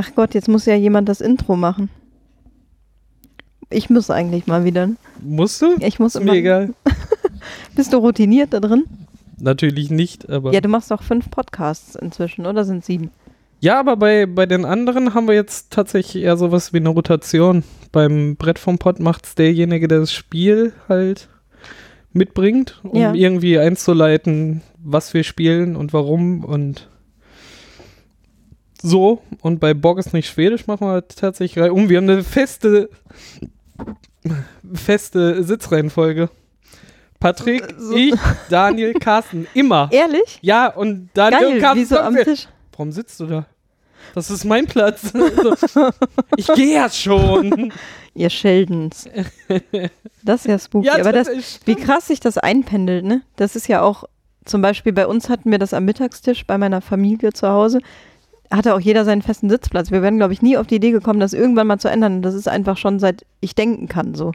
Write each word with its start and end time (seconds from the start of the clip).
Ach 0.00 0.14
Gott, 0.14 0.32
jetzt 0.34 0.46
muss 0.48 0.64
ja 0.64 0.76
jemand 0.76 1.08
das 1.08 1.20
Intro 1.20 1.56
machen. 1.56 1.90
Ich 3.68 3.90
muss 3.90 4.10
eigentlich 4.10 4.46
mal 4.46 4.64
wieder. 4.64 4.90
Musst 5.20 5.60
du? 5.60 5.74
Ich 5.80 5.98
muss 5.98 6.14
Ist 6.14 6.20
immer. 6.22 6.32
mir 6.34 6.38
egal. 6.38 6.74
Bist 7.74 7.92
du 7.92 7.96
routiniert 7.96 8.52
da 8.52 8.60
drin? 8.60 8.84
Natürlich 9.40 9.90
nicht, 9.90 10.30
aber. 10.30 10.52
Ja, 10.52 10.60
du 10.60 10.68
machst 10.68 10.92
doch 10.92 11.02
fünf 11.02 11.32
Podcasts 11.32 11.96
inzwischen, 11.96 12.46
oder 12.46 12.64
sind 12.64 12.84
sieben? 12.84 13.10
Ja, 13.58 13.80
aber 13.80 13.96
bei, 13.96 14.26
bei 14.26 14.46
den 14.46 14.64
anderen 14.64 15.14
haben 15.14 15.26
wir 15.26 15.34
jetzt 15.34 15.72
tatsächlich 15.72 16.22
eher 16.22 16.36
sowas 16.36 16.72
wie 16.72 16.76
eine 16.76 16.90
Rotation. 16.90 17.64
Beim 17.90 18.36
Brett 18.36 18.60
vom 18.60 18.78
Pott 18.78 19.00
macht 19.00 19.26
es 19.26 19.34
derjenige, 19.34 19.88
der 19.88 19.98
das 19.98 20.12
Spiel 20.12 20.72
halt 20.88 21.28
mitbringt, 22.12 22.80
um 22.84 23.00
Ja. 23.00 23.14
irgendwie 23.14 23.58
einzuleiten, 23.58 24.62
was 24.78 25.12
wir 25.12 25.24
spielen 25.24 25.74
und 25.74 25.92
warum 25.92 26.44
und 26.44 26.88
so. 28.82 29.22
Und 29.42 29.60
bei 29.60 29.74
Borg 29.74 29.98
ist 29.98 30.12
nicht 30.12 30.28
Schwedisch 30.28 30.66
machen 30.66 30.86
wir 30.86 30.92
halt 30.92 31.16
tatsächlich 31.16 31.70
um. 31.70 31.88
Wir 31.88 31.98
haben 31.98 32.08
eine 32.10 32.22
feste, 32.24 32.88
feste 34.72 35.42
Sitzreihenfolge. 35.42 36.30
Patrick, 37.20 37.64
So. 37.78 37.94
ich, 37.96 38.14
Daniel, 38.48 38.94
Carsten, 38.94 39.46
immer. 39.54 39.88
Ehrlich? 39.92 40.38
Ja, 40.40 40.68
und 40.68 41.10
Daniel 41.14 41.46
und 41.46 41.52
Geil, 41.54 41.60
Carsten 41.60 41.80
wie 41.80 41.84
so 41.84 41.96
kommen 41.96 42.16
am 42.18 42.24
Tisch. 42.24 42.46
Warum 42.72 42.92
sitzt 42.92 43.18
du 43.18 43.26
da? 43.26 43.46
Das 44.14 44.30
ist 44.30 44.44
mein 44.44 44.66
Platz. 44.66 45.12
Ich 46.36 46.46
gehe 46.54 46.74
ja 46.76 46.88
schon. 46.88 47.72
Ihr 48.14 48.30
Sheldons. 48.30 49.08
Das 50.22 50.40
ist 50.42 50.46
ja 50.46 50.58
spooky. 50.58 50.86
Ja, 50.86 50.94
Aber 50.98 51.12
das, 51.12 51.28
wie 51.64 51.74
krass 51.74 52.06
sich 52.06 52.20
das 52.20 52.38
einpendelt, 52.38 53.04
ne? 53.04 53.22
Das 53.36 53.56
ist 53.56 53.68
ja 53.68 53.82
auch, 53.82 54.04
zum 54.44 54.62
Beispiel 54.62 54.92
bei 54.92 55.06
uns 55.06 55.28
hatten 55.28 55.50
wir 55.50 55.58
das 55.58 55.74
am 55.74 55.84
Mittagstisch 55.84 56.46
bei 56.46 56.56
meiner 56.56 56.80
Familie 56.80 57.32
zu 57.32 57.48
Hause. 57.48 57.80
Hatte 58.50 58.74
auch 58.74 58.80
jeder 58.80 59.04
seinen 59.04 59.22
festen 59.22 59.50
Sitzplatz. 59.50 59.90
Wir 59.90 60.00
wären, 60.02 60.16
glaube 60.16 60.32
ich, 60.32 60.40
nie 60.42 60.56
auf 60.56 60.66
die 60.66 60.76
Idee 60.76 60.90
gekommen, 60.90 61.20
das 61.20 61.32
irgendwann 61.34 61.66
mal 61.66 61.78
zu 61.78 61.88
ändern. 61.88 62.22
Das 62.22 62.34
ist 62.34 62.48
einfach 62.48 62.76
schon 62.78 62.98
seit 62.98 63.26
ich 63.40 63.54
denken 63.54 63.88
kann 63.88 64.14
so. 64.14 64.32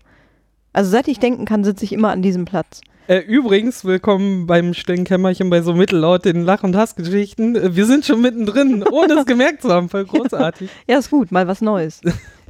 Also 0.71 0.91
seit 0.91 1.07
ich 1.07 1.19
denken 1.19 1.45
kann, 1.45 1.63
sitze 1.63 1.85
ich 1.85 1.93
immer 1.93 2.09
an 2.09 2.21
diesem 2.21 2.45
Platz. 2.45 2.81
Äh, 3.07 3.19
übrigens, 3.19 3.83
willkommen 3.83 4.47
beim 4.47 4.73
stillen 4.73 5.03
Kämmerchen 5.03 5.49
bei 5.49 5.61
so 5.61 5.73
mittellaut 5.73 6.23
den 6.25 6.43
Lach- 6.43 6.63
und 6.63 6.75
Hassgeschichten. 6.75 7.55
Äh, 7.55 7.75
Wir 7.75 7.85
sind 7.85 8.05
schon 8.05 8.21
mittendrin, 8.21 8.83
ohne 8.91 9.15
es 9.15 9.25
gemerkt 9.25 9.61
zu 9.61 9.69
haben. 9.69 9.89
Voll 9.89 10.05
großartig. 10.05 10.69
Ja, 10.87 10.99
ist 10.99 11.09
gut, 11.09 11.31
mal 11.31 11.47
was 11.47 11.61
Neues. 11.61 12.01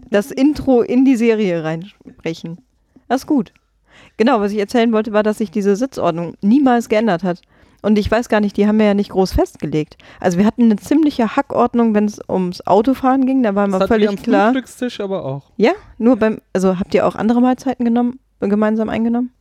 Das 0.09 0.31
Intro 0.31 0.81
in 0.81 1.05
die 1.05 1.15
Serie 1.15 1.63
reinsprechen. 1.63 2.59
Das 3.07 3.21
ist 3.21 3.27
gut. 3.27 3.51
Genau, 4.17 4.39
was 4.41 4.51
ich 4.51 4.59
erzählen 4.59 4.91
wollte, 4.91 5.11
war, 5.11 5.23
dass 5.23 5.39
sich 5.39 5.49
diese 5.49 5.75
Sitzordnung 5.75 6.35
niemals 6.41 6.87
geändert 6.87 7.23
hat. 7.23 7.41
Und 7.83 7.99
ich 7.99 8.09
weiß 8.09 8.29
gar 8.29 8.39
nicht, 8.39 8.57
die 8.57 8.65
haben 8.65 8.79
wir 8.79 8.85
ja 8.87 8.93
nicht 8.93 9.11
groß 9.11 9.33
festgelegt. 9.33 9.97
Also 10.19 10.37
wir 10.39 10.45
hatten 10.45 10.63
eine 10.63 10.77
ziemliche 10.77 11.35
Hackordnung, 11.35 11.93
wenn 11.93 12.05
es 12.05 12.19
ums 12.27 12.65
Autofahren 12.65 13.25
ging, 13.25 13.43
da 13.43 13.53
war 13.55 13.67
Das 13.67 13.81
wir 13.81 13.87
völlig 13.87 14.09
am 14.09 14.15
klar. 14.15 14.51
Frühstückstisch 14.51 14.99
aber 15.01 15.25
auch. 15.25 15.51
Ja, 15.57 15.73
nur 15.97 16.15
beim, 16.15 16.39
also 16.53 16.79
habt 16.79 16.93
ihr 16.95 17.05
auch 17.05 17.15
andere 17.15 17.41
Mahlzeiten 17.41 17.83
genommen, 17.85 18.19
gemeinsam 18.39 18.89
eingenommen? 18.89 19.31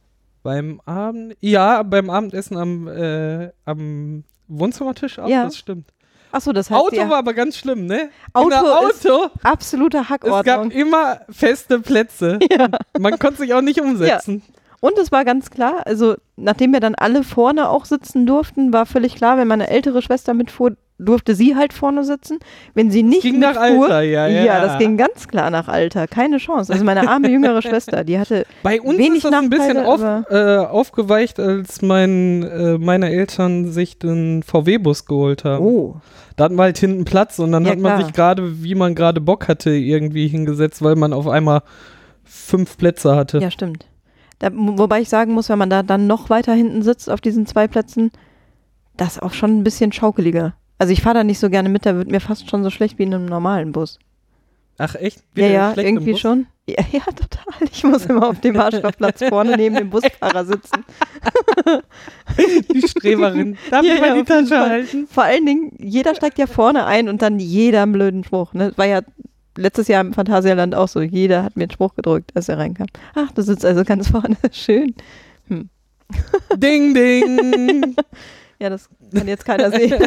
Beim 0.42 0.80
Abend, 0.84 1.36
ja, 1.40 1.84
beim 1.84 2.10
Abendessen 2.10 2.56
am, 2.56 2.88
äh, 2.88 3.50
am 3.64 4.24
Wohnzimmertisch 4.48 5.20
auch, 5.20 5.28
Ja. 5.28 5.44
das 5.44 5.56
stimmt. 5.56 5.92
Achso, 6.32 6.52
das 6.52 6.70
heißt, 6.70 6.80
Auto 6.80 6.96
war 7.10 7.18
aber 7.18 7.34
ganz 7.34 7.58
schlimm, 7.58 7.84
ne? 7.86 8.08
Auto 8.32 8.56
Auto, 8.56 9.30
absolute 9.42 9.98
es 9.98 10.08
gab 10.08 10.22
Hackordnung. 10.22 10.70
immer 10.70 11.20
feste 11.28 11.78
Plätze. 11.78 12.38
Ja. 12.50 12.68
Man 12.98 13.18
konnte 13.18 13.42
sich 13.42 13.52
auch 13.54 13.60
nicht 13.60 13.80
umsetzen. 13.80 14.42
Und 14.82 14.98
es 14.98 15.12
war 15.12 15.24
ganz 15.24 15.50
klar, 15.50 15.86
also 15.86 16.16
nachdem 16.34 16.72
wir 16.72 16.80
dann 16.80 16.96
alle 16.96 17.22
vorne 17.22 17.68
auch 17.68 17.84
sitzen 17.84 18.26
durften, 18.26 18.72
war 18.72 18.84
völlig 18.84 19.14
klar, 19.14 19.38
wenn 19.38 19.46
meine 19.46 19.70
ältere 19.70 20.02
Schwester 20.02 20.34
mitfuhr, 20.34 20.72
durfte 20.98 21.36
sie 21.36 21.54
halt 21.54 21.72
vorne 21.72 22.02
sitzen. 22.02 22.40
Wenn 22.74 22.90
sie 22.90 23.04
nicht 23.04 23.22
ging 23.22 23.38
nach 23.38 23.54
mitfuhr, 23.60 23.84
Alter, 23.84 24.02
ja, 24.02 24.26
ja. 24.26 24.60
das 24.60 24.78
ging 24.78 24.96
ganz 24.96 25.28
klar 25.28 25.50
nach 25.50 25.68
Alter, 25.68 26.08
keine 26.08 26.38
Chance. 26.38 26.72
Also 26.72 26.84
meine 26.84 27.08
arme 27.08 27.30
jüngere 27.30 27.62
Schwester, 27.62 28.02
die 28.02 28.18
hatte 28.18 28.44
Bei 28.64 28.80
uns 28.80 28.98
Wenig 28.98 29.18
ist 29.18 29.24
das 29.26 29.34
ein 29.34 29.50
bisschen 29.50 29.76
Nachteile, 29.84 30.24
auf, 30.26 30.66
äh, 30.66 30.66
aufgeweicht, 30.68 31.38
als 31.38 31.80
mein, 31.80 32.42
äh, 32.42 32.76
meine 32.76 33.08
Eltern 33.08 33.70
sich 33.70 34.00
den 34.00 34.42
VW-Bus 34.42 35.06
geholt 35.06 35.44
haben. 35.44 35.64
oh, 35.64 36.00
Da 36.34 36.46
hatten 36.46 36.56
wir 36.56 36.64
halt 36.64 36.78
hinten 36.78 37.04
Platz 37.04 37.38
und 37.38 37.52
dann 37.52 37.64
Ja, 37.64 37.70
hat 37.70 37.78
man 37.78 37.94
klar. 37.94 38.04
sich 38.04 38.12
gerade, 38.12 38.64
wie 38.64 38.74
man 38.74 38.96
gerade 38.96 39.20
Bock 39.20 39.46
hatte, 39.46 39.70
irgendwie 39.70 40.26
hingesetzt, 40.26 40.82
weil 40.82 40.96
man 40.96 41.12
auf 41.12 41.28
einmal 41.28 41.62
fünf 42.24 42.76
Plätze 42.76 43.14
hatte. 43.14 43.38
ja 43.38 43.52
stimmt. 43.52 43.86
Da, 44.42 44.50
wobei 44.52 45.00
ich 45.00 45.08
sagen 45.08 45.34
muss, 45.34 45.48
wenn 45.48 45.58
man 45.58 45.70
da 45.70 45.84
dann 45.84 46.08
noch 46.08 46.28
weiter 46.28 46.52
hinten 46.52 46.82
sitzt 46.82 47.08
auf 47.08 47.20
diesen 47.20 47.46
zwei 47.46 47.68
Plätzen, 47.68 48.10
das 48.96 49.12
ist 49.12 49.22
auch 49.22 49.32
schon 49.34 49.56
ein 49.56 49.62
bisschen 49.62 49.92
schaukeliger. 49.92 50.54
Also 50.78 50.92
ich 50.92 51.00
fahre 51.00 51.14
da 51.18 51.24
nicht 51.24 51.38
so 51.38 51.48
gerne 51.48 51.68
mit, 51.68 51.86
da 51.86 51.94
wird 51.94 52.10
mir 52.10 52.18
fast 52.18 52.50
schon 52.50 52.64
so 52.64 52.70
schlecht 52.70 52.98
wie 52.98 53.04
in 53.04 53.14
einem 53.14 53.26
normalen 53.26 53.70
Bus. 53.70 54.00
Ach 54.78 54.96
echt? 54.96 55.18
Ja, 55.36 55.36
Wieder 55.36 55.48
ja, 55.48 55.72
im 55.74 55.86
irgendwie 55.86 56.16
schon. 56.16 56.46
Ja, 56.68 56.82
ja, 56.90 57.04
total. 57.04 57.68
Ich 57.70 57.84
muss 57.84 58.06
immer 58.06 58.28
auf 58.28 58.40
dem 58.40 58.58
Arschlochplatz 58.58 59.22
vorne 59.28 59.56
neben 59.56 59.76
dem 59.76 59.90
Busfahrer 59.90 60.44
sitzen. 60.44 60.84
Die 62.74 62.82
Streberin. 62.82 63.56
Darf 63.70 63.84
Ja, 63.86 63.94
ich 63.94 64.00
mal 64.00 64.08
ja, 64.08 64.14
die 64.16 64.24
Tasche 64.24 64.58
halten? 64.58 65.06
Vor 65.06 65.22
allen 65.22 65.46
Dingen, 65.46 65.76
jeder 65.78 66.16
steigt 66.16 66.38
ja 66.38 66.48
vorne 66.48 66.84
ein 66.84 67.08
und 67.08 67.22
dann 67.22 67.38
jeder 67.38 67.84
einen 67.84 67.92
blöden 67.92 68.24
Spruch. 68.24 68.54
Ne? 68.54 68.72
War 68.74 68.86
ja 68.86 69.02
letztes 69.56 69.88
Jahr 69.88 70.00
im 70.00 70.12
Phantasialand 70.12 70.74
auch 70.74 70.88
so. 70.88 71.00
Jeder 71.00 71.42
hat 71.42 71.56
mir 71.56 71.64
einen 71.64 71.70
Spruch 71.70 71.94
gedrückt, 71.94 72.32
als 72.34 72.48
er 72.48 72.58
reinkam. 72.58 72.86
Ach, 73.14 73.30
du 73.32 73.42
sitzt 73.42 73.64
also 73.64 73.84
ganz 73.84 74.08
vorne. 74.08 74.36
Schön. 74.52 74.94
Ding, 76.56 76.94
ding. 76.94 77.96
Ja, 78.58 78.68
das 78.68 78.88
kann 79.14 79.26
jetzt 79.26 79.44
keiner 79.44 79.70
sehen. 79.70 79.92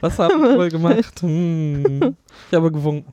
Was 0.00 0.18
habt 0.18 0.34
ihr 0.34 0.58
wohl 0.58 0.68
gemacht? 0.68 1.22
Hm. 1.22 2.16
Ich 2.50 2.56
habe 2.56 2.72
gewunken. 2.72 3.12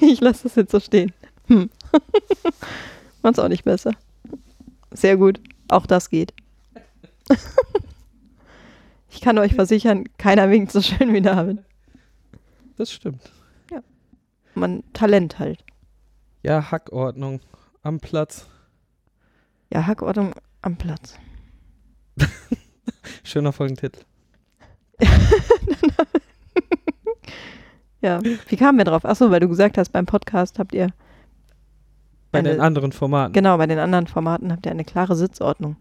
ich 0.00 0.20
lasse 0.20 0.44
das 0.44 0.54
jetzt 0.56 0.70
so 0.70 0.80
stehen. 0.80 1.12
Hm. 1.46 1.70
Macht's 3.22 3.38
auch 3.38 3.48
nicht 3.48 3.64
besser. 3.64 3.92
Sehr 4.92 5.16
gut. 5.16 5.40
Auch 5.68 5.86
das 5.86 6.10
geht. 6.10 6.34
Ich 9.16 9.22
kann 9.22 9.38
euch 9.38 9.54
versichern, 9.54 10.04
keiner 10.18 10.50
winkt 10.50 10.70
so 10.72 10.82
schön 10.82 11.12
wie 11.14 11.22
David. 11.22 11.58
Das 12.76 12.92
stimmt. 12.92 13.32
Man 14.54 14.82
Talent 14.92 15.38
halt. 15.38 15.64
Ja, 16.42 16.70
Hackordnung. 16.70 17.40
Am 17.82 17.98
Platz. 18.00 18.46
Ja, 19.72 19.86
Hackordnung 19.86 20.34
am 20.62 20.76
Platz. 20.76 21.18
Schöner 23.24 23.52
Folgentitel. 23.52 24.00
Ja, 28.02 28.20
wie 28.22 28.56
kamen 28.56 28.78
wir 28.78 28.84
drauf? 28.84 29.04
Achso, 29.04 29.30
weil 29.30 29.40
du 29.40 29.48
gesagt 29.48 29.78
hast, 29.78 29.90
beim 29.90 30.06
Podcast 30.06 30.58
habt 30.58 30.74
ihr, 30.74 30.88
Bei 32.30 32.38
Eine- 32.40 32.50
den 32.50 32.60
anderen 32.60 32.92
Formaten. 32.92 33.32
genau, 33.32 33.56
bei 33.56 33.66
den 33.66 33.78
anderen 33.78 34.06
Formaten 34.06 34.52
habt 34.52 34.64
ihr 34.66 34.70
eine 34.70 34.84
klare 34.84 35.16
Sitzordnung. 35.16 35.76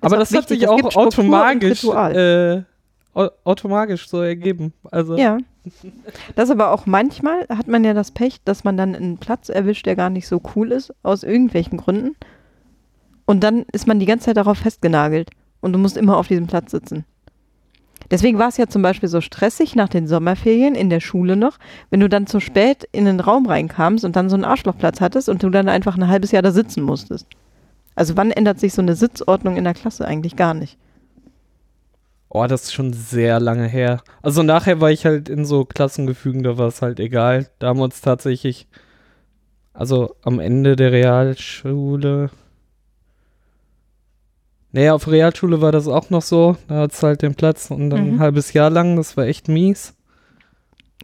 Aber 0.00 0.16
das 0.16 0.30
hat 0.30 0.50
wichtig, 0.50 0.60
sich 0.60 0.62
es 0.64 0.68
auch 0.68 0.96
automatisch, 0.96 1.84
Ritual. 1.84 2.64
äh, 3.14 3.18
au- 3.18 3.30
automatisch 3.44 4.08
so 4.08 4.20
ergeben. 4.20 4.72
Also 4.90 5.16
Ja. 5.16 5.38
Das 6.34 6.50
aber 6.50 6.70
auch 6.72 6.86
manchmal 6.86 7.46
hat 7.50 7.68
man 7.68 7.84
ja 7.84 7.92
das 7.92 8.10
Pech, 8.10 8.38
dass 8.44 8.64
man 8.64 8.76
dann 8.78 8.94
einen 8.94 9.18
Platz 9.18 9.48
erwischt, 9.50 9.84
der 9.86 9.96
gar 9.96 10.08
nicht 10.08 10.26
so 10.26 10.40
cool 10.56 10.72
ist, 10.72 10.94
aus 11.02 11.22
irgendwelchen 11.24 11.76
Gründen. 11.78 12.16
Und 13.26 13.44
dann 13.44 13.64
ist 13.72 13.86
man 13.86 13.98
die 13.98 14.06
ganze 14.06 14.26
Zeit 14.26 14.38
darauf 14.38 14.56
festgenagelt 14.58 15.28
und 15.60 15.72
du 15.74 15.78
musst 15.78 15.98
immer 15.98 16.16
auf 16.16 16.28
diesem 16.28 16.46
Platz 16.46 16.70
sitzen. 16.70 17.04
Deswegen 18.10 18.38
war 18.38 18.48
es 18.48 18.56
ja 18.56 18.68
zum 18.68 18.80
Beispiel 18.80 19.10
so 19.10 19.20
stressig 19.20 19.76
nach 19.76 19.90
den 19.90 20.06
Sommerferien 20.06 20.74
in 20.74 20.88
der 20.88 21.00
Schule 21.00 21.36
noch, 21.36 21.58
wenn 21.90 22.00
du 22.00 22.08
dann 22.08 22.26
zu 22.26 22.40
spät 22.40 22.88
in 22.92 23.04
den 23.04 23.20
Raum 23.20 23.44
reinkamst 23.44 24.02
und 24.06 24.16
dann 24.16 24.30
so 24.30 24.36
einen 24.36 24.44
Arschlochplatz 24.44 25.02
hattest 25.02 25.28
und 25.28 25.42
du 25.42 25.50
dann 25.50 25.68
einfach 25.68 25.96
ein 25.98 26.08
halbes 26.08 26.30
Jahr 26.30 26.40
da 26.42 26.50
sitzen 26.52 26.82
musstest. 26.82 27.26
Also 27.98 28.16
wann 28.16 28.30
ändert 28.30 28.60
sich 28.60 28.74
so 28.74 28.80
eine 28.80 28.94
Sitzordnung 28.94 29.56
in 29.56 29.64
der 29.64 29.74
Klasse 29.74 30.06
eigentlich 30.06 30.36
gar 30.36 30.54
nicht? 30.54 30.78
Oh, 32.28 32.46
das 32.46 32.62
ist 32.64 32.72
schon 32.72 32.92
sehr 32.92 33.40
lange 33.40 33.66
her. 33.66 34.02
Also 34.22 34.44
nachher 34.44 34.80
war 34.80 34.92
ich 34.92 35.04
halt 35.04 35.28
in 35.28 35.44
so 35.44 35.64
Klassengefügen, 35.64 36.44
da 36.44 36.56
war 36.58 36.68
es 36.68 36.80
halt 36.80 37.00
egal. 37.00 37.48
Da 37.58 37.66
haben 37.66 37.80
wir 37.80 37.84
uns 37.84 38.00
tatsächlich, 38.00 38.68
also 39.72 40.14
am 40.22 40.38
Ende 40.38 40.76
der 40.76 40.92
Realschule. 40.92 42.30
Naja, 44.70 44.94
auf 44.94 45.08
Realschule 45.08 45.60
war 45.60 45.72
das 45.72 45.88
auch 45.88 46.08
noch 46.10 46.22
so. 46.22 46.56
Da 46.68 46.82
hat 46.82 46.92
es 46.92 47.02
halt 47.02 47.22
den 47.22 47.34
Platz 47.34 47.68
und 47.68 47.90
dann 47.90 48.06
Mhm. 48.06 48.14
ein 48.14 48.20
halbes 48.20 48.52
Jahr 48.52 48.70
lang, 48.70 48.94
das 48.94 49.16
war 49.16 49.24
echt 49.24 49.48
mies. 49.48 49.94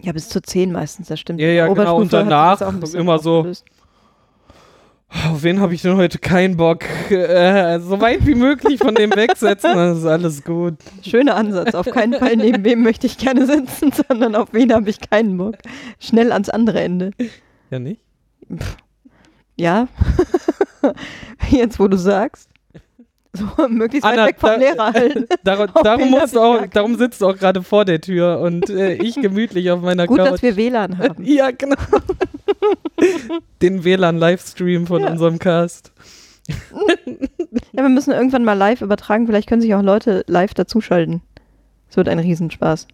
Ja, 0.01 0.13
bis 0.13 0.29
zu 0.29 0.41
zehn 0.41 0.71
meistens, 0.71 1.09
das 1.09 1.19
stimmt. 1.19 1.41
Ja, 1.41 1.49
ja, 1.49 1.67
genau, 1.67 1.97
und 1.97 2.13
danach 2.13 2.61
immer 2.95 3.19
so-. 3.19 3.51
Auf 5.23 5.45
wen 5.45 5.61
habe 5.61 5.75
ich 5.75 5.83
denn 5.83 5.97
heute 5.97 6.19
keinen 6.19 6.57
Bock? 6.57 6.85
Äh, 7.11 7.79
so 7.79 8.01
weit 8.01 8.27
wie 8.27 8.35
möglich 8.35 8.79
von 8.81 8.95
dem 8.97 9.15
wegsetzen, 9.15 9.75
dann 9.75 9.97
ist 9.97 10.05
alles 10.05 10.43
gut. 10.43 10.75
Schöner 11.03 11.37
Ansatz. 11.37 11.75
Auf 11.75 11.87
keinen 11.87 12.15
Fall 12.19 12.37
neben 12.37 12.65
wem 12.65 12.83
möchte 12.83 13.07
ich 13.07 13.17
gerne 13.17 13.47
sitzen, 13.47 13.93
sondern 14.09 14.35
auf 14.35 14.49
wen 14.53 14.73
habe 14.73 14.91
ich 14.91 14.99
keinen 15.01 15.37
Bock. 15.37 15.55
Schnell 16.01 16.33
ans 16.33 16.49
andere 16.49 16.81
Ende. 16.81 17.13
Ja, 17.71 17.79
nicht? 17.79 18.01
Ja. 19.57 19.87
Jetzt, 21.49 21.79
wo 21.79 21.87
du 21.87 21.97
sagst. 21.97 22.51
So 23.57 23.69
möglichst 23.69 24.05
Anna, 24.07 24.23
weit 24.23 24.29
weg 24.29 24.37
vom 24.41 24.51
da- 24.51 24.57
Lehrer 24.57 24.93
halt. 24.95 25.29
Darum, 25.43 25.69
Auf 25.75 25.83
darum, 25.83 26.11
musst 26.11 26.35
du 26.37 26.41
auch, 26.41 26.67
darum 26.67 26.97
sitzt 26.97 27.21
du 27.21 27.27
auch 27.27 27.37
gerade 27.37 27.63
vor 27.63 27.85
der 27.85 28.01
Tür 28.01 28.39
und 28.41 28.71
äh, 28.71 28.95
ich 28.95 29.17
gemütlich 29.17 29.71
auf 29.71 29.81
meiner 29.83 30.07
Gut, 30.07 30.19
Couch. 30.19 30.31
dass 30.33 30.43
wir 30.43 30.57
WLAN 30.57 30.99
haben. 30.99 31.25
ja, 31.25 31.51
genau. 31.51 31.77
Den 33.63 33.85
WLAN-Livestream 33.85 34.87
von 34.87 35.03
Ja. 35.03 35.11
unserem 35.11 35.39
Cast. 35.39 35.93
Ja, 37.73 37.83
wir 37.83 37.89
müssen 37.89 38.13
irgendwann 38.13 38.45
mal 38.45 38.53
live 38.55 38.83
übertragen. 38.83 39.27
Vielleicht 39.27 39.49
können 39.49 39.63
sich 39.63 39.75
auch 39.75 39.83
Leute 39.83 40.25
live 40.27 40.55
dazuschalten. 40.55 41.23
Es 41.91 41.97
wird 41.97 42.09
ein 42.09 42.19
Riesenspaß. 42.19 42.87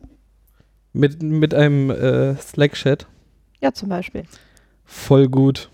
Mit, 0.92 1.22
mit 1.22 1.54
einem 1.54 1.90
äh, 1.90 2.34
Slack-Chat. 2.36 3.06
Ja, 3.60 3.72
zum 3.72 3.88
Beispiel. 3.88 4.24
Voll 4.84 5.28
gut. 5.28 5.68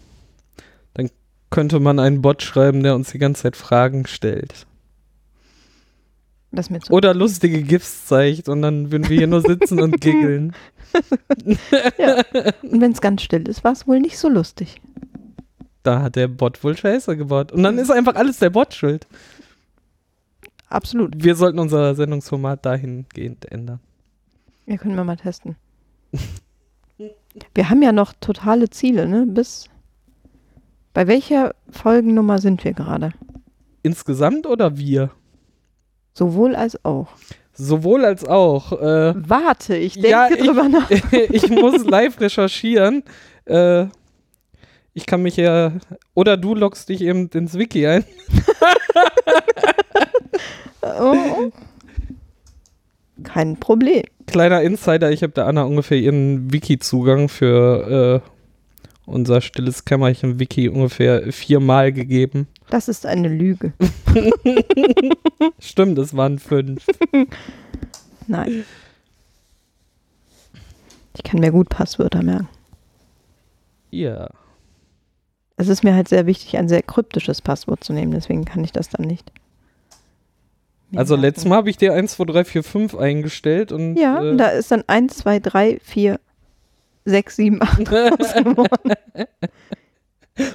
Könnte 1.57 1.81
man 1.81 1.99
einen 1.99 2.21
Bot 2.21 2.43
schreiben, 2.43 2.83
der 2.83 2.95
uns 2.95 3.13
die 3.13 3.19
ganze 3.19 3.45
Zeit 3.45 3.57
Fragen 3.57 4.07
stellt. 4.07 4.67
Zu. 6.55 6.93
Oder 6.93 7.15
lustige 7.15 7.63
GIFs 7.63 8.05
zeigt 8.09 8.51
und 8.51 8.61
dann 8.61 8.93
würden 8.93 9.09
wir 9.09 9.17
hier 9.17 9.27
nur 9.27 9.41
sitzen 9.41 9.81
und 9.81 9.99
giggeln. 10.03 10.55
Ja. 11.99 12.23
Und 12.63 12.83
wenn 12.83 12.93
es 12.93 13.01
ganz 13.01 13.23
still 13.23 13.49
ist, 13.49 13.65
war 13.65 13.73
es 13.73 13.87
wohl 13.87 14.01
nicht 14.01 14.19
so 14.19 14.29
lustig. 14.29 14.83
Da 15.83 16.03
hat 16.03 16.17
der 16.17 16.29
Bot 16.29 16.63
wohl 16.63 16.77
Scheiße 16.77 17.17
gebaut. 17.17 17.53
Und 17.53 17.63
dann 17.63 17.79
ist 17.79 17.91
einfach 17.91 18.17
alles 18.17 18.39
der 18.39 18.51
Bot 18.51 18.75
schuld. 18.75 19.07
Absolut. 20.69 21.25
Wir 21.25 21.37
sollten 21.37 21.59
unser 21.59 21.95
Sendungsformat 21.95 22.67
dahingehend 22.67 23.51
ändern. 23.51 23.81
Ja, 24.67 24.77
können 24.77 24.95
wir 24.95 25.05
mal 25.05 25.17
testen. 25.17 25.57
Wir 27.55 27.71
haben 27.71 27.81
ja 27.81 27.93
noch 27.93 28.13
totale 28.21 28.69
Ziele, 28.69 29.09
ne? 29.09 29.25
Bis. 29.27 29.71
Bei 30.97 31.07
welcher 31.09 31.55
Folgennummer 31.69 32.39
sind 32.39 32.65
wir 32.65 32.73
gerade? 32.73 33.13
Insgesamt 33.83 34.47
oder 34.47 34.79
wir? 34.79 35.11
Sowohl 36.15 36.57
als 36.57 36.83
auch. 36.87 37.09
Sowohl 37.53 38.07
als 38.07 38.25
auch. 38.27 38.73
Äh, 38.73 39.13
Warte, 39.15 39.77
ich 39.77 39.93
denke 39.93 40.09
Ja, 40.09 40.29
ich- 40.31 40.39
drüber 40.43 40.71
nach. 40.71 40.91
ich 41.13 41.51
muss 41.51 41.85
live 41.85 42.19
recherchieren. 42.19 43.03
Äh, 43.45 43.89
ich 44.95 45.05
kann 45.05 45.21
mich 45.21 45.37
ja. 45.37 45.73
Oder 46.15 46.39
du 46.39 46.55
loggst 46.55 46.89
dich 46.89 47.03
eben 47.03 47.29
ins 47.29 47.59
Wiki 47.59 47.87
ein. 47.87 48.05
Oh. 50.99 51.51
Kein 53.25 53.59
Problem. 53.59 54.05
Kleiner 54.27 54.63
Insider, 54.63 55.11
ich 55.11 55.23
habe 55.25 55.33
der 55.33 55.47
Anna 55.47 55.65
ungefähr 55.65 55.99
ihren 55.99 56.53
Wiki-Zugang 56.53 57.29
für 57.29 58.23
äh, 58.25 58.31
unser 59.07 59.41
stilles 59.41 59.85
Kämmerchen-Wiki 59.85 60.69
ungefähr 60.69 61.33
viermal 61.33 61.93
gegeben. 61.93 62.49
Das 62.69 62.89
ist 62.89 63.07
eine 63.07 63.29
Lüge. 63.29 63.73
Stimmt, 65.61 65.99
es 65.99 66.17
waren 66.17 66.39
fünf. 66.39 66.85
Nein. 68.27 68.65
Ich 71.17 71.23
kann 71.23 71.41
mir 71.41 71.53
gut 71.53 71.69
Passwörter 71.69 72.23
merken. 72.23 72.49
Ja. 73.91 74.29
Es 75.57 75.69
ist 75.69 75.85
mir 75.85 75.95
halt 75.95 76.09
sehr 76.09 76.27
wichtig, 76.27 76.59
ein 76.59 76.69
sehr 76.69 76.83
kryptisches 76.83 77.41
Passwort 77.41 77.83
zu 77.83 77.93
nehmen, 77.93 78.13
deswegen 78.13 78.45
kann 78.45 78.63
ich 78.63 78.73
das 78.73 78.91
dann 78.91 79.07
nicht. 79.07 79.33
Also 80.95 81.15
merken. 81.15 81.23
letztes 81.23 81.45
Mal 81.47 81.57
habe 81.57 81.71
ich 81.71 81.79
dir 81.79 81.95
1, 81.95 82.13
2, 82.13 82.25
3, 82.25 82.45
4, 82.45 82.63
5 82.63 82.95
eingestellt 82.97 83.73
und 83.73 83.97
Ja, 83.97 84.23
äh, 84.23 84.31
und 84.31 84.39
da 84.39 84.49
ist 84.49 84.71
dann 84.71 84.85
1, 84.87 85.17
2, 85.17 85.41
3, 85.41 85.79
4, 85.83 86.21
6, 87.07 87.37
7, 87.37 87.63
8 87.63 87.79
raus 87.93 88.35
geworden. 88.35 88.95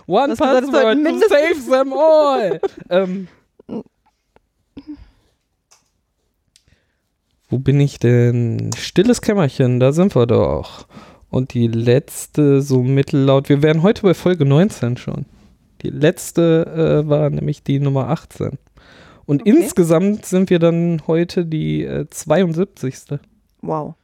One 0.06 0.28
Das 0.30 0.38
Password 0.40 0.72
sollten 0.72 1.04
to 1.06 1.28
save 1.28 1.70
them 1.72 1.94
all. 1.94 2.60
ähm, 2.90 3.28
wo 7.50 7.58
bin 7.58 7.80
ich 7.80 8.00
denn? 8.00 8.70
Stilles 8.78 9.22
Kämmerchen, 9.22 9.80
da 9.80 9.92
sind 9.92 10.16
wir 10.16 10.26
doch. 10.28 10.88
Und 11.30 11.54
die 11.54 11.68
letzte, 11.68 12.62
so 12.62 12.84
mittellaut, 12.84 13.50
wir 13.50 13.62
wären 13.62 13.82
heute 13.84 14.04
bei 14.04 14.14
Folge 14.14 14.46
19 14.46 14.98
schon. 14.98 15.26
Die 15.82 15.90
letzte 15.90 17.02
äh, 17.06 17.10
war 17.10 17.30
nämlich 17.30 17.64
die 17.64 17.80
Nummer 17.80 18.10
18. 18.10 18.58
Und 19.26 19.42
Okay. 19.42 19.50
insgesamt 19.50 20.26
sind 20.26 20.50
wir 20.50 20.60
dann 20.60 21.02
heute 21.08 21.46
die 21.46 21.84
äh, 21.86 22.06
72. 22.10 23.20
Wow. 23.62 23.96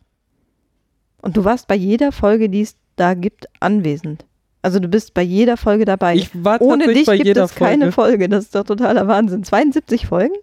Und 1.27 1.35
du 1.35 1.43
warst 1.43 1.67
bei 1.67 1.75
jeder 1.75 2.13
Folge, 2.13 2.47
die 2.47 2.61
es 2.61 2.77
da 2.95 3.13
gibt, 3.13 3.47
anwesend. 3.59 4.23
Also 4.61 4.79
du 4.79 4.87
bist 4.87 5.13
bei 5.13 5.23
jeder 5.23 5.57
Folge 5.57 5.83
dabei. 5.83 6.15
Ich 6.15 6.29
war 6.41 6.61
Ohne 6.61 6.87
dich 6.87 7.05
gibt 7.05 7.35
es 7.35 7.53
keine 7.53 7.91
Folge. 7.91 8.11
Folge. 8.13 8.29
Das 8.29 8.45
ist 8.45 8.55
doch 8.55 8.63
totaler 8.63 9.09
Wahnsinn. 9.09 9.43
72 9.43 10.07
Folgen? 10.07 10.35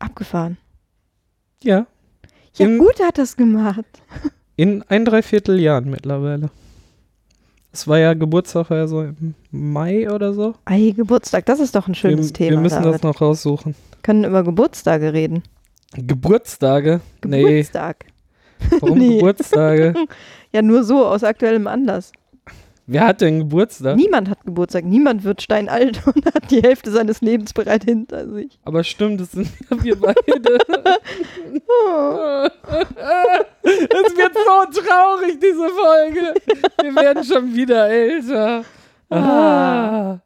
Abgefahren. 0.00 0.56
Ja, 1.62 1.86
Ja, 2.56 2.66
In- 2.66 2.78
gut 2.78 3.00
hat 3.00 3.18
das 3.18 3.36
gemacht. 3.36 3.84
in 4.56 4.82
ein 4.88 5.04
Dreivierteljahren 5.04 5.88
mittlerweile. 5.90 6.50
Es 7.70 7.86
war 7.86 7.98
ja 8.00 8.14
Geburtstag 8.14 8.70
ja 8.70 8.88
so 8.88 9.02
im 9.02 9.34
Mai 9.52 10.10
oder 10.10 10.32
so. 10.34 10.56
Ei, 10.64 10.90
Geburtstag, 10.90 11.46
das 11.46 11.60
ist 11.60 11.76
doch 11.76 11.86
ein 11.86 11.94
schönes 11.94 12.30
wir, 12.30 12.32
Thema. 12.34 12.50
wir 12.50 12.58
müssen 12.62 12.82
das 12.82 13.00
David. 13.00 13.04
noch 13.04 13.20
raussuchen. 13.20 13.76
können 14.02 14.24
über 14.24 14.42
Geburtstage 14.42 15.12
reden. 15.12 15.44
Geburtstage? 15.92 17.00
Nee, 17.24 17.42
Geburtstag. 17.44 18.06
Warum 18.80 18.98
Nee. 18.98 19.16
Geburtstage? 19.16 19.94
Ja, 20.52 20.62
nur 20.62 20.84
so 20.84 21.04
aus 21.04 21.22
aktuellem 21.22 21.66
Anlass. 21.66 22.12
Wer 22.86 23.04
hat 23.04 23.20
denn 23.20 23.40
Geburtstag? 23.40 23.96
Niemand 23.96 24.30
hat 24.30 24.44
Geburtstag. 24.44 24.84
Niemand 24.84 25.24
wird 25.24 25.42
steinalt 25.42 26.00
und 26.06 26.24
hat 26.24 26.50
die 26.50 26.62
Hälfte 26.62 26.92
seines 26.92 27.20
Lebens 27.20 27.52
bereit 27.52 27.84
hinter 27.84 28.32
sich. 28.32 28.58
Aber 28.64 28.84
stimmt, 28.84 29.20
das 29.20 29.32
sind 29.32 29.50
ja 29.68 29.82
wir 29.82 30.00
beide. 30.00 30.58
Oh. 31.68 32.46
Es 33.64 34.16
wird 34.16 34.34
so 34.34 34.80
traurig, 34.80 35.38
diese 35.40 35.68
Folge. 35.68 36.34
Wir 36.80 36.94
werden 36.94 37.24
schon 37.24 37.52
wieder 37.52 37.88
älter. 37.90 38.64
Ah. 39.10 40.18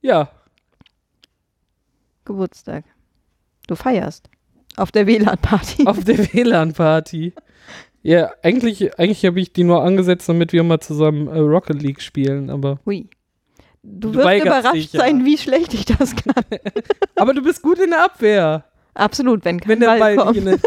Ja, 0.00 0.30
Geburtstag. 2.24 2.84
Du 3.66 3.74
feierst. 3.76 4.30
Auf 4.76 4.92
der 4.92 5.06
WLAN-Party. 5.06 5.86
auf 5.86 6.04
der 6.04 6.18
WLAN-Party. 6.32 7.32
Ja, 8.02 8.30
eigentlich, 8.42 8.98
eigentlich 8.98 9.24
habe 9.26 9.40
ich 9.40 9.52
die 9.52 9.64
nur 9.64 9.82
angesetzt, 9.82 10.28
damit 10.28 10.52
wir 10.52 10.62
mal 10.62 10.80
zusammen 10.80 11.28
äh, 11.28 11.38
Rocket 11.38 11.82
League 11.82 12.00
spielen, 12.00 12.50
aber. 12.50 12.80
Hui. 12.86 13.08
Du 13.82 14.10
Du 14.12 14.18
wirst 14.18 14.44
überrascht 14.44 14.74
dich, 14.74 14.92
ja. 14.92 15.00
sein, 15.00 15.24
wie 15.24 15.38
schlecht 15.38 15.72
ich 15.72 15.86
das 15.86 16.14
kann. 16.14 16.44
Aber 17.16 17.32
du 17.32 17.40
bist 17.42 17.62
gut 17.62 17.78
in 17.78 17.88
der 17.90 18.04
Abwehr. 18.04 18.66
Absolut, 18.92 19.42
wenn 19.46 19.58
kein 19.58 19.68
Wenn 19.70 19.80
der 19.80 19.86
Ball, 19.86 20.16
Ball 20.16 20.16
kommt, 20.16 20.46
der 20.46 20.58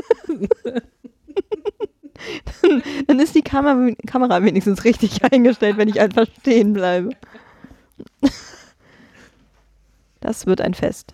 dann 3.07 3.19
ist 3.19 3.35
die 3.35 3.43
Kamera, 3.43 3.91
Kamera 4.07 4.43
wenigstens 4.43 4.83
richtig 4.83 5.23
eingestellt, 5.23 5.77
wenn 5.77 5.89
ich 5.89 5.99
einfach 6.01 6.25
stehen 6.39 6.73
bleibe. 6.73 7.09
Das 10.19 10.47
wird 10.47 10.61
ein 10.61 10.73
Fest. 10.73 11.13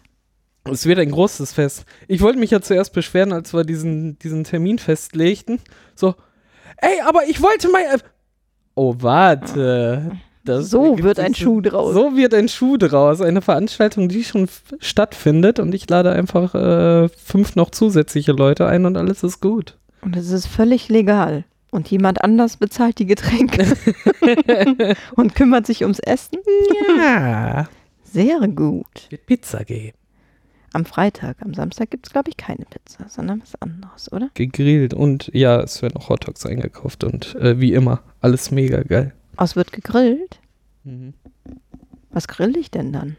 Es 0.72 0.86
wird 0.86 1.00
ein 1.00 1.12
großes 1.12 1.54
Fest. 1.54 1.86
Ich 2.08 2.22
wollte 2.22 2.40
mich 2.40 2.52
ja 2.52 2.62
zuerst 2.62 2.94
beschweren, 2.94 3.34
als 3.34 3.54
wir 3.54 3.64
diesen, 3.64 4.18
diesen 4.20 4.44
Termin 4.44 4.80
festlegten. 4.80 5.60
So, 5.96 6.16
ey, 6.78 7.02
aber 7.06 7.22
ich 7.28 7.42
wollte 7.42 7.70
mal. 7.70 7.82
äh, 7.82 7.98
Oh, 8.76 8.96
warte. 9.00 10.12
Das 10.46 10.70
So 10.70 10.98
wird 11.00 11.20
ein 11.20 11.36
Schuh 11.36 11.62
draus. 11.62 11.94
So 11.94 12.16
wird 12.16 12.34
ein 12.34 12.48
Schuh 12.48 12.78
draus. 12.78 13.22
Eine 13.22 13.42
Veranstaltung, 13.42 14.08
die 14.08 14.24
schon 14.24 14.48
stattfindet 14.80 15.60
und 15.60 15.76
ich 15.76 15.90
lade 15.90 16.12
einfach 16.12 16.56
äh, 16.56 17.10
fünf 17.10 17.56
noch 17.56 17.72
zusätzliche 17.72 18.32
Leute 18.32 18.66
ein 18.66 18.86
und 18.86 18.96
alles 18.98 19.22
ist 19.24 19.42
gut. 19.42 19.78
Und 20.02 20.16
es 20.16 20.32
ist 20.32 20.48
völlig 20.48 20.88
legal. 20.88 21.44
Und 21.72 21.92
jemand 21.92 22.24
anders 22.24 22.58
bezahlt 22.58 22.98
die 22.98 23.06
Getränke 23.06 23.64
und 25.16 25.36
kümmert 25.36 25.68
sich 25.68 25.84
ums 25.84 26.00
Essen. 26.00 26.40
Ja. 26.98 27.68
Sehr 28.04 28.40
gut. 28.48 28.88
Wird 29.10 29.26
Pizza 29.28 29.64
geben. 29.66 29.99
Am 30.74 30.86
Freitag, 30.86 31.38
am 31.42 31.54
Samstag 31.54 31.90
gibt 31.90 32.08
es, 32.08 32.14
glaube 32.14 32.30
ich, 32.30 32.38
keine 32.38 32.66
Pizza, 32.66 33.10
sondern 33.10 33.42
was 33.42 33.60
anderes, 33.62 34.12
oder? 34.12 34.30
Gegrillt 34.36 34.94
und 34.94 35.32
ja, 35.34 35.60
es 35.62 35.82
werden 35.82 35.98
auch 35.98 36.10
Hotdogs 36.10 36.46
eingekauft 36.46 37.04
und 37.04 37.36
äh, 37.36 37.60
wie 37.60 37.74
immer, 37.74 38.04
alles 38.22 38.52
mega 38.52 38.84
geil. 38.84 39.14
Oh, 39.38 39.44
es 39.44 39.56
wird 39.56 39.72
gegrillt. 39.72 40.40
Mhm. 40.84 41.14
Was 42.12 42.28
grill 42.28 42.56
ich 42.58 42.70
denn 42.72 42.94
dann? 42.94 43.18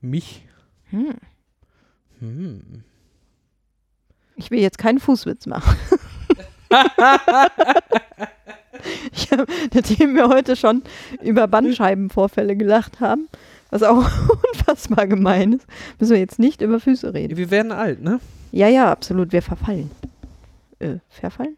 Mich. 0.00 0.44
Hm. 0.90 1.14
Hm. 2.20 2.84
Ich 4.36 4.50
will 4.50 4.60
jetzt 4.60 4.78
keinen 4.78 5.00
Fußwitz 5.00 5.46
machen. 5.46 5.76
ich 9.12 9.30
hab, 9.32 9.48
nachdem 9.74 10.14
wir 10.14 10.28
heute 10.28 10.56
schon 10.56 10.82
über 11.22 11.48
Bandscheibenvorfälle 11.48 12.56
gelacht 12.56 13.00
haben, 13.00 13.28
was 13.70 13.82
auch 13.82 14.04
unfassbar 14.54 15.06
gemein 15.06 15.54
ist, 15.54 15.66
müssen 15.98 16.12
wir 16.12 16.18
jetzt 16.18 16.38
nicht 16.38 16.60
über 16.60 16.80
Füße 16.80 17.12
reden. 17.14 17.36
Wir 17.36 17.50
werden 17.50 17.72
alt, 17.72 18.02
ne? 18.02 18.20
Ja, 18.52 18.68
ja, 18.68 18.90
absolut, 18.90 19.32
wir 19.32 19.42
verfallen. 19.42 19.90
Äh, 20.78 20.96
verfallen? 21.08 21.56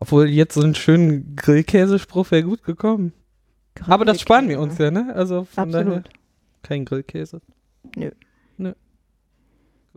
Obwohl 0.00 0.28
jetzt 0.28 0.54
so 0.54 0.62
einen 0.62 0.74
schönen 0.74 1.36
Grillkäsespruch 1.36 2.30
wäre 2.30 2.42
gut 2.42 2.64
gekommen. 2.64 3.12
Aber 3.86 4.04
das 4.04 4.20
sparen 4.20 4.48
wir 4.48 4.60
uns 4.60 4.78
ja, 4.78 4.90
ne? 4.90 5.12
Also 5.14 5.44
von 5.44 5.70
daher 5.70 5.86
Absolut. 5.86 6.10
kein 6.62 6.84
Grillkäse. 6.84 7.40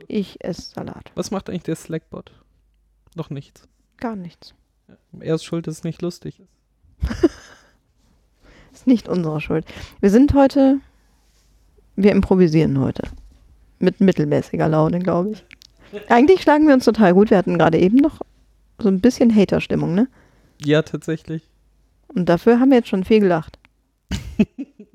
Ich 0.07 0.43
esse 0.43 0.61
Salat. 0.73 1.11
Was 1.15 1.31
macht 1.31 1.49
eigentlich 1.49 1.63
der 1.63 1.75
Slackbot? 1.75 2.31
Noch 3.15 3.29
nichts. 3.29 3.67
Gar 3.97 4.15
nichts. 4.15 4.53
Er 5.19 5.35
ist 5.35 5.45
schuld, 5.45 5.67
dass 5.67 5.77
es 5.77 5.83
nicht 5.83 6.01
lustig 6.01 6.39
ist. 6.39 7.31
Ist 8.73 8.87
nicht 8.87 9.07
unsere 9.07 9.39
Schuld. 9.39 9.65
Wir 10.01 10.09
sind 10.09 10.33
heute, 10.33 10.81
wir 11.95 12.11
improvisieren 12.11 12.79
heute. 12.79 13.03
Mit 13.79 13.99
mittelmäßiger 14.01 14.67
Laune, 14.67 14.99
glaube 14.99 15.31
ich. 15.31 15.43
Eigentlich 16.09 16.41
schlagen 16.41 16.67
wir 16.67 16.73
uns 16.73 16.85
total 16.85 17.13
gut. 17.13 17.29
Wir 17.29 17.37
hatten 17.37 17.57
gerade 17.57 17.77
eben 17.77 17.97
noch 17.97 18.21
so 18.79 18.89
ein 18.89 18.99
bisschen 19.01 19.33
Hater-Stimmung, 19.35 19.93
ne? 19.95 20.07
Ja, 20.63 20.81
tatsächlich. 20.81 21.43
Und 22.07 22.27
dafür 22.29 22.59
haben 22.59 22.69
wir 22.69 22.77
jetzt 22.77 22.89
schon 22.89 23.03
viel 23.03 23.19
gelacht. 23.19 23.59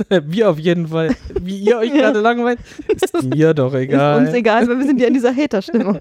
Wir 0.09 0.49
auf 0.49 0.59
jeden 0.59 0.88
Fall. 0.88 1.14
Wie 1.40 1.59
ihr 1.59 1.76
euch 1.76 1.90
Ja. 1.95 1.97
gerade 1.97 2.21
langweilt, 2.21 2.59
ist 2.88 3.23
mir 3.35 3.52
doch 3.52 3.75
egal. 3.75 4.23
Ist 4.23 4.28
uns 4.28 4.37
egal, 4.37 4.66
weil 4.66 4.78
wir 4.78 4.87
sind 4.87 4.99
ja 5.00 5.07
in 5.09 5.12
dieser 5.14 5.35
Hater-Stimmung. 5.37 5.99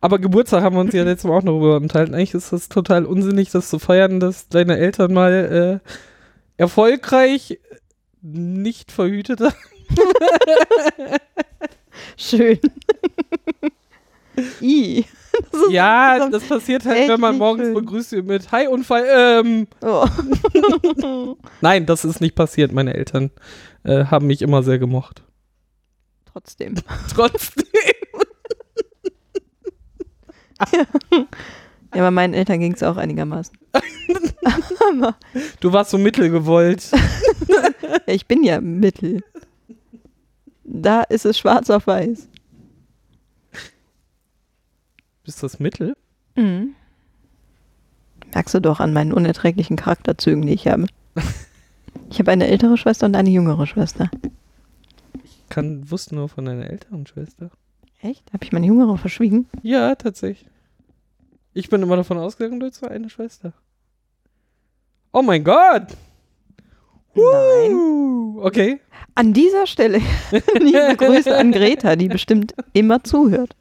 Aber 0.00 0.18
Geburtstag 0.20 0.62
haben 0.62 0.76
wir 0.76 0.80
uns 0.80 0.92
ja 0.94 1.02
letztes 1.02 1.28
Mal 1.28 1.36
auch 1.38 1.42
noch 1.42 1.52
darüber 1.58 1.76
unterhalten. 1.76 2.14
Eigentlich 2.14 2.34
ist 2.34 2.52
das 2.52 2.68
total 2.68 3.04
unsinnig, 3.04 3.50
das 3.50 3.68
zu 3.68 3.78
feiern, 3.80 4.20
dass 4.20 4.48
deine 4.48 4.76
Eltern 4.78 5.12
mal 5.12 5.80
äh, 5.84 5.90
erfolgreich 6.56 7.58
nicht 8.24 8.90
verhütet 8.90 9.40
haben. 9.40 9.54
Schön. 12.16 12.58
I. 14.60 15.04
Das 15.52 15.60
Ja, 15.70 16.28
das 16.28 16.44
passiert 16.44 16.84
halt, 16.86 17.08
wenn 17.08 17.20
man 17.20 17.38
morgens 17.38 17.64
schön. 17.66 17.74
begrüßt 17.74 18.12
wird 18.12 18.26
mit 18.26 18.52
Hi 18.52 18.66
Unfall. 18.68 19.04
Ähm, 19.44 19.66
Oh. 19.82 20.06
nein, 21.60 21.86
das 21.86 22.04
ist 22.04 22.20
nicht 22.20 22.34
passiert. 22.34 22.72
Meine 22.72 22.94
Eltern 22.94 23.30
äh, 23.84 24.04
haben 24.06 24.26
mich 24.26 24.42
immer 24.42 24.62
sehr 24.62 24.78
gemocht. 24.78 25.22
Trotzdem. 26.32 26.74
Trotzdem. 27.14 27.64
Ja, 31.94 32.00
bei 32.00 32.10
meinen 32.10 32.34
Eltern 32.34 32.58
ging 32.60 32.72
es 32.74 32.82
auch 32.82 32.96
einigermaßen. 32.96 33.56
Du 35.60 35.72
warst 35.72 35.90
so 35.90 35.98
mittelgewollt. 35.98 36.90
ich 38.06 38.26
bin 38.26 38.42
ja 38.42 38.60
Mittel. 38.60 39.22
Da 40.64 41.02
ist 41.02 41.26
es 41.26 41.38
schwarz 41.38 41.70
auf 41.70 41.86
weiß. 41.86 42.28
Bist 45.24 45.42
das 45.42 45.58
Mittel? 45.58 45.96
Mhm. 46.36 46.74
Merkst 48.34 48.54
du 48.54 48.60
doch 48.60 48.80
an 48.80 48.92
meinen 48.92 49.12
unerträglichen 49.12 49.76
Charakterzügen, 49.76 50.42
die 50.42 50.52
ich 50.52 50.66
habe. 50.66 50.86
Ich 52.10 52.18
habe 52.18 52.30
eine 52.30 52.46
ältere 52.46 52.76
Schwester 52.76 53.06
und 53.06 53.16
eine 53.16 53.30
jüngere 53.30 53.66
Schwester. 53.66 54.10
Kann, 55.48 55.90
wusste 55.90 56.14
nur 56.14 56.28
von 56.28 56.44
deiner 56.44 56.68
älteren 56.68 57.06
Schwester. 57.06 57.50
Echt? 58.00 58.32
Habe 58.32 58.44
ich 58.44 58.52
meine 58.52 58.66
jüngere 58.66 58.98
verschwiegen? 58.98 59.48
Ja, 59.62 59.94
tatsächlich. 59.94 60.50
Ich 61.54 61.70
bin 61.70 61.82
immer 61.82 61.96
davon 61.96 62.18
ausgegangen, 62.18 62.60
du 62.60 62.66
hättest 62.66 62.82
nur 62.82 62.90
eine 62.90 63.08
Schwester. 63.08 63.52
Oh 65.12 65.22
mein 65.22 65.44
Gott! 65.44 65.96
Nein. 67.14 68.36
Okay. 68.38 68.80
An 69.14 69.32
dieser 69.32 69.66
Stelle 69.66 70.00
liebe 70.58 70.96
Grüße 70.96 71.36
an 71.36 71.52
Greta, 71.52 71.96
die 71.96 72.08
bestimmt 72.08 72.54
immer 72.72 73.04
zuhört. 73.04 73.54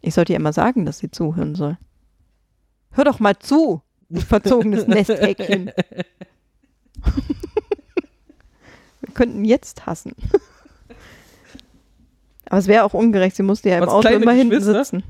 Ich 0.00 0.14
sollte 0.14 0.32
ihr 0.32 0.38
immer 0.38 0.52
sagen, 0.52 0.86
dass 0.86 0.98
sie 0.98 1.10
zuhören 1.10 1.54
soll. 1.54 1.76
Hör 2.92 3.04
doch 3.04 3.18
mal 3.20 3.38
zu, 3.38 3.82
verzogenes 4.10 4.86
Nesthäkchen. 4.86 5.72
Wir 9.00 9.14
könnten 9.14 9.44
jetzt 9.44 9.86
hassen. 9.86 10.12
Aber 12.46 12.58
es 12.58 12.66
wäre 12.66 12.84
auch 12.84 12.94
ungerecht, 12.94 13.36
sie 13.36 13.42
musste 13.42 13.70
ja 13.70 13.78
im 13.78 13.82
Was, 13.86 13.90
Auto 13.90 14.08
immer 14.08 14.32
hinten 14.32 14.60
sitzen. 14.60 15.02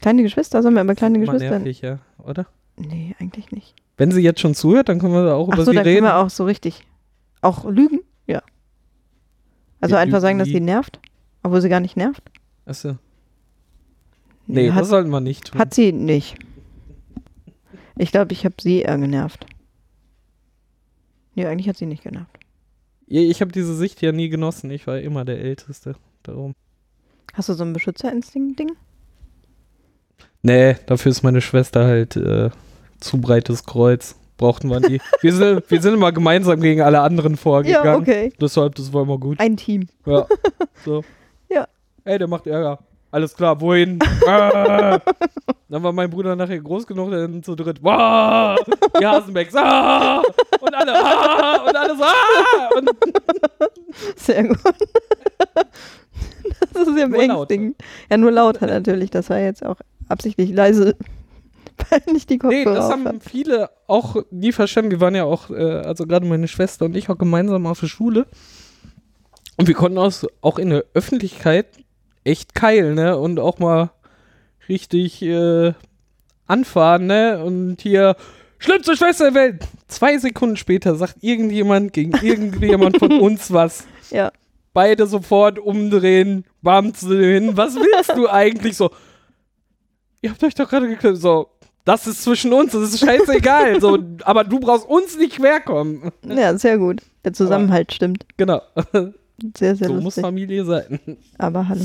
Kleine 0.00 0.22
Geschwister? 0.22 0.62
Sollen 0.62 0.74
wir 0.74 0.82
über 0.82 0.94
kleine 0.94 1.16
Immer 1.16 1.32
Geschwister? 1.32 1.58
nervig, 1.58 1.80
ja, 1.80 1.98
oder? 2.18 2.46
Nee, 2.76 3.16
eigentlich 3.18 3.50
nicht. 3.52 3.74
Wenn 3.96 4.10
sie 4.10 4.20
jetzt 4.22 4.40
schon 4.40 4.54
zuhört, 4.54 4.88
dann 4.88 4.98
können 4.98 5.12
wir 5.12 5.24
da 5.24 5.34
auch 5.34 5.48
Ach 5.50 5.54
über 5.54 5.64
so, 5.64 5.70
sie 5.70 5.76
dann 5.76 5.84
können 5.84 5.94
reden. 5.96 6.06
wir 6.06 6.16
auch 6.16 6.30
so 6.30 6.44
richtig. 6.44 6.84
Auch 7.40 7.64
lügen? 7.64 8.00
Ja. 8.26 8.42
Also 9.80 9.94
Wir 9.94 10.00
einfach 10.00 10.20
sagen, 10.20 10.38
dass 10.38 10.48
sie 10.48 10.60
nervt, 10.60 10.98
obwohl 11.42 11.60
sie 11.60 11.68
gar 11.68 11.80
nicht 11.80 11.96
nervt? 11.96 12.22
Achso. 12.66 12.96
Nee, 14.46 14.70
hat, 14.72 14.80
das 14.82 14.88
sollten 14.88 15.10
wir 15.10 15.20
nicht 15.20 15.46
tun. 15.52 15.58
hat 15.60 15.74
sie 15.74 15.92
nicht. 15.92 16.36
Ich 17.96 18.10
glaube, 18.10 18.32
ich 18.32 18.44
habe 18.44 18.54
sie 18.60 18.80
eher 18.82 18.98
genervt. 18.98 19.46
Nee, 21.34 21.46
eigentlich 21.46 21.68
hat 21.68 21.76
sie 21.76 21.86
nicht 21.86 22.02
genervt. 22.02 22.30
Ja, 23.06 23.20
Ich 23.20 23.40
habe 23.40 23.52
diese 23.52 23.74
Sicht 23.76 24.00
ja 24.02 24.12
nie 24.12 24.28
genossen. 24.28 24.70
Ich 24.70 24.86
war 24.86 24.98
immer 24.98 25.24
der 25.24 25.38
Älteste. 25.40 25.94
Darum. 26.22 26.54
Hast 27.34 27.48
du 27.48 27.54
so 27.54 27.64
ein 27.64 27.72
Beschützerinstinkt-Ding? 27.72 28.72
Nee, 30.42 30.76
dafür 30.86 31.10
ist 31.10 31.22
meine 31.22 31.40
Schwester 31.40 31.84
halt 31.84 32.16
äh, 32.16 32.50
zu 33.04 33.20
breites 33.20 33.64
Kreuz. 33.64 34.16
Brauchten 34.36 34.68
wir 34.68 34.80
nie. 34.80 35.00
wir, 35.20 35.32
sind, 35.32 35.70
wir 35.70 35.80
sind 35.80 35.94
immer 35.94 36.10
gemeinsam 36.10 36.60
gegen 36.60 36.82
alle 36.82 37.00
anderen 37.00 37.36
vorgegangen. 37.36 37.86
Ja, 37.86 37.96
okay. 37.96 38.32
Deshalb, 38.40 38.74
das 38.74 38.92
war 38.92 39.02
immer 39.02 39.18
gut. 39.18 39.38
Ein 39.38 39.56
Team. 39.56 39.88
Ja. 40.06 40.26
So. 40.84 41.02
Ja. 41.48 41.66
Ey, 42.04 42.18
der 42.18 42.28
macht 42.28 42.46
Ärger. 42.46 42.78
Alles 43.10 43.34
klar, 43.34 43.60
wohin? 43.60 44.00
ah! 44.26 44.98
Dann 45.68 45.82
war 45.82 45.92
mein 45.92 46.10
Bruder 46.10 46.34
nachher 46.34 46.58
groß 46.58 46.86
genug, 46.86 47.12
dann 47.12 47.42
zu 47.44 47.54
dritt. 47.54 47.80
Wow! 47.80 48.58
Die 49.00 49.06
Hasenbecks. 49.06 49.54
Ah! 49.54 50.20
Und 50.60 50.74
alle. 50.74 50.92
Ah! 50.94 51.64
Und 51.64 51.76
alle 51.76 51.96
so. 51.96 52.02
Ah! 52.02 52.68
Und 52.76 52.90
Sehr 54.16 54.48
gut. 54.48 54.58
das 56.72 56.88
ist 56.88 56.98
ja 56.98 57.06
beängstigend. 57.06 57.76
Ja, 58.10 58.16
nur 58.16 58.32
lauter 58.32 58.66
natürlich. 58.66 59.10
Das 59.10 59.30
war 59.30 59.38
jetzt 59.38 59.64
auch 59.64 59.76
absichtlich 60.08 60.50
leise, 60.50 60.96
nicht 62.12 62.30
die 62.30 62.34
Nee, 62.34 62.38
Kopfhörer 62.64 62.74
das 62.74 62.84
auf 62.86 62.92
haben 62.92 63.06
hab. 63.06 63.22
viele 63.28 63.70
auch 63.86 64.16
nie 64.30 64.52
verstanden. 64.52 64.90
Wir 64.90 65.00
waren 65.00 65.14
ja 65.14 65.24
auch, 65.24 65.50
äh, 65.50 65.54
also 65.54 66.06
gerade 66.06 66.26
meine 66.26 66.48
Schwester 66.48 66.84
und 66.84 66.96
ich, 66.96 67.08
auch 67.10 67.18
gemeinsam 67.18 67.66
auf 67.66 67.80
der 67.80 67.86
Schule. 67.88 68.26
Und 69.56 69.68
wir 69.68 69.74
konnten 69.74 69.98
aus, 69.98 70.26
auch 70.40 70.58
in 70.58 70.70
der 70.70 70.84
Öffentlichkeit 70.94 71.66
echt 72.24 72.54
keilen, 72.54 72.94
ne? 72.94 73.16
Und 73.18 73.38
auch 73.38 73.58
mal 73.58 73.90
richtig 74.68 75.22
äh, 75.22 75.72
anfahren, 76.46 77.06
ne? 77.06 77.42
Und 77.44 77.80
hier, 77.80 78.16
schlimmste 78.58 78.96
Schwester 78.96 79.30
der 79.30 79.34
Welt. 79.34 79.64
Zwei 79.88 80.18
Sekunden 80.18 80.56
später 80.56 80.96
sagt 80.96 81.16
irgendjemand 81.22 81.92
gegen 81.92 82.12
irgendjemand 82.22 82.98
von 82.98 83.12
uns 83.20 83.52
was. 83.52 83.84
Ja. 84.10 84.32
Beide 84.72 85.06
sofort 85.06 85.60
umdrehen, 85.60 86.44
bam 86.62 86.94
zu 86.94 87.16
hin. 87.16 87.56
Was 87.56 87.76
willst 87.76 88.16
du 88.16 88.28
eigentlich 88.30 88.76
so? 88.76 88.90
Ihr 90.20 90.30
habt 90.30 90.42
euch 90.42 90.54
doch 90.54 90.68
gerade 90.68 90.88
geklärt. 90.88 91.18
So, 91.18 91.50
das 91.84 92.06
ist 92.06 92.22
zwischen 92.22 92.52
uns, 92.52 92.72
das 92.72 92.94
ist 92.94 93.00
scheißegal. 93.00 93.80
so, 93.80 93.98
aber 94.24 94.44
du 94.44 94.58
brauchst 94.60 94.88
uns 94.88 95.16
nicht 95.18 95.36
querkommen. 95.36 96.10
ja, 96.24 96.56
sehr 96.56 96.78
gut. 96.78 97.02
Der 97.24 97.32
Zusammenhalt 97.32 97.92
stimmt. 97.92 98.26
Genau. 98.36 98.62
Sehr, 99.56 99.74
sehr 99.74 99.88
so 99.88 99.94
muss 99.94 100.04
lustig. 100.04 100.22
Familie 100.22 100.64
sein. 100.64 101.00
Aber 101.38 101.68
hallo. 101.68 101.84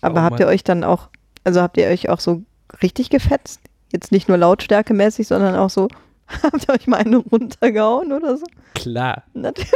Aber 0.00 0.20
Oh 0.20 0.22
habt 0.22 0.40
ihr 0.40 0.46
euch 0.46 0.62
dann 0.62 0.84
auch, 0.84 1.08
also 1.42 1.60
habt 1.60 1.76
ihr 1.78 1.86
euch 1.88 2.08
auch 2.10 2.20
so 2.20 2.42
richtig 2.82 3.10
gefetzt? 3.10 3.60
Jetzt 3.92 4.12
nicht 4.12 4.28
nur 4.28 4.38
lautstärkemäßig, 4.38 5.26
sondern 5.26 5.56
auch 5.56 5.70
so, 5.70 5.88
habt 6.42 6.68
ihr 6.68 6.74
euch 6.74 6.86
mal 6.86 6.98
eine 6.98 7.18
runtergehauen 7.18 8.12
oder 8.12 8.36
so? 8.36 8.44
Klar. 8.74 9.24
Natürlich. 9.34 9.70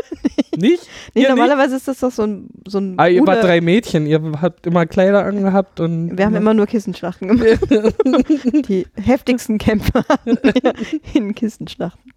Nicht? 0.56 0.88
Nee, 1.14 1.22
Ihr 1.22 1.28
normalerweise 1.28 1.76
ist 1.76 1.88
das 1.88 2.00
doch 2.00 2.10
so 2.10 2.22
ein, 2.22 2.48
so 2.66 2.78
ein 2.78 2.94
Ah, 2.98 3.06
ihr 3.06 3.26
wart 3.26 3.44
drei 3.44 3.60
Mädchen, 3.60 4.06
ihr 4.06 4.20
habt 4.40 4.66
immer 4.66 4.86
Kleider 4.86 5.24
angehabt 5.24 5.80
und. 5.80 6.16
Wir 6.16 6.24
haben 6.26 6.34
immer 6.34 6.54
nur 6.54 6.66
Kissenschlachten 6.66 7.28
gemacht. 7.38 8.68
Die 8.68 8.86
heftigsten 8.96 9.58
Kämpfe 9.58 10.04
hatten 10.08 10.38
wir 10.42 10.72
in 11.14 11.34
Kissenschlachten. 11.34 12.12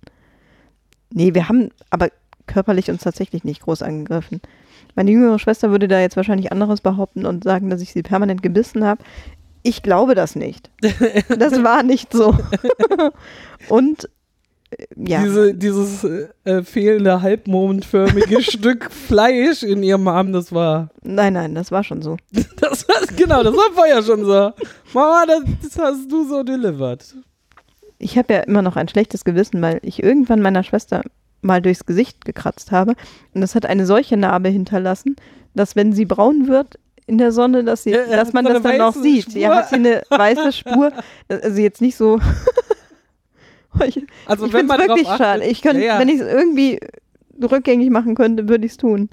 Nee, 1.14 1.34
wir 1.34 1.50
haben 1.50 1.70
aber 1.90 2.10
körperlich 2.48 2.90
uns 2.90 3.04
tatsächlich 3.04 3.44
nicht 3.44 3.62
groß 3.62 3.84
angegriffen. 3.84 4.42
Meine 4.96 5.12
jüngere 5.12 5.40
Schwester 5.40 5.72
würde 5.72 5.88
da 5.88 6.00
jetzt 6.00 6.18
wahrscheinlich 6.18 6.52
anderes 6.52 6.82
behaupten 6.82 7.26
und 7.26 7.44
sagen, 7.44 7.70
dass 7.70 7.82
ich 7.82 7.94
sie 7.94 8.02
permanent 8.02 8.42
gebissen 8.42 8.84
habe. 8.84 9.04
Ich 9.64 9.84
glaube 9.84 10.16
das 10.16 10.36
nicht. 10.36 10.72
Das 11.30 11.64
war 11.64 11.84
nicht 11.84 12.12
so. 12.12 12.36
Und 13.70 14.10
ja, 14.96 15.24
Diese, 15.24 15.54
dieses 15.54 16.04
äh, 16.04 16.28
äh, 16.46 16.64
fehlende 16.64 17.22
halbmondförmige 17.22 18.42
Stück 18.42 18.92
Fleisch 18.92 19.64
in 19.64 19.84
ihrem 19.84 20.08
Arm, 20.08 20.32
das 20.32 20.54
war. 20.54 20.90
nein, 21.04 21.34
nein, 21.34 21.56
das 21.56 21.72
war 21.72 21.84
schon 21.84 22.02
so. 22.02 22.18
Das 22.62 22.88
war 22.88 22.96
genau, 23.16 23.44
das 23.44 23.54
war 23.56 23.74
vorher 23.74 24.02
schon 24.04 24.24
so. 24.24 24.52
Mama, 24.94 25.26
das, 25.28 25.42
das 25.64 25.78
hast 25.80 26.12
du 26.12 26.28
so 26.28 26.44
delivered. 26.44 27.04
Ich 27.98 28.18
habe 28.18 28.34
ja 28.34 28.40
immer 28.42 28.62
noch 28.62 28.76
ein 28.76 28.88
schlechtes 28.88 29.26
Gewissen, 29.26 29.62
weil 29.62 29.80
ich 29.84 30.02
irgendwann 30.02 30.42
meiner 30.42 30.64
Schwester 30.64 31.02
mal 31.42 31.62
durchs 31.62 31.86
Gesicht 31.86 32.24
gekratzt 32.24 32.72
habe. 32.72 32.94
Und 33.34 33.42
das 33.42 33.56
hat 33.56 33.66
eine 33.66 33.86
solche 33.86 34.16
Narbe 34.16 34.50
hinterlassen, 34.50 35.16
dass 35.56 35.76
wenn 35.76 35.92
sie 35.94 36.06
braun 36.06 36.48
wird 36.48 36.80
in 37.08 37.18
der 37.18 37.32
Sonne, 37.32 37.64
dass, 37.64 37.84
sie, 37.84 37.92
Ja, 37.92 38.06
ja, 38.10 38.16
dass 38.16 38.32
man 38.32 38.46
so 38.46 38.54
das 38.54 38.64
dann 38.64 38.82
auch 38.82 38.94
sieht. 38.94 39.24
Spur. 39.32 39.42
Ja, 39.42 39.56
hat 39.56 39.70
sie 39.70 39.76
eine 39.76 40.04
weiße 40.10 40.52
Spur. 40.54 40.92
Also 41.28 41.60
jetzt 41.60 41.82
nicht 41.82 41.96
so. 41.98 42.20
ich 43.86 44.06
Also 44.26 44.46
ich 44.46 44.54
wenn 44.54 44.66
man 44.68 44.80
wirklich 44.80 45.08
drauf 45.08 45.18
schade. 45.18 45.42
achtet- 45.42 45.52
Ich 45.52 45.62
könnte, 45.62 45.80
Ja, 45.82 45.94
ja. 45.96 46.00
wenn 46.00 46.10
ich 46.10 46.20
es 46.20 46.28
irgendwie 46.28 46.80
rückgängig 47.42 47.90
machen 47.90 48.16
könnte, 48.16 48.48
würde 48.50 48.66
ich 48.66 48.74
es 48.74 48.78
tun. 48.78 49.10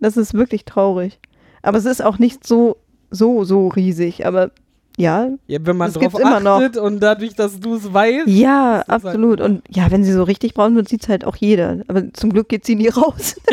Das 0.00 0.16
ist 0.16 0.34
wirklich 0.34 0.64
traurig. 0.64 1.18
Aber 1.62 1.78
es 1.78 1.84
ist 1.84 2.02
auch 2.04 2.18
nicht 2.18 2.46
so, 2.46 2.76
so, 3.10 3.44
so 3.44 3.68
riesig. 3.68 4.26
Aber 4.26 4.50
ja, 4.96 5.28
Ja, 5.46 5.58
wenn 5.62 5.76
man 5.76 5.92
Das 5.92 6.02
drauf 6.02 6.18
immer 6.18 6.40
noch. 6.40 6.56
achtet 6.60 6.76
und 6.78 7.00
dadurch, 7.00 7.34
dass 7.34 7.60
du 7.60 7.74
es 7.76 7.92
weißt. 7.92 8.26
ja, 8.28 8.80
ist 8.80 8.88
halt 8.88 9.04
absolut. 9.04 9.40
Und 9.40 9.62
ja, 9.68 9.90
wenn 9.90 10.04
sie 10.04 10.12
so 10.12 10.22
richtig 10.22 10.54
braun 10.54 10.74
wird, 10.76 10.88
sieht 10.88 11.02
es 11.02 11.08
halt 11.08 11.24
auch 11.24 11.36
jeder. 11.36 11.80
Aber 11.88 12.12
zum 12.14 12.32
Glück 12.32 12.48
geht 12.48 12.64
sie 12.64 12.74
nie 12.76 12.88
raus. 12.88 13.36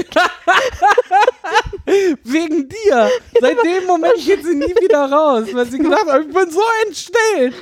Wegen 2.24 2.70
dir. 2.70 3.10
Seit 3.42 3.58
dem 3.64 3.86
Moment 3.88 4.16
geht 4.26 4.44
sie 4.44 4.56
nie 4.56 4.74
wieder 4.82 5.12
raus, 5.12 5.48
weil 5.54 5.66
sie 5.68 5.78
gedacht 5.80 6.06
hat, 6.10 6.22
ich 6.22 6.34
bin 6.34 6.50
so 6.50 6.62
entstellt. 6.88 7.54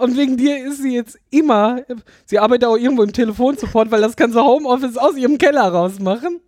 Und 0.00 0.16
wegen 0.16 0.36
dir 0.36 0.64
ist 0.66 0.82
sie 0.82 0.94
jetzt 0.94 1.18
immer, 1.30 1.80
sie 2.26 2.38
arbeitet 2.38 2.68
auch 2.68 2.76
irgendwo 2.76 3.02
im 3.02 3.12
Telefonsupport, 3.12 3.90
weil 3.90 4.02
das 4.02 4.16
kann 4.16 4.32
sie 4.32 4.42
Homeoffice 4.42 4.96
aus 4.98 5.16
ihrem 5.16 5.38
Keller 5.38 5.68
rausmachen. 5.68 6.40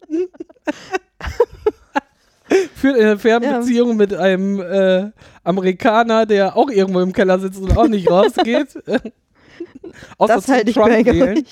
Führt 2.74 2.98
eine 2.98 3.18
Fernbeziehung 3.18 3.96
mit 3.96 4.14
einem 4.14 4.60
äh, 4.60 5.10
Amerikaner, 5.44 6.26
der 6.26 6.56
auch 6.56 6.70
irgendwo 6.70 7.00
im 7.00 7.12
Keller 7.12 7.38
sitzt 7.38 7.60
und 7.60 7.76
auch 7.76 7.88
nicht 7.88 8.10
rausgeht. 8.10 8.76
Außer 10.18 10.34
das 10.34 10.48
halte 10.48 10.70
ich 10.70 10.78
ein 10.78 11.06
wählen. 11.06 11.44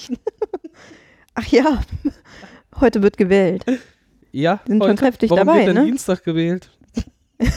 Ach 1.34 1.46
ja, 1.46 1.82
heute 2.80 3.02
wird 3.02 3.16
gewählt. 3.16 3.64
Ja, 4.32 4.61
Sind 4.66 4.82
schon 4.82 4.90
heute. 4.90 5.00
kräftig 5.00 5.30
Warum 5.30 5.46
dabei, 5.46 5.66
wird 5.66 5.76
ne? 5.76 5.84
Dienstag 5.84 6.25
gewählt? 6.25 6.70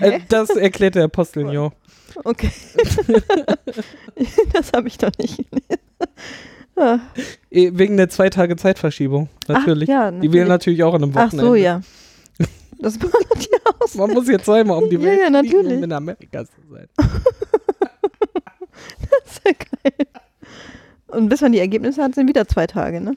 Äh, 0.00 0.20
das 0.28 0.50
erklärt 0.50 0.96
der 0.96 1.08
Postillon. 1.08 1.72
Okay. 2.24 2.50
das 4.52 4.72
habe 4.74 4.88
ich 4.88 4.98
doch 4.98 5.12
nicht. 5.18 5.44
Ah, 5.98 6.06
Eh, 6.76 7.70
Wegen 7.74 7.96
der 7.96 8.08
zwei 8.08 8.30
Tage 8.30 8.56
Zeitverschiebung, 8.56 9.28
natürlich. 9.46 9.88
Ach, 9.90 9.94
ja, 9.94 10.10
Die 10.10 10.32
wählen 10.32 10.48
natürlich 10.48 10.82
auch 10.82 10.94
an 10.94 11.02
einem 11.02 11.12
Ach 11.14 11.26
Wochenende. 11.26 11.44
so, 11.50 11.54
ja. 11.54 11.80
Das 12.80 13.00
war 13.00 13.10
die 13.36 13.48
aus. 13.80 13.94
Man 13.94 14.10
muss 14.10 14.26
jetzt 14.28 14.44
zweimal 14.46 14.82
um 14.82 14.90
die 14.90 14.96
Ja, 14.96 15.02
Welt 15.02 15.20
ja, 15.20 15.26
fliegen, 15.38 15.52
natürlich. 15.54 15.76
um 15.78 15.84
in 15.84 15.92
Amerika 15.92 16.44
zu 16.44 16.52
sein. 16.70 16.88
Sehr 19.44 19.54
geil. 19.54 20.06
Und 21.08 21.28
bis 21.28 21.40
man 21.42 21.52
die 21.52 21.58
Ergebnisse 21.60 22.02
hat, 22.02 22.14
sind 22.14 22.26
wieder 22.28 22.48
zwei 22.48 22.66
Tage, 22.66 23.00
ne? 23.00 23.16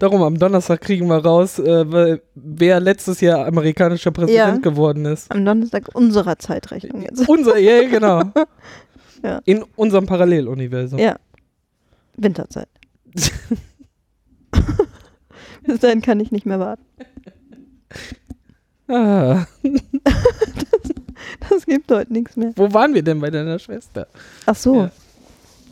Darum, 0.00 0.22
am 0.22 0.36
Donnerstag 0.38 0.80
kriegen 0.80 1.06
wir 1.06 1.24
raus, 1.24 1.58
äh, 1.60 2.18
wer 2.34 2.80
letztes 2.80 3.20
Jahr 3.20 3.46
amerikanischer 3.46 4.10
Präsident 4.10 4.36
Ja. 4.64 4.70
geworden 4.70 5.04
ist. 5.04 5.30
Am 5.30 5.44
Donnerstag 5.44 5.88
unserer 5.94 6.36
Zeitrechnung 6.38 7.02
jetzt. 7.02 7.28
Unser, 7.28 7.56
ja, 7.58 7.80
ja, 7.82 7.88
genau. 7.88 8.22
Ja. 9.24 9.40
In 9.46 9.64
unserem 9.76 10.06
Paralleluniversum. 10.06 10.98
Ja. 10.98 11.16
Winterzeit. 12.16 12.68
bis 15.62 15.80
dahin 15.80 16.02
kann 16.02 16.20
ich 16.20 16.30
nicht 16.30 16.46
mehr 16.46 16.60
warten. 16.60 16.84
Ah, 18.88 19.46
Das 21.48 21.64
gibt 21.66 21.90
heute 21.90 22.12
nichts 22.12 22.36
mehr. 22.36 22.52
wo 22.56 22.72
waren 22.72 22.92
wir 22.94 23.02
denn 23.02 23.18
bei 23.20 23.30
deiner 23.30 23.58
Schwester? 23.58 24.06
Ach 24.46 24.54
so. 24.56 24.82
Ja. 24.82 24.90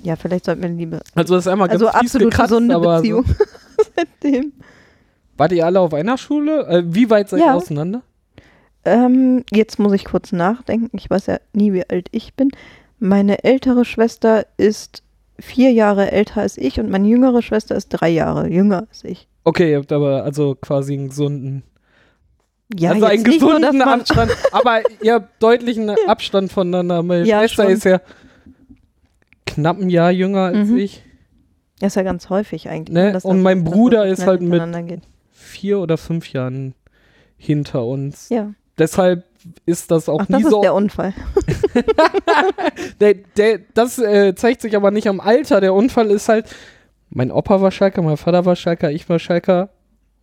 Ja, 0.03 0.17
vielleicht 0.17 0.47
sollten 0.47 0.63
wir 0.63 0.69
lieber. 0.71 1.01
Also 1.15 1.35
das 1.35 1.45
ist 1.47 1.53
einmal 1.53 1.69
ganz 1.69 1.81
Also 1.83 1.89
absolut 1.97 2.31
gekratzt, 2.31 2.51
gesunde 2.51 2.81
Beziehung. 2.81 3.25
Seitdem. 3.97 4.53
So, 4.59 4.65
wart 5.37 5.53
ihr 5.53 5.65
alle 5.67 5.79
auf 5.81 5.95
einer 5.95 6.19
Schule? 6.19 6.67
Äh, 6.67 6.83
wie 6.87 7.09
weit 7.11 7.29
seid 7.29 7.41
ihr 7.41 7.47
Ja. 7.47 7.55
auseinander? 7.55 8.03
Ähm, 8.85 9.45
jetzt 9.53 9.79
muss 9.79 9.93
ich 9.93 10.05
kurz 10.05 10.33
nachdenken. 10.33 10.97
Ich 10.97 11.09
weiß 11.09 11.27
ja 11.27 11.39
nie, 11.53 11.73
wie 11.73 11.89
alt 11.89 12.09
ich 12.11 12.35
bin. 12.35 12.51
Meine 13.03 13.43
ältere 13.43 13.85
Schwester 13.85 14.47
ist 14.57 15.03
vier 15.39 15.73
Jahre 15.73 16.13
älter 16.13 16.41
als 16.43 16.57
ich 16.57 16.79
und 16.79 16.89
meine 16.89 17.09
jüngere 17.09 17.43
Schwester 17.43 17.75
ist 17.75 17.89
drei 17.89 18.09
Jahre 18.11 18.49
jünger 18.49 18.87
als 18.89 19.03
ich. 19.03 19.29
Okay, 19.45 19.73
ihr 19.73 19.79
habt 19.79 19.91
aber 19.93 20.23
also 20.23 20.55
quasi 20.55 20.95
einen 20.95 21.09
gesunden 21.09 21.65
Ja, 22.73 22.93
also 22.93 23.07
einen 23.07 23.23
nur, 23.25 23.33
gesunden 23.35 23.79
man, 23.79 23.89
Abstand, 24.01 24.31
aber 24.53 24.83
ihr 25.03 25.15
habt 25.15 25.43
deutlichen 25.43 25.91
Abstand 26.07 26.53
voneinander. 26.53 27.03
Meine 27.03 27.25
Ja, 27.27 27.41
Schwester 27.41 27.65
schon. 27.65 27.73
ist 27.73 27.85
ja 27.85 28.01
knapp 29.47 29.81
ein 29.81 29.91
Jahr 29.91 30.11
jünger 30.13 30.43
als 30.45 30.69
Mhm. 30.69 30.77
ich. 30.79 31.03
Das 31.81 31.89
ist 31.93 31.97
ja 31.97 32.03
ganz 32.05 32.31
häufig 32.31 32.69
eigentlich. 32.69 32.95
Ne? 32.95 33.13
dass 33.13 33.25
Und 33.25 33.43
mein 33.43 33.65
Bruder 33.65 34.07
ist 34.07 34.27
halt 34.27 34.41
mit- 34.43 34.63
Geht. 34.89 35.01
Vier 35.33 35.81
oder 35.81 35.99
fünf 35.99 36.33
Jahren 36.33 36.75
hinter 37.37 37.85
uns. 37.85 38.29
Ja. 38.29 38.53
Deshalb 38.79 39.25
ist 39.67 39.91
das 39.91 40.09
auch 40.09 40.21
Ach, 40.23 40.29
nie 40.29 40.35
das 40.37 40.43
ist 40.45 40.51
so. 40.51 40.63
der 40.63 40.75
Unfall. 40.75 41.13
Der, 43.01 43.15
der, 43.37 43.61
das 43.75 43.99
äh, 43.99 44.35
zeigt 44.35 44.61
sich 44.63 44.77
aber 44.77 44.91
nicht 44.91 45.09
am 45.09 45.21
Alter. 45.21 45.61
Der 45.61 45.75
Unfall 45.75 46.11
ist 46.11 46.29
halt, 46.29 46.47
mein 47.11 47.31
Opa 47.31 47.61
war 47.61 47.71
Schalker, 47.71 48.03
mein 48.03 48.17
Vater 48.17 48.45
war 48.45 48.57
Schalker, 48.57 48.91
ich 48.91 49.09
war 49.09 49.19
Schalker. 49.19 49.71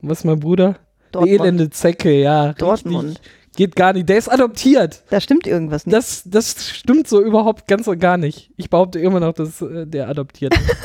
Was 0.02 0.20
ist 0.20 0.26
mein 0.26 0.40
Bruder? 0.40 0.68
Eine 0.68 0.76
Dortmund. 1.12 1.40
elende 1.42 1.70
Zecke, 1.70 2.12
ja. 2.20 2.54
Dortmund. 2.54 3.10
Richtig. 3.10 3.32
Geht 3.58 3.76
gar 3.76 3.94
nicht. 3.94 4.08
Der 4.08 4.18
ist 4.18 4.32
adoptiert. 4.32 5.04
Da 5.10 5.20
stimmt 5.20 5.46
irgendwas 5.48 5.86
nicht. 5.86 5.96
Das, 5.96 6.24
das 6.26 6.70
stimmt 6.70 7.08
so 7.08 7.22
überhaupt 7.22 7.68
ganz 7.68 7.88
und 7.88 8.00
gar 8.00 8.18
nicht. 8.18 8.52
Ich 8.56 8.70
behaupte 8.70 9.00
immer 9.00 9.20
noch, 9.20 9.34
dass 9.34 9.62
äh, 9.62 9.86
der 9.86 10.08
adoptiert. 10.08 10.54
ist. 10.56 10.76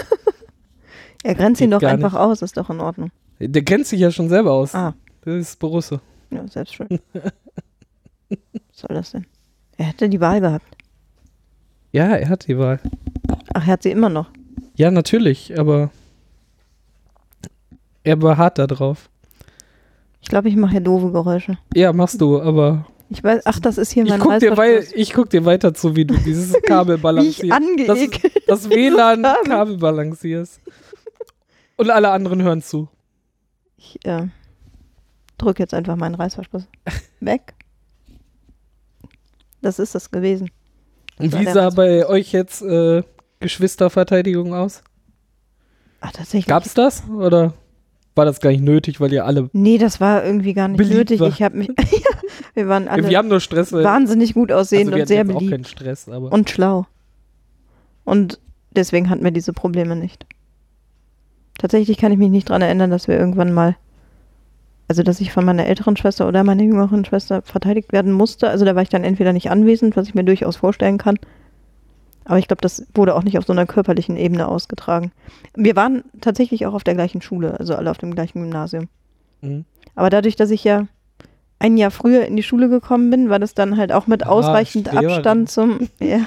er 1.23 1.35
grenzt 1.35 1.61
ihn 1.61 1.69
geht 1.71 1.75
doch 1.77 1.81
gar 1.83 1.91
einfach 1.93 2.15
aus, 2.15 2.43
ist 2.43 2.57
doch 2.57 2.71
in 2.71 2.81
Ordnung. 2.81 3.11
der 3.39 3.63
kennt 3.63 3.87
sich 3.87 4.01
ja 4.01 4.11
schon 4.11 4.29
selber 4.29 4.53
aus. 4.53 4.75
Ah, 4.75 4.95
Das 5.25 5.35
ist 5.35 5.59
Borusse. 5.61 6.01
Ja, 6.31 6.47
selbst 6.49 6.75
schön. 6.75 6.89
Was 7.13 7.31
soll 8.73 8.95
das 8.97 9.13
denn? 9.13 9.27
Er 9.77 9.87
hätte 9.87 10.09
die 10.09 10.21
Wahl 10.21 10.41
gehabt. 10.41 10.67
Ja, 11.93 12.17
er 12.17 12.29
hat 12.29 12.47
die 12.49 12.59
Wahl. 12.59 12.81
Ach, 13.55 13.67
er 13.67 13.73
hat 13.73 13.83
sie 13.83 13.91
immer 13.91 14.09
noch. 14.09 14.31
Ja, 14.77 14.91
natürlich, 14.91 15.59
aber 15.59 15.91
er 18.03 18.17
beharrt 18.17 18.59
da 18.59 18.67
drauf. 18.67 19.09
Ich 20.21 20.29
glaube, 20.29 20.49
ich 20.49 20.57
mache 20.57 20.73
hier 20.73 20.81
doofe 20.81 21.13
Geräusche. 21.13 21.59
Ja, 21.75 21.93
machst 21.93 22.21
du, 22.21 22.41
aber 22.41 22.87
Ich 23.11 23.23
weiß, 23.23 23.43
ach, 23.45 23.61
das 23.61 23.79
ist 23.79 23.93
hier 23.93 24.05
ich 24.05 24.11
mein 24.11 24.21
guck, 24.21 24.39
dir 24.41 24.57
wei 24.57 24.77
Reißverschluss. 24.77 25.01
ich 25.01 25.13
guck 25.13 25.31
dir 25.31 25.45
weiter 25.45 25.75
zu, 25.75 25.95
wie 25.97 26.05
du 26.05 26.15
dieses 26.17 26.61
Kabel 26.63 26.95
Wie 26.97 26.99
ich 26.99 27.03
balancierst. 27.03 27.53
angeekelt. 27.53 28.43
Das 28.49 28.69
WLAN-Kabel 28.71 29.77
balancierst. 29.79 30.61
Und 31.77 31.91
alle 31.91 32.11
anderen 32.11 32.43
hören 32.43 32.63
zu. 32.63 32.89
Ich 33.77 33.99
äh, 34.05 34.29
drücke 35.39 35.63
jetzt 35.63 35.75
einfach 35.75 35.97
meinen 35.97 36.15
Reißverschluss 36.15 36.67
weg. 37.21 37.55
Das 39.63 39.79
ist 39.79 39.95
es 39.95 40.11
gewesen. 40.11 40.51
Und 41.19 41.39
wie 41.39 41.45
sah 41.47 41.71
bei 41.71 42.07
euch 42.07 42.33
jetzt 42.33 42.63
äh, 42.63 43.03
Geschwisterverteidigung 43.41 44.55
aus? 44.55 44.83
Ach, 46.01 46.13
tatsächlich. 46.13 46.47
Gab's 46.47 46.75
das? 46.75 47.09
Oder 47.09 47.55
war 48.15 48.25
das 48.25 48.41
gar 48.41 48.51
nicht 48.51 48.63
nötig, 48.63 49.01
weil 49.01 49.13
ihr 49.13 49.25
alle. 49.25 49.49
Nee, 49.53 49.79
das 49.79 50.01
war 50.01 50.25
irgendwie 50.25 50.55
gar 50.55 50.69
nicht 50.69 50.79
Beliebt 50.79 50.97
nötig. 50.97 51.21
war. 51.21 51.29
Ich 51.29 51.43
habe 51.43 51.57
mich. 51.57 51.69
ja, 51.79 52.19
wir 52.55 52.69
waren 52.69 52.89
alle 52.89 53.09
wir 53.09 53.19
haben 53.19 53.29
nur 53.29 53.41
Stress. 53.41 53.73
wahnsinnig 53.73 54.35
gut 54.35 54.53
also 54.53 54.61
aussehend 54.61 54.95
wir 54.95 55.03
und 55.03 55.09
sehr 55.09 55.19
jetzt 55.19 55.31
auch 55.31 55.35
beliebt. 55.35 55.51
keinen 55.53 55.65
Stress, 55.65 56.09
aber. 56.09 56.33
Und 56.33 56.51
schlau. 56.51 56.87
Und 58.05 58.39
deswegen 58.71 59.11
hatten 59.11 59.25
wir 59.25 59.31
diese 59.31 59.53
Probleme 59.53 59.97
nicht. 59.97 60.27
Tatsächlich 61.59 61.97
kann 61.97 62.13
ich 62.13 62.19
mich 62.19 62.31
nicht 62.31 62.51
daran 62.51 62.63
erinnern, 62.63 62.91
dass 62.91 63.09
wir 63.09 63.19
irgendwann 63.19 63.53
mal, 63.53 63.77
also 64.89 65.03
dass 65.03 65.21
ich 65.21 65.33
von 65.33 65.45
meiner 65.45 65.67
älteren 65.67 65.97
Schwester 65.97 66.29
oder 66.29 66.45
meiner 66.45 66.63
jüngeren 66.63 67.05
Schwester 67.05 67.43
verteidigt 67.43 67.93
werden 67.93 68.13
musste. 68.13 68.49
Also 68.51 68.65
da 68.65 68.75
war 68.75 68.83
ich 68.83 68.89
dann 68.91 69.05
entweder 69.05 69.33
nicht 69.33 69.51
anwesend, 69.51 69.97
was 69.97 70.09
ich 70.09 70.15
mir 70.15 70.25
durchaus 70.25 70.57
vorstellen 70.57 70.99
kann. 70.99 71.19
Aber 72.27 72.39
ich 72.39 72.49
glaube, 72.49 72.63
das 72.63 72.87
wurde 72.95 73.15
auch 73.15 73.23
nicht 73.23 73.37
auf 73.39 73.45
so 73.45 73.53
einer 73.53 73.67
körperlichen 73.67 74.17
Ebene 74.17 74.49
ausgetragen. 74.49 75.13
Wir 75.55 75.77
waren 75.77 76.05
tatsächlich 76.21 76.65
auch 76.67 76.73
auf 76.75 76.85
der 76.85 76.95
gleichen 76.95 77.21
Schule, 77.21 77.59
also 77.59 77.75
alle 77.75 77.91
auf 77.91 77.99
dem 77.99 78.15
gleichen 78.15 78.41
Gymnasium. 78.41 78.89
Mhm. 79.43 79.65
Aber 79.95 80.09
dadurch, 80.11 80.35
dass 80.37 80.51
ich 80.51 80.65
ja 80.65 80.87
ein 81.59 81.77
Jahr 81.77 81.91
früher 81.91 82.25
in 82.27 82.37
die 82.37 82.43
Schule 82.43 82.69
gekommen 82.69 83.11
bin, 83.11 83.31
war 83.31 83.39
das 83.39 83.55
dann 83.55 83.77
halt 83.77 83.93
auch 83.93 84.07
mit 84.07 84.25
Ah, 84.27 84.31
ausreichend 84.31 84.89
Schwerin. 84.89 85.07
Abstand 85.11 85.51
zum. 85.51 85.89
Ja, 86.01 86.21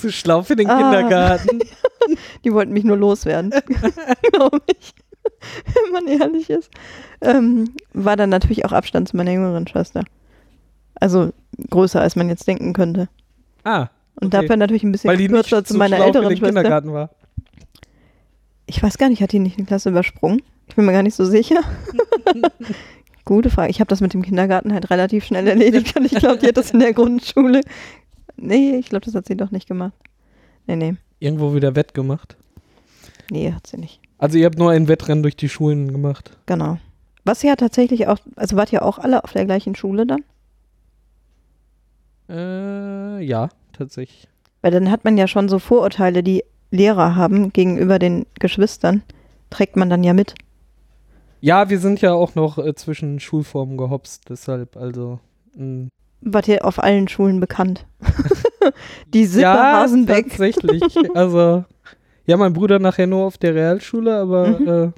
Zu 0.00 0.10
schlau 0.12 0.42
für 0.42 0.56
den 0.56 0.68
Ah. 0.68 0.76
Kindergarten. 0.78 1.60
die 2.44 2.52
wollten 2.52 2.72
mich 2.72 2.84
nur 2.84 2.96
loswerden, 2.96 3.52
glaube 4.32 4.60
ich. 4.78 4.94
Wenn 5.74 5.92
man 5.92 6.06
ehrlich 6.06 6.50
ist. 6.50 6.70
Ähm, 7.20 7.74
war 7.92 8.16
dann 8.16 8.30
natürlich 8.30 8.64
auch 8.64 8.72
Abstand 8.72 9.08
zu 9.08 9.16
meiner 9.16 9.32
jüngeren 9.32 9.66
Schwester. 9.66 10.04
Also 10.94 11.32
größer, 11.70 12.00
als 12.00 12.16
man 12.16 12.28
jetzt 12.28 12.46
denken 12.46 12.72
könnte. 12.72 13.08
Ah, 13.64 13.88
Und 14.20 14.26
Okay. 14.34 14.42
dafür 14.42 14.56
natürlich 14.56 14.82
ein 14.82 14.92
bisschen 14.92 15.08
weil 15.08 15.16
die 15.16 15.24
nicht 15.28 15.32
kürzer 15.32 15.64
zu 15.64 15.74
zu 15.74 15.78
meiner 15.78 15.98
älteren 15.98 16.28
Schwester. 16.36 16.46
Kindergarten 16.46 16.92
war. 16.92 17.10
Ich 18.66 18.82
weiß 18.82 18.98
gar 18.98 19.08
nicht, 19.08 19.20
hat 19.22 19.32
die 19.32 19.38
nicht 19.38 19.58
eine 19.58 19.66
Klasse 19.66 19.90
übersprungen? 19.90 20.42
Ich 20.68 20.76
bin 20.76 20.84
mir 20.84 20.92
gar 20.92 21.02
nicht 21.02 21.16
so 21.16 21.24
sicher. 21.24 21.60
Gute 23.24 23.50
Frage. 23.50 23.70
Ich 23.70 23.80
habe 23.80 23.88
das 23.88 24.00
mit 24.00 24.14
dem 24.14 24.22
Kindergarten 24.22 24.72
halt 24.72 24.90
relativ 24.90 25.24
schnell 25.24 25.46
erledigt 25.46 25.96
und 25.96 26.04
ich 26.04 26.12
glaube, 26.18 26.38
die 26.38 26.46
hat 26.48 26.56
das 26.56 26.70
in 26.70 26.80
der 26.80 26.92
Grundschule. 26.94 27.60
Nee, 28.36 28.76
ich 28.76 28.86
glaube, 28.88 29.04
das 29.04 29.14
hat 29.14 29.26
sie 29.26 29.36
doch 29.36 29.50
nicht 29.50 29.68
gemacht. 29.68 29.92
Nee, 30.66 30.76
nee. 30.76 30.94
Irgendwo 31.18 31.54
wieder 31.54 31.74
wettgemacht. 31.76 32.36
Nee, 33.30 33.52
hat 33.52 33.66
sie 33.66 33.76
nicht. 33.78 34.00
Also 34.20 34.36
ihr 34.36 34.44
habt 34.44 34.58
nur 34.58 34.70
ein 34.70 34.86
Wettrennen 34.86 35.22
durch 35.22 35.34
die 35.34 35.48
Schulen 35.48 35.92
gemacht. 35.92 36.36
Genau. 36.44 36.78
Was 37.24 37.42
ja 37.42 37.56
tatsächlich 37.56 38.06
auch, 38.06 38.18
also 38.36 38.54
wart 38.54 38.70
ihr 38.70 38.84
auch 38.84 38.98
alle 38.98 39.24
auf 39.24 39.32
der 39.32 39.46
gleichen 39.46 39.74
Schule 39.74 40.06
dann? 40.06 40.22
Äh, 42.28 43.24
ja, 43.24 43.48
tatsächlich. 43.72 44.28
Weil 44.60 44.72
dann 44.72 44.90
hat 44.90 45.04
man 45.04 45.16
ja 45.16 45.26
schon 45.26 45.48
so 45.48 45.58
Vorurteile, 45.58 46.22
die 46.22 46.44
Lehrer 46.70 47.16
haben 47.16 47.52
gegenüber 47.52 47.98
den 47.98 48.26
Geschwistern, 48.38 49.02
trägt 49.48 49.76
man 49.76 49.88
dann 49.88 50.04
ja 50.04 50.12
mit. 50.12 50.34
Ja, 51.40 51.70
wir 51.70 51.78
sind 51.78 52.02
ja 52.02 52.12
auch 52.12 52.34
noch 52.34 52.58
äh, 52.58 52.74
zwischen 52.74 53.20
Schulformen 53.20 53.78
gehopst, 53.78 54.24
deshalb, 54.28 54.76
also. 54.76 55.18
mh. 55.54 55.88
War 56.20 56.42
hier 56.42 56.66
auf 56.66 56.78
allen 56.78 57.08
Schulen 57.08 57.40
bekannt. 57.40 57.86
Die 59.14 59.24
Sippe 59.24 59.44
ja, 59.44 59.80
Hasenbeck. 59.80 60.28
tatsächlich. 60.28 60.82
also, 61.14 61.64
ja, 62.30 62.36
mein 62.36 62.52
Bruder 62.52 62.78
nachher 62.78 63.06
nur 63.08 63.24
auf 63.26 63.38
der 63.38 63.54
Realschule, 63.54 64.16
aber 64.16 64.46
Mhm. 64.60 64.68
äh, 64.68 64.88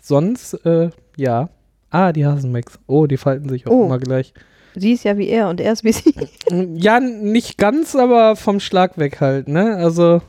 sonst, 0.00 0.54
äh, 0.64 0.90
ja. 1.16 1.50
Ah, 1.90 2.12
die 2.12 2.26
Hasenbecks. 2.26 2.78
Oh, 2.86 3.06
die 3.06 3.16
falten 3.16 3.48
sich 3.48 3.66
auch 3.66 3.70
Oh. 3.72 3.84
immer 3.86 3.98
gleich. 3.98 4.32
Sie 4.74 4.92
ist 4.92 5.04
ja 5.04 5.16
wie 5.18 5.28
er 5.28 5.48
und 5.48 5.60
er 5.60 5.72
ist 5.72 5.84
wie 5.84 5.92
sie. 5.92 6.14
Ja, 6.76 7.00
nicht 7.00 7.58
ganz, 7.58 7.94
aber 7.96 8.36
vom 8.36 8.60
Schlag 8.60 8.98
weg 8.98 9.20
halt, 9.20 9.48
ne? 9.48 9.76
Also, 9.76 10.20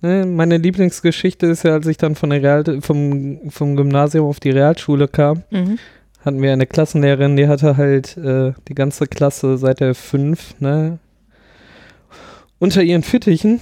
ne, 0.00 0.24
meine 0.26 0.56
Lieblingsgeschichte 0.56 1.46
ist 1.46 1.64
ja, 1.64 1.72
als 1.72 1.86
ich 1.86 1.96
dann 1.96 2.14
von 2.14 2.30
der 2.30 2.42
Real 2.42 2.80
vom, 2.80 3.50
vom 3.50 3.76
Gymnasium 3.76 4.26
auf 4.26 4.40
die 4.40 4.50
Realschule 4.50 5.08
kam, 5.08 5.42
Mhm. 5.50 5.78
hatten 6.24 6.40
wir 6.42 6.52
eine 6.52 6.66
Klassenlehrerin, 6.66 7.36
die 7.36 7.48
hatte 7.48 7.76
halt 7.76 8.16
äh, 8.16 8.52
die 8.68 8.74
ganze 8.74 9.06
Klasse 9.06 9.58
seit 9.58 9.80
der 9.80 9.94
5, 9.94 10.60
ne, 10.60 10.98
unter 12.58 12.82
ihren 12.82 13.02
Fittichen 13.02 13.60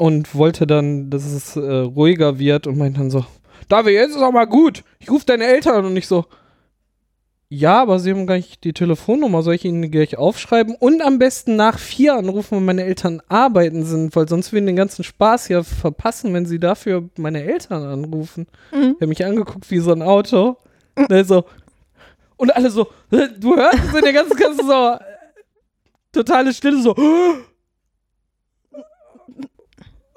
und 0.00 0.34
wollte 0.34 0.66
dann, 0.66 1.10
dass 1.10 1.26
es 1.26 1.56
äh, 1.56 1.60
ruhiger 1.60 2.38
wird 2.38 2.66
und 2.66 2.78
meint 2.78 2.96
dann 2.96 3.10
so, 3.10 3.22
David, 3.68 3.92
jetzt 3.92 4.16
ist 4.16 4.22
auch 4.22 4.32
mal 4.32 4.46
gut, 4.46 4.82
ich 4.98 5.10
rufe 5.10 5.26
deine 5.26 5.44
Eltern 5.44 5.84
und 5.84 5.94
ich 5.94 6.06
so, 6.06 6.24
ja, 7.50 7.82
aber 7.82 7.98
sie 7.98 8.10
haben 8.10 8.26
gar 8.26 8.36
nicht 8.36 8.64
die 8.64 8.72
Telefonnummer, 8.72 9.42
soll 9.42 9.56
ich 9.56 9.64
ihnen 9.66 9.90
gleich 9.90 10.16
aufschreiben 10.16 10.74
und 10.74 11.02
am 11.02 11.18
besten 11.18 11.54
nach 11.54 11.78
vier 11.78 12.14
anrufen, 12.14 12.56
wenn 12.56 12.64
meine 12.64 12.84
Eltern 12.84 13.20
arbeiten 13.28 13.84
sind, 13.84 14.16
weil 14.16 14.26
sonst 14.26 14.54
würden 14.54 14.64
den 14.66 14.76
ganzen 14.76 15.04
Spaß 15.04 15.48
ja 15.48 15.62
verpassen, 15.62 16.32
wenn 16.32 16.46
sie 16.46 16.58
dafür 16.58 17.10
meine 17.18 17.42
Eltern 17.44 17.82
anrufen. 17.82 18.46
Mhm. 18.72 18.96
Der 18.98 19.02
hat 19.02 19.08
mich 19.08 19.26
angeguckt 19.26 19.70
wie 19.70 19.80
so 19.80 19.92
ein 19.92 20.00
Auto. 20.00 20.56
Ne, 21.10 21.24
so. 21.24 21.44
Und 22.38 22.56
alle 22.56 22.70
so, 22.70 22.86
"Hä, 23.10 23.28
du 23.38 23.54
hörst 23.54 23.84
es 23.88 23.94
in 23.94 24.02
der 24.02 24.14
ganzen 24.14 24.36
Klasse 24.36 24.64
so, 24.66 24.96
totale 26.12 26.54
Stille, 26.54 26.80
so. 26.80 26.96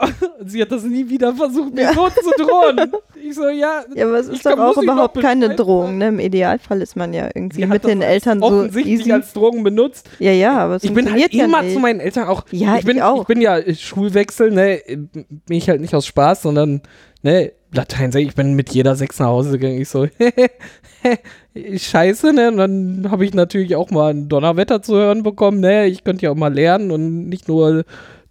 Sie 0.46 0.62
hat 0.62 0.72
das 0.72 0.84
nie 0.84 1.08
wieder 1.10 1.34
versucht, 1.36 1.74
mir 1.74 1.94
so 1.94 2.10
zu 2.10 2.32
drohen. 2.44 2.92
Ich 3.22 3.36
so, 3.36 3.48
ja. 3.50 3.84
Ja, 3.96 4.06
aber 4.06 4.20
es 4.20 4.28
Ich 4.28 4.36
ist 4.36 4.46
doch 4.46 4.58
auch 4.58 4.78
überhaupt 4.82 5.20
keine 5.22 5.56
Drohung. 5.56 5.98
Ne? 5.98 6.10
Im 6.10 6.20
Idealfall 6.20 6.82
ist 6.82 6.96
man 6.96 7.14
ja 7.14 7.30
irgendwie 7.34 7.66
mit 7.66 7.84
den 7.84 8.02
Eltern 8.02 8.40
so 8.40 8.46
offensichtlich 8.46 9.02
easy. 9.02 9.12
als 9.12 9.34
Drogen 9.34 9.64
benutzt. 9.64 10.10
Ja, 10.20 10.32
ja, 10.32 10.58
aber 10.58 10.76
es 10.76 10.84
Ich 10.84 10.94
bin 10.94 11.12
halt 11.12 11.34
ja 11.34 11.46
immer 11.46 11.62
nicht. 11.62 11.74
zu 11.74 11.80
meinen 11.80 12.00
Eltern 12.00 12.28
auch. 12.28 12.46
Ja, 12.52 12.78
ich 12.78 12.86
bin, 12.86 12.98
ich 12.98 13.04
auch. 13.04 13.26
bin 13.26 13.42
ja 13.42 13.58
äh, 13.58 13.74
Schulwechsel, 13.76 14.52
ne, 14.52 14.82
bin 14.88 15.58
ich 15.58 15.70
halt 15.70 15.82
nicht 15.82 15.96
aus 15.96 16.06
Spaß, 16.06 16.42
sondern, 16.44 16.82
ne, 17.22 17.52
Latein, 17.72 18.12
ich 18.16 18.28
ich 18.28 18.36
bin 18.36 18.54
mit 18.54 18.70
jeder 18.70 18.96
Sechs 18.96 19.20
nach 19.20 19.28
Hause 19.28 19.58
gegangen. 19.58 19.82
Ich 19.82 19.90
so, 19.90 20.08
scheiße, 21.76 22.34
ne, 22.34 22.50
und 22.50 22.58
dann 22.58 23.08
habe 23.10 23.26
ich 23.26 23.34
natürlich 23.34 23.76
auch 23.76 23.90
mal 23.92 24.12
ein 24.14 24.30
Donnerwetter 24.30 24.82
zu 24.82 24.96
hören 24.96 25.24
bekommen, 25.24 25.60
ne, 25.60 25.88
ich 25.88 26.04
könnte 26.04 26.24
ja 26.24 26.32
auch 26.32 26.36
mal 26.36 26.54
lernen 26.54 26.92
und 26.92 27.30
nicht 27.30 27.48
nur 27.48 27.84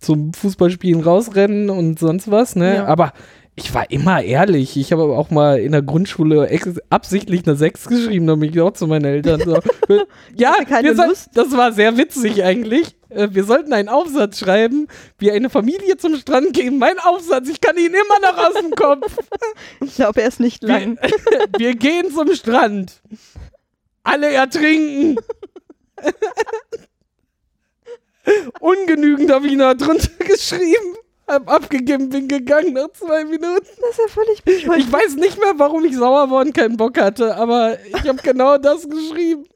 zum 0.03 0.33
Fußballspielen 0.35 1.03
rausrennen 1.03 1.71
und 1.71 1.99
sonst 1.99 2.31
was, 2.31 2.57
ne, 2.57 2.77
Ja. 2.77 2.87
aber 2.87 3.12
ich 3.55 3.75
war 3.75 3.91
immer 3.91 4.23
ehrlich. 4.23 4.79
Ich 4.79 4.93
habe 4.93 5.03
auch 5.03 5.31
mal 5.31 5.59
in 5.59 5.73
der 5.73 5.83
Grundschule 5.83 6.49
absichtlich 6.88 7.47
eine 7.47 7.55
6 7.55 7.87
geschrieben, 7.87 8.27
damit 8.27 8.55
ich 8.55 8.61
auch 8.62 8.73
zu 8.73 8.87
meinen 8.87 9.05
Eltern 9.05 9.43
so. 9.45 9.59
ja, 10.35 10.55
wir 10.67 10.95
Lust? 10.95 11.29
das 11.35 11.55
war 11.55 11.71
sehr 11.73 11.99
witzig 11.99 12.43
eigentlich. 12.43 12.97
Äh, 13.11 13.29
Wir 13.33 13.45
sollten 13.45 13.75
einen 13.75 13.91
Aufsatz 13.91 14.38
schreiben, 14.38 14.88
wie 15.19 15.31
eine 15.31 15.51
Familie 15.51 15.99
zum 15.99 16.17
Strand 16.17 16.55
gehen. 16.55 16.79
Mein 16.79 16.99
Aufsatz, 16.99 17.51
ich 17.51 17.61
kann 17.61 17.77
ihn 17.77 17.93
immer 17.93 18.33
noch 18.33 18.38
aus 18.38 18.55
dem 18.55 18.71
Kopf. 18.71 19.19
Ich 19.85 19.97
glaube, 19.97 20.23
er 20.23 20.29
ist 20.29 20.41
nicht 20.41 20.62
lang. 20.62 20.99
Wir 21.59 21.75
gehen 21.75 22.11
zum 22.11 22.35
Strand. 22.35 23.03
Alle 24.03 24.33
ertrinken. 24.33 25.17
Ungenügend 28.61 29.31
habe 29.31 29.47
ich 29.47 29.55
noch 29.55 29.75
drunter 29.75 30.09
geschrieben. 30.19 30.97
Hab 31.27 31.49
abgegeben, 31.51 32.09
bin 32.09 32.29
gegangen 32.29 32.75
nach 32.75 32.91
zwei 32.93 33.25
Minuten. 33.25 33.67
Das 33.81 33.91
ist 33.91 33.99
ja 33.99 34.09
völlig 34.09 34.43
bescheuert. 34.43 34.79
Ich 34.79 34.93
weiß 34.93 35.15
nicht 35.17 35.39
mehr, 35.39 35.55
warum 35.57 35.85
ich 35.85 35.97
sauer 35.97 36.31
war 36.31 36.41
und 36.43 36.53
keinen 36.53 36.77
Bock 36.77 37.01
hatte, 37.01 37.37
aber 37.37 37.79
ich 37.87 38.09
habe 38.09 38.21
genau 38.23 38.59
das 38.59 38.89
geschrieben. 38.89 39.47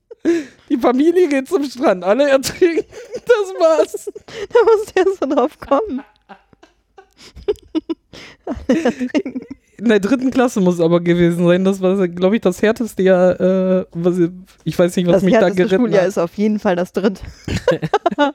Die 0.68 0.78
Familie 0.78 1.28
geht 1.28 1.48
zum 1.48 1.64
Strand, 1.64 2.02
alle 2.04 2.28
ertrinken. 2.28 2.84
Das 3.14 3.54
war's. 3.60 4.10
Da 4.48 4.58
musst 4.64 4.94
du 4.94 5.00
erst 5.00 5.20
so 5.20 5.26
drauf 5.26 5.58
kommen. 5.58 6.04
In 9.78 9.88
der 9.90 10.00
dritten 10.00 10.30
Klasse 10.30 10.60
muss 10.60 10.74
es 10.76 10.80
aber 10.80 11.00
gewesen 11.00 11.46
sein. 11.46 11.64
Das 11.64 11.80
war, 11.82 12.08
glaube 12.08 12.36
ich, 12.36 12.40
das 12.42 12.62
härteste 12.62 13.02
Jahr. 13.02 13.38
Äh, 13.40 13.84
was 13.92 14.18
ich, 14.64 14.78
weiß 14.78 14.96
nicht, 14.96 15.06
was 15.06 15.16
Das 15.16 15.22
mich 15.22 15.34
da 15.34 15.50
geritten 15.50 15.76
Schuljahr 15.82 16.02
hat. 16.02 16.08
ist 16.08 16.18
auf 16.18 16.34
jeden 16.34 16.58
Fall 16.58 16.76
das 16.76 16.92
dritte. 16.92 17.20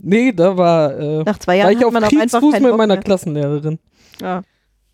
Nee, 0.00 0.32
da 0.32 0.56
war, 0.56 0.96
äh, 0.98 1.22
Nach 1.24 1.38
zwei 1.38 1.52
war 1.58 1.70
Jahren 1.70 1.72
ich 1.78 1.84
auf 1.84 1.92
man 1.92 2.04
Kriegsfuß 2.04 2.60
mit 2.60 2.76
meiner. 2.76 2.96
Klassenlehrerin. 2.98 3.78
Ja. 4.20 4.42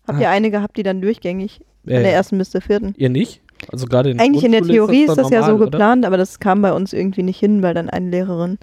Habt 0.07 0.17
Ah. 0.17 0.21
ihr 0.21 0.29
eine 0.29 0.49
gehabt, 0.51 0.77
die 0.77 0.83
dann 0.83 1.01
durchgängig 1.01 1.59
von 1.83 1.93
der 1.93 2.05
Äh, 2.05 2.11
ersten 2.13 2.37
bis 2.37 2.49
zur 2.51 2.61
vierten? 2.61 2.93
ihr 2.97 3.09
nicht? 3.09 3.41
Also 3.71 3.85
gerade 3.87 4.09
in 4.11 4.19
Eigentlich 4.19 4.43
in 4.43 4.51
der 4.51 4.63
Theorie 4.63 5.03
ist 5.03 5.15
das, 5.17 5.29
ja 5.29 5.41
so 5.41 5.51
normal, 5.51 5.55
oder? 5.55 5.65
geplant, 5.71 6.05
aber 6.05 6.17
das 6.17 6.39
kam 6.39 6.61
bei 6.61 6.73
uns 6.73 6.91
irgendwie 6.93 7.23
nicht 7.23 7.39
hin, 7.39 7.61
weil 7.61 7.73
dann 7.73 7.89
eine 7.89 8.09
Lehrerin 8.09 8.57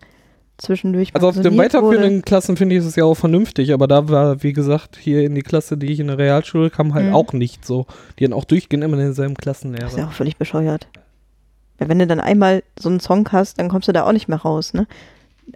zwischendurch 0.62 1.14
Also 1.14 1.28
auf 1.28 1.40
den 1.40 1.56
weiterführenden 1.58 2.12
wurde. 2.16 2.22
Klassen 2.22 2.56
finde 2.56 2.76
ich 2.76 2.84
es 2.84 2.96
ja 2.96 3.04
auch 3.04 3.14
vernünftig, 3.14 3.72
aber 3.72 3.86
da 3.88 4.08
war, 4.08 4.42
wie 4.42 4.52
gesagt, 4.52 4.96
hier 4.96 5.22
in 5.22 5.34
die 5.34 5.42
Klasse, 5.42 5.76
die 5.76 5.92
ich 5.92 6.00
in 6.00 6.06
der 6.08 6.18
Realschule 6.18 6.70
kam, 6.70 6.94
halt 6.94 7.08
Mhm. 7.08 7.14
auch 7.14 7.32
nicht 7.32 7.64
so. 7.64 7.86
Die 8.18 8.24
hatten 8.24 8.32
auch 8.32 8.44
durchgehend 8.44 8.84
immer 8.84 8.96
denselben 8.96 9.34
Das 9.34 9.40
ist 9.40 9.42
Klassenlehrer. 9.42 9.98
ja 9.98 10.06
auch 10.06 10.12
völlig 10.12 10.36
bescheuert. 10.36 10.88
Weil 11.78 11.88
wenn 11.88 11.98
du 11.98 12.06
dann 12.06 12.20
einmal 12.20 12.62
so 12.78 12.88
einen 12.88 13.00
Song 13.00 13.28
hast, 13.32 13.58
dann 13.58 13.68
kommst 13.68 13.88
du 13.88 13.92
da 13.92 14.04
auch 14.06 14.12
nicht 14.12 14.28
mehr 14.28 14.38
raus, 14.38 14.72
ne? 14.74 14.86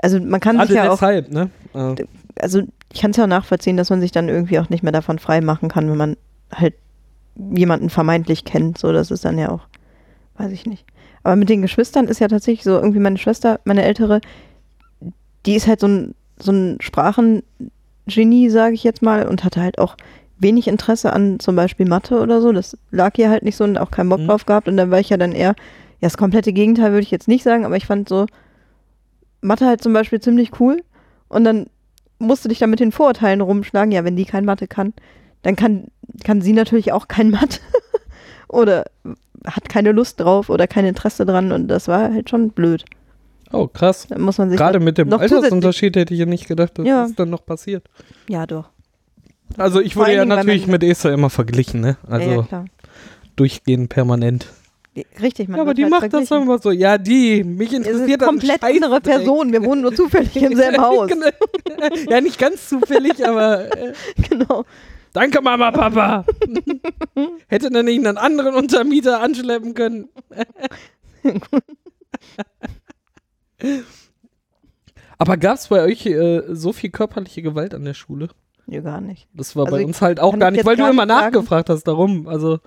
Also 0.02 0.20
man 0.20 0.40
kann 0.40 0.56
Gerade 0.56 0.68
sich 0.68 0.76
ja 0.76 0.88
auch, 0.90 0.94
deshalb, 0.94 1.30
ne? 1.30 1.50
Äh, 1.74 1.94
also 2.40 2.62
ich 2.92 3.00
kann 3.00 3.12
es 3.12 3.16
ja 3.16 3.24
auch 3.24 3.28
nachvollziehen, 3.28 3.76
dass 3.76 3.90
man 3.90 4.00
sich 4.00 4.10
dann 4.12 4.28
irgendwie 4.28 4.58
auch 4.58 4.68
nicht 4.68 4.82
mehr 4.82 4.92
davon 4.92 5.18
frei 5.18 5.40
machen 5.40 5.68
kann, 5.68 5.88
wenn 5.88 5.96
man 5.96 6.16
halt 6.52 6.74
jemanden 7.54 7.90
vermeintlich 7.90 8.44
kennt. 8.44 8.78
So, 8.78 8.92
das 8.92 9.10
ist 9.10 9.24
dann 9.24 9.38
ja 9.38 9.50
auch, 9.50 9.60
weiß 10.38 10.50
ich 10.52 10.66
nicht. 10.66 10.84
Aber 11.22 11.36
mit 11.36 11.48
den 11.48 11.62
Geschwistern 11.62 12.06
ist 12.08 12.18
ja 12.20 12.28
tatsächlich 12.28 12.64
so, 12.64 12.72
irgendwie 12.72 12.98
meine 13.00 13.18
Schwester, 13.18 13.60
meine 13.64 13.82
ältere, 13.84 14.20
die 15.46 15.54
ist 15.54 15.66
halt 15.66 15.80
so 15.80 15.88
ein, 15.88 16.14
so 16.38 16.52
ein 16.52 16.78
Sprachengenie, 16.80 18.50
sage 18.50 18.74
ich 18.74 18.84
jetzt 18.84 19.02
mal, 19.02 19.26
und 19.26 19.44
hatte 19.44 19.60
halt 19.62 19.78
auch 19.78 19.96
wenig 20.38 20.68
Interesse 20.68 21.12
an 21.12 21.40
zum 21.40 21.56
Beispiel 21.56 21.86
Mathe 21.88 22.20
oder 22.20 22.40
so. 22.40 22.52
Das 22.52 22.76
lag 22.90 23.16
ihr 23.18 23.30
halt 23.30 23.42
nicht 23.42 23.56
so 23.56 23.64
und 23.64 23.78
auch 23.78 23.90
keinen 23.90 24.08
Bock 24.10 24.20
Mhm. 24.20 24.26
drauf 24.26 24.44
gehabt. 24.46 24.68
Und 24.68 24.76
dann 24.76 24.90
war 24.90 25.00
ich 25.00 25.08
ja 25.08 25.16
dann 25.16 25.32
eher, 25.32 25.54
ja, 26.00 26.08
das 26.08 26.18
komplette 26.18 26.52
Gegenteil 26.52 26.90
würde 26.92 27.02
ich 27.02 27.10
jetzt 27.10 27.28
nicht 27.28 27.42
sagen, 27.42 27.64
aber 27.64 27.76
ich 27.76 27.86
fand 27.86 28.08
so 28.08 28.26
Mathe 29.40 29.66
halt 29.66 29.82
zum 29.82 29.92
Beispiel 29.92 30.20
ziemlich 30.20 30.60
cool. 30.60 30.82
Und 31.28 31.44
dann 31.44 31.66
musst 32.18 32.44
du 32.44 32.48
dich 32.48 32.58
da 32.58 32.66
mit 32.66 32.80
den 32.80 32.92
Vorurteilen 32.92 33.40
rumschlagen. 33.40 33.92
Ja, 33.92 34.04
wenn 34.04 34.16
die 34.16 34.24
kein 34.24 34.44
Mathe 34.44 34.66
kann, 34.66 34.92
dann 35.42 35.56
kann, 35.56 35.86
kann 36.24 36.40
sie 36.42 36.52
natürlich 36.52 36.92
auch 36.92 37.08
kein 37.08 37.30
Mathe. 37.30 37.60
oder 38.48 38.84
hat 39.46 39.68
keine 39.68 39.92
Lust 39.92 40.20
drauf 40.20 40.50
oder 40.50 40.66
kein 40.66 40.84
Interesse 40.84 41.24
dran. 41.24 41.52
Und 41.52 41.68
das 41.68 41.88
war 41.88 42.12
halt 42.12 42.28
schon 42.28 42.50
blöd. 42.50 42.84
Oh, 43.52 43.66
krass. 43.68 44.06
Da 44.08 44.18
muss 44.18 44.38
man 44.38 44.50
sich 44.50 44.58
Gerade 44.58 44.80
mit 44.80 44.98
dem 44.98 45.12
Altersunterschied 45.12 45.96
hätte 45.96 46.14
ich 46.14 46.20
ja 46.20 46.26
nicht 46.26 46.48
gedacht, 46.48 46.78
dass 46.78 46.86
Ja. 46.86 47.02
das 47.04 47.14
dann 47.14 47.30
noch 47.30 47.44
passiert. 47.44 47.84
Ja, 48.28 48.46
doch. 48.46 48.70
Also 49.56 49.80
ich 49.80 49.96
wurde 49.96 50.12
ja 50.12 50.24
Dingen, 50.24 50.36
natürlich 50.36 50.66
mit 50.66 50.82
Esther 50.82 51.12
immer 51.12 51.30
verglichen, 51.30 51.80
ne? 51.80 51.96
Also 52.06 52.28
ja, 52.28 52.36
ja, 52.36 52.42
klar. 52.42 52.64
durchgehend 53.36 53.88
permanent. 53.88 54.48
Richtig, 55.20 55.48
man 55.48 55.58
ja, 55.58 55.62
aber 55.62 55.74
die 55.74 55.82
halt 55.84 55.90
macht 55.90 56.12
das 56.14 56.30
immer 56.30 56.58
so. 56.58 56.70
Ja, 56.70 56.96
die, 56.96 57.44
mich 57.44 57.72
interessiert 57.74 58.22
eine 58.22 58.30
komplett 58.30 58.62
das 58.62 58.70
ein 58.70 58.82
andere. 58.82 59.00
Person. 59.00 59.52
Wir 59.52 59.62
wohnen 59.62 59.82
nur 59.82 59.94
zufällig 59.94 60.34
im 60.36 60.56
selben 60.56 60.80
Haus. 60.82 61.08
Genau. 61.08 61.28
ja, 62.08 62.20
nicht 62.20 62.38
ganz 62.38 62.68
zufällig, 62.70 63.26
aber 63.26 63.66
äh, 63.76 63.92
genau. 64.28 64.64
danke 65.12 65.42
Mama, 65.42 65.70
Papa. 65.70 66.24
Hätte 67.48 67.70
dann 67.70 67.84
nicht 67.84 68.06
einen 68.06 68.16
anderen 68.16 68.54
Untermieter 68.54 69.20
anschleppen 69.20 69.74
können. 69.74 70.08
Aber 75.18 75.36
gab 75.36 75.56
es 75.56 75.68
bei 75.68 75.82
euch 75.82 76.04
äh, 76.06 76.42
so 76.48 76.72
viel 76.72 76.90
körperliche 76.90 77.42
Gewalt 77.42 77.74
an 77.74 77.84
der 77.84 77.94
Schule? 77.94 78.28
Nee, 78.66 78.80
gar 78.80 79.00
nicht. 79.00 79.28
Das 79.32 79.56
war 79.56 79.64
Also 79.66 79.76
bei 79.76 79.84
uns 79.84 80.02
halt 80.02 80.20
auch 80.20 80.36
gar 80.38 80.50
ich 80.50 80.56
nicht, 80.58 80.66
weil 80.66 80.76
du 80.76 80.82
gar 80.82 80.90
immer 80.90 81.06
nicht 81.06 81.14
sagen. 81.14 81.34
nachgefragt 81.34 81.70
hast, 81.70 81.84
darum. 81.84 82.26
Also, 82.28 82.58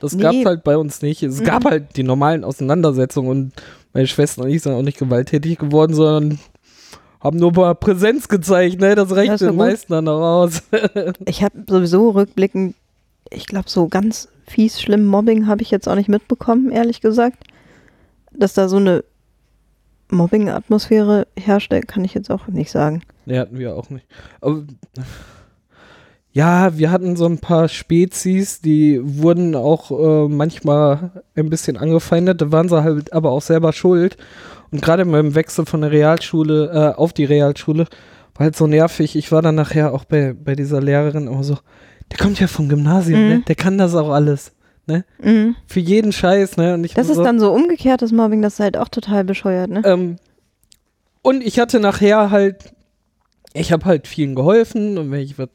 das 0.00 0.14
Nee. 0.14 0.22
gab 0.22 0.34
es 0.34 0.44
halt 0.46 0.64
bei 0.64 0.76
uns 0.76 1.02
nicht. 1.02 1.22
Es 1.22 1.40
Mhm. 1.40 1.44
gab 1.44 1.64
halt 1.64 1.96
die 1.96 2.02
normalen 2.02 2.42
Auseinandersetzungen 2.42 3.28
und 3.28 3.52
meine 3.92 4.06
Schwestern 4.06 4.44
und 4.46 4.50
ich 4.50 4.62
sind 4.62 4.72
auch 4.72 4.82
nicht 4.82 4.98
gewalttätig 4.98 5.58
geworden, 5.58 5.94
sondern 5.94 6.38
haben 7.20 7.36
nur 7.38 7.52
mal 7.52 7.74
Präsenz 7.74 8.26
gezeigt, 8.28 8.80
ne? 8.80 8.94
Das 8.96 9.14
reicht 9.14 9.40
ja 9.40 9.48
den 9.48 9.56
meisten 9.56 9.92
dann 9.92 10.08
auch 10.08 10.42
aus. 10.42 10.62
Ich 11.26 11.42
habe 11.44 11.64
sowieso 11.68 12.10
rückblickend, 12.10 12.74
ich 13.30 13.46
glaube, 13.46 13.68
so 13.70 13.86
ganz 13.86 14.28
fies 14.48 14.80
schlimm 14.80 15.04
Mobbing 15.06 15.46
habe 15.46 15.62
ich 15.62 15.70
jetzt 15.70 15.88
auch 15.88 15.94
nicht 15.94 16.08
mitbekommen, 16.08 16.70
ehrlich 16.72 17.00
gesagt. 17.00 17.44
Dass 18.32 18.54
da 18.54 18.68
so 18.68 18.78
eine 18.78 19.04
Mobbing-Atmosphäre 20.12 21.26
herrscht, 21.38 21.72
kann 21.88 22.04
ich 22.04 22.14
jetzt 22.14 22.30
auch 22.30 22.46
nicht 22.48 22.70
sagen. 22.70 23.02
ne, 23.26 23.38
hatten 23.40 23.58
wir 23.58 23.74
auch 23.76 23.90
nicht. 23.90 24.06
Aber, 24.40 24.62
ja, 26.34 26.78
wir 26.78 26.90
hatten 26.90 27.14
so 27.16 27.26
ein 27.26 27.38
paar 27.38 27.68
Spezies, 27.68 28.60
die 28.62 28.98
wurden 29.02 29.54
auch 29.54 29.90
äh, 29.90 30.28
manchmal 30.28 31.10
ein 31.36 31.50
bisschen 31.50 31.76
angefeindet, 31.76 32.40
da 32.40 32.50
waren 32.50 32.68
sie 32.70 32.82
halt 32.82 33.12
aber 33.12 33.30
auch 33.32 33.42
selber 33.42 33.72
schuld. 33.74 34.16
Und 34.70 34.80
gerade 34.80 35.04
beim 35.04 35.34
Wechsel 35.34 35.66
von 35.66 35.82
der 35.82 35.90
Realschule 35.90 36.70
äh, 36.94 36.98
auf 36.98 37.12
die 37.12 37.26
Realschule 37.26 37.86
war 38.34 38.44
halt 38.44 38.56
so 38.56 38.66
nervig. 38.66 39.14
Ich 39.16 39.30
war 39.30 39.42
dann 39.42 39.56
nachher 39.56 39.92
auch 39.92 40.04
bei, 40.06 40.32
bei 40.32 40.54
dieser 40.54 40.80
Lehrerin 40.80 41.26
immer 41.26 41.44
so, 41.44 41.58
der 42.10 42.18
kommt 42.18 42.40
ja 42.40 42.46
vom 42.46 42.70
Gymnasium, 42.70 43.20
Mhm. 43.22 43.28
ne? 43.28 43.42
der 43.46 43.54
kann 43.54 43.76
das 43.76 43.94
auch 43.94 44.08
alles. 44.10 44.52
Ne? 44.92 45.04
Mhm. 45.22 45.56
Für 45.66 45.80
jeden 45.80 46.12
Scheiß, 46.12 46.56
ne? 46.56 46.74
Und 46.74 46.84
ich 46.84 46.94
Das 46.94 47.08
ist 47.08 47.16
so, 47.16 47.24
dann 47.24 47.40
so 47.40 47.52
umgekehrtes 47.52 48.12
Mobbing, 48.12 48.42
das 48.42 48.54
ist 48.54 48.60
halt 48.60 48.76
auch 48.76 48.88
total 48.88 49.24
bescheuert, 49.24 49.70
ne? 49.70 49.82
ähm, 49.84 50.16
und 51.22 51.42
ich 51.44 51.58
hatte 51.60 51.78
nachher 51.80 52.30
halt, 52.30 52.72
ich 53.54 53.72
habe 53.72 53.84
halt 53.84 54.08
vielen 54.08 54.34
geholfen 54.34 54.98
und 54.98 55.10
wenn 55.10 55.20
ich 55.20 55.38
was 55.38 55.48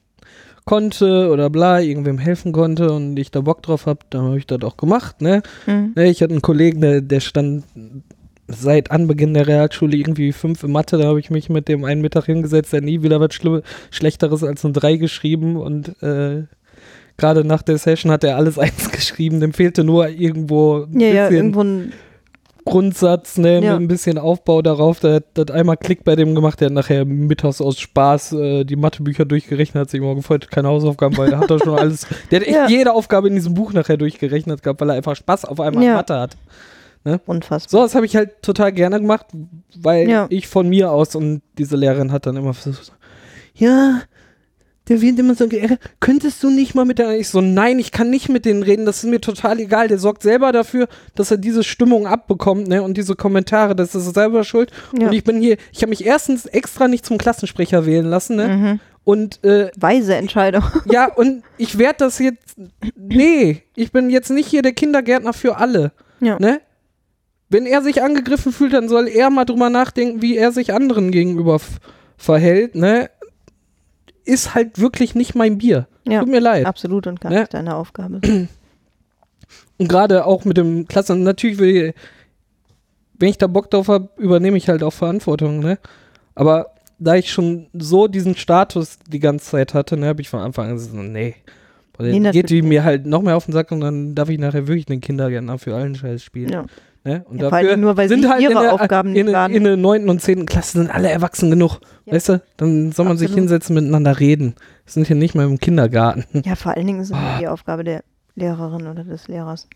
konnte 0.66 1.30
oder 1.32 1.50
bla, 1.50 1.80
irgendwem 1.80 2.18
helfen 2.18 2.52
konnte 2.52 2.92
und 2.92 3.18
ich 3.18 3.32
da 3.32 3.42
Bock 3.42 3.64
drauf 3.64 3.86
habe, 3.86 4.00
dann 4.10 4.24
habe 4.24 4.38
ich 4.38 4.48
das 4.48 4.62
auch 4.64 4.78
gemacht, 4.78 5.22
ne? 5.22 5.42
Mhm. 5.66 5.94
ne? 5.96 6.10
Ich 6.10 6.22
hatte 6.22 6.34
einen 6.34 6.42
Kollegen, 6.42 6.82
der, 6.82 7.02
der 7.02 7.20
stand 7.20 7.64
seit 8.48 8.92
Anbeginn 8.92 9.34
der 9.34 9.48
Realschule 9.48 9.98
irgendwie 9.98 10.32
fünf 10.32 10.64
in 10.64 10.72
Mathe, 10.72 10.98
da 10.98 11.06
habe 11.06 11.20
ich 11.20 11.30
mich 11.30 11.50
mit 11.50 11.68
dem 11.68 11.84
einen 11.84 12.02
Mittag 12.02 12.26
hingesetzt, 12.26 12.74
der 12.74 12.82
nie 12.82 13.02
wieder 13.02 13.20
was 13.20 13.34
Schlimm 13.34 13.62
Schlechteres 13.92 14.44
als 14.44 14.66
ein 14.66 14.74
Drei 14.74 14.96
geschrieben 14.96 15.58
und 15.58 16.02
äh, 16.02 16.44
gerade 17.18 17.44
nach 17.44 17.62
der 17.62 17.78
Session 17.78 18.12
hat 18.12 18.24
er 18.24 18.36
alles 18.38 18.58
eins 18.60 18.92
geschrieben, 18.92 19.40
dem 19.40 19.54
fehlte 19.54 19.84
nur 19.84 20.08
irgendwo 20.10 20.86
ein 20.92 21.00
Ja, 21.00 21.08
ja, 21.08 21.24
bisschen 21.24 21.36
irgendwo 21.38 21.62
ein, 21.64 21.94
Grundsatz, 22.66 23.38
ne, 23.38 23.62
Ja. 23.64 23.74
mit 23.74 23.84
ein 23.84 23.88
bisschen 23.88 24.18
Aufbau 24.18 24.62
darauf. 24.62 25.00
Der 25.00 25.22
hat 25.38 25.52
einmal 25.52 25.78
Klick 25.78 26.04
bei 26.04 26.18
dem 26.18 26.36
gemacht, 26.36 26.60
der 26.60 26.66
hat 26.66 26.74
nachher 26.74 27.06
mittags 27.06 27.62
aus 27.62 27.80
Spaß 27.80 28.34
äh, 28.34 28.64
die 28.66 28.76
Mathebücher 28.76 29.24
durchgerechnet, 29.24 29.82
hat 29.84 29.90
sich 29.90 30.02
immer 30.02 30.16
gefreut, 30.16 30.52
keine 30.52 30.68
Hausaufgaben, 30.68 31.16
weil 31.18 31.30
der 31.30 31.40
hat 31.40 31.50
doch 31.50 31.64
schon 31.64 31.80
alles. 31.80 32.06
Der 32.30 32.42
hat 32.42 32.48
echt 32.48 32.56
Ja. 32.58 32.68
jede 32.68 32.92
Aufgabe 32.94 33.30
in 33.30 33.36
diesem 33.36 33.54
Buch 33.54 33.72
nachher 33.72 33.96
durchgerechnet 33.96 34.62
gehabt, 34.64 34.82
weil 34.82 34.90
er 34.90 34.96
einfach 34.98 35.16
Spaß 35.16 35.46
auf 35.46 35.62
einmal 35.62 35.82
Ja. 35.84 35.92
an 35.92 35.96
Mathe 35.98 36.20
hat. 36.20 36.38
unfassbar. 37.26 37.70
So, 37.70 37.86
das 37.86 37.96
habe 37.96 38.06
ich 38.06 38.18
halt 38.18 38.42
total 38.42 38.74
gerne 38.74 39.00
gemacht, 39.00 39.28
weil 39.78 40.10
Ja. 40.10 40.26
ich 40.30 40.48
von 40.50 40.68
mir 40.68 40.92
aus 40.92 41.16
und 41.16 41.42
diese 41.58 41.78
Lehrerin 41.78 42.12
hat 42.12 42.26
dann 42.26 42.36
immer 42.36 42.54
versucht, 42.54 42.92
ja, 43.56 44.02
der 44.90 45.02
wird 45.02 45.20
immer 45.20 45.36
so 45.36 45.48
geärgert, 45.48 45.80
könntest 46.00 46.42
du 46.44 46.50
nicht 46.50 46.76
mal 46.76 46.86
mit 46.86 47.00
der, 47.00 47.18
ich 47.20 47.30
so, 47.30 47.42
nein, 47.42 47.80
ich 47.80 47.92
kann 47.92 48.10
nicht 48.10 48.30
mit 48.30 48.46
denen 48.46 48.64
reden, 48.64 48.86
das 48.86 49.04
ist 49.04 49.10
mir 49.10 49.20
total 49.22 49.60
egal, 49.60 49.88
der 49.88 49.98
sorgt 49.98 50.24
selber 50.24 50.52
dafür, 50.52 50.88
dass 51.16 51.32
er 51.32 51.38
diese 51.38 51.64
Stimmung 51.64 52.08
abbekommt, 52.08 52.68
ne, 52.68 52.82
und 52.84 52.98
diese 52.98 53.16
Kommentare, 53.16 53.76
das 53.76 53.96
ist 53.96 54.08
er 54.08 54.14
selber 54.14 54.44
schuld 54.44 54.72
Ja. 54.98 55.08
und 55.08 55.14
ich 55.14 55.24
bin 55.24 55.42
hier, 55.42 55.58
ich 55.72 55.82
habe 55.82 55.90
mich 55.90 56.06
erstens 56.06 56.46
extra 56.46 56.88
nicht 56.88 57.06
zum 57.06 57.18
Klassensprecher 57.18 57.86
wählen 57.86 58.06
lassen, 58.06 58.36
ne, 58.38 58.48
Mhm. 58.48 58.80
und 59.04 59.44
äh, 59.44 59.72
Weise 59.78 60.16
Entscheidung. 60.16 60.64
ja, 60.92 61.12
und 61.14 61.44
ich 61.58 61.78
werde 61.78 61.98
das 62.00 62.20
jetzt, 62.20 62.56
nee, 62.96 63.64
ich 63.76 63.92
bin 63.92 64.10
jetzt 64.10 64.30
nicht 64.30 64.48
hier 64.48 64.62
der 64.62 64.74
Kindergärtner 64.74 65.34
für 65.34 65.58
alle. 65.58 65.92
Ja. 66.20 66.38
Ne? 66.40 66.62
Wenn 67.50 67.66
er 67.66 67.82
sich 67.82 68.02
angegriffen 68.04 68.52
fühlt, 68.52 68.74
dann 68.74 68.90
soll 68.90 69.08
er 69.08 69.30
mal 69.30 69.46
drüber 69.46 69.70
nachdenken, 69.70 70.22
wie 70.22 70.36
er 70.36 70.52
sich 70.52 70.74
anderen 70.74 71.12
gegenüber 71.12 71.60
verhält, 72.18 72.76
ne? 72.76 73.10
Ist 74.28 74.54
halt 74.56 74.80
wirklich 74.80 75.16
nicht 75.16 75.36
mein 75.36 75.58
Bier. 75.58 75.88
Ja, 76.08 76.20
Tut 76.20 76.30
mir 76.30 76.40
leid. 76.42 76.66
absolut 76.66 77.08
und 77.08 77.22
gar 77.22 77.32
Ne? 77.32 77.40
nicht 77.42 77.54
deine 77.54 77.76
Aufgabe. 77.76 78.20
Und 79.80 79.88
gerade 79.88 80.26
auch 80.26 80.44
mit 80.46 80.58
dem 80.58 80.88
Klassen, 80.88 81.24
natürlich 81.24 81.58
will 81.60 81.76
ich, 81.90 81.94
wenn 83.20 83.30
ich 83.30 83.38
da 83.38 83.48
Bock 83.48 83.70
drauf 83.72 83.88
habe, 83.88 84.10
übernehme 84.18 84.58
ich 84.58 84.68
halt 84.70 84.84
auch 84.84 84.92
Verantwortung, 84.94 85.60
ne? 85.60 85.78
Aber 86.36 86.68
da 87.00 87.16
ich 87.16 87.32
schon 87.32 87.68
so 87.74 88.08
diesen 88.08 88.36
Status 88.36 88.98
die 89.08 89.20
ganze 89.20 89.46
Zeit 89.52 89.74
hatte, 89.74 89.98
ne, 89.98 90.08
habe 90.08 90.22
ich 90.22 90.30
von 90.30 90.40
Anfang 90.40 90.68
an 90.70 90.74
gesagt, 90.76 90.94
nee. 90.96 91.36
Weil 91.98 92.12
Nee, 92.12 92.20
dann 92.20 92.32
geht 92.34 92.50
die 92.50 92.62
mir 92.62 92.84
halt 92.84 93.06
noch 93.06 93.22
mehr 93.22 93.38
auf 93.38 93.46
den 93.46 93.54
Sack 93.54 93.72
und 93.72 93.82
dann 93.82 94.14
darf 94.16 94.30
ich 94.30 94.40
nachher 94.40 94.68
wirklich 94.68 94.86
den 94.86 95.02
Kindergärtner 95.02 95.58
für 95.58 95.76
allen 95.76 95.96
Scheiß 95.96 96.24
spielen. 96.24 96.50
Ja. 96.50 96.66
Ne? 97.08 97.26
Und 97.30 97.42
Ja, 97.42 97.48
vor 97.50 97.58
allem 97.58 97.80
nur, 97.80 97.96
weil 97.96 98.10
sie 98.10 98.16
ihre 98.16 98.36
in 98.38 98.50
der, 98.50 98.74
Aufgaben 98.74 99.12
nicht 99.14 99.20
in, 99.22 99.28
der- 99.28 99.36
wahrnehmen. 99.36 99.58
in 99.58 99.64
der 99.64 99.78
9. 99.78 100.10
und 100.10 100.22
10. 100.22 100.46
Klasse 100.46 100.80
sind 100.80 100.90
alle 100.94 101.10
erwachsen 101.10 101.50
genug. 101.50 101.80
Ja. 102.06 102.14
Weißt 102.14 102.30
du? 102.30 102.42
Dann 102.58 102.92
soll 102.92 103.06
man 103.06 103.18
sich 103.18 103.34
hinsetzen, 103.34 103.74
miteinander 103.76 104.20
reden. 104.20 104.56
Wir 104.86 104.92
sind 104.92 105.08
hier 105.08 105.16
nicht 105.16 105.34
mehr 105.36 105.46
im 105.46 105.58
Kindergarten. 105.60 106.26
ja, 106.46 106.56
vor 106.56 106.76
allen 106.76 106.86
Dingen 106.86 107.00
ist 107.00 107.12
es 107.12 107.16
halt 107.16 107.42
die 107.42 107.48
Aufgabe 107.48 107.84
der 107.86 108.04
Lehrerin 108.36 108.88
oder 108.88 109.04
des 109.06 109.28
Lehrers. 109.30 109.68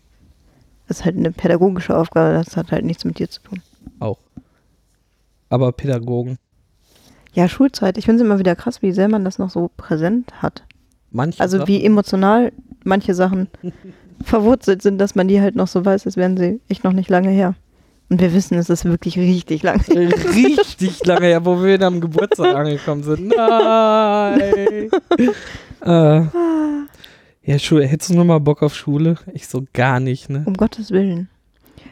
Das 0.88 0.98
ist 0.98 1.04
halt 1.06 1.16
eine 1.16 1.32
pädagogische 1.32 1.96
Aufgabe, 1.96 2.34
das 2.34 2.54
hat 2.56 2.70
halt 2.70 2.84
nichts 2.84 3.04
mit 3.06 3.18
dir 3.18 3.30
zu 3.30 3.40
tun. 3.42 3.62
Auch. 3.98 4.18
Aber 5.48 5.72
Pädagogen, 5.72 6.36
Ja, 7.32 7.48
Schulzeit, 7.48 7.96
ich 7.96 8.04
finde 8.04 8.22
es 8.22 8.26
immer 8.26 8.38
wieder 8.38 8.54
krass, 8.56 8.82
wie 8.82 8.92
sehr 8.92 9.08
man 9.08 9.24
das 9.24 9.38
noch 9.38 9.48
so 9.50 9.70
präsent 9.76 10.32
hat. 10.42 10.64
manche 11.10 11.40
Also 11.40 11.56
Sachen- 11.58 11.68
wie 11.68 11.82
emotional 11.84 12.52
manche 12.84 13.14
Sachen 13.14 13.48
verwurzelt 14.24 14.82
sind, 14.82 14.98
dass 14.98 15.14
man 15.14 15.28
die 15.28 15.40
halt 15.40 15.56
noch 15.56 15.68
so 15.68 15.84
weiß, 15.84 16.06
als 16.06 16.16
wären 16.16 16.36
sie 16.36 16.60
echt 16.68 16.84
noch 16.84 16.92
nicht 16.92 17.10
lange 17.10 17.30
her. 17.30 17.54
Und 18.08 18.20
wir 18.20 18.34
wissen, 18.34 18.58
es 18.58 18.68
ist 18.68 18.84
wirklich 18.84 19.18
richtig 19.18 19.62
lange. 19.62 19.82
richtig 19.88 21.04
lange 21.06 21.26
her, 21.26 21.44
wo 21.46 21.62
wir 21.62 21.80
am 21.80 22.00
Geburtstag 22.00 22.54
angekommen 22.54 23.02
sind. 23.02 23.28
Nein. 23.28 24.90
äh, 25.80 26.22
ja, 27.44 27.58
Schule. 27.58 27.86
Hättest 27.86 28.10
du 28.10 28.14
noch 28.14 28.24
mal 28.24 28.38
Bock 28.38 28.62
auf 28.62 28.74
Schule? 28.74 29.16
Ich 29.32 29.48
so 29.48 29.64
gar 29.72 29.98
nicht, 29.98 30.28
ne? 30.28 30.42
Um 30.44 30.54
Gottes 30.54 30.90
Willen. 30.90 31.28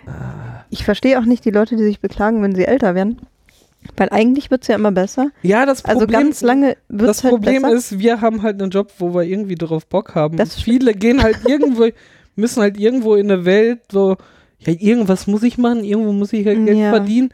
Ah. 0.06 0.64
Ich 0.68 0.84
verstehe 0.84 1.18
auch 1.18 1.24
nicht 1.24 1.44
die 1.44 1.50
Leute, 1.50 1.76
die 1.76 1.84
sich 1.84 2.00
beklagen, 2.00 2.42
wenn 2.42 2.54
sie 2.54 2.66
älter 2.66 2.94
werden. 2.94 3.20
Weil 3.96 4.08
eigentlich 4.10 4.50
wird 4.50 4.62
es 4.62 4.68
ja 4.68 4.74
immer 4.76 4.92
besser. 4.92 5.30
Ja, 5.42 5.64
das 5.66 5.84
Also 5.84 6.00
Problem, 6.00 6.20
ganz 6.20 6.42
lange 6.42 6.76
das 6.88 7.24
halt 7.24 7.32
Problem 7.34 7.62
besser. 7.62 7.74
ist, 7.74 7.98
wir 7.98 8.20
haben 8.20 8.42
halt 8.42 8.60
einen 8.60 8.70
Job, 8.70 8.92
wo 8.98 9.14
wir 9.14 9.22
irgendwie 9.22 9.54
drauf 9.54 9.86
Bock 9.86 10.14
haben. 10.14 10.38
Viele 10.46 10.92
gehen 10.94 11.22
halt 11.22 11.38
irgendwo, 11.46 11.88
müssen 12.36 12.60
halt 12.62 12.78
irgendwo 12.78 13.14
in 13.14 13.28
der 13.28 13.44
Welt 13.44 13.80
so, 13.90 14.16
ja, 14.58 14.74
irgendwas 14.78 15.26
muss 15.26 15.42
ich 15.42 15.56
machen, 15.58 15.84
irgendwo 15.84 16.12
muss 16.12 16.32
ich 16.32 16.46
halt 16.46 16.64
Geld 16.66 16.78
Ja. 16.78 16.90
verdienen. 16.90 17.30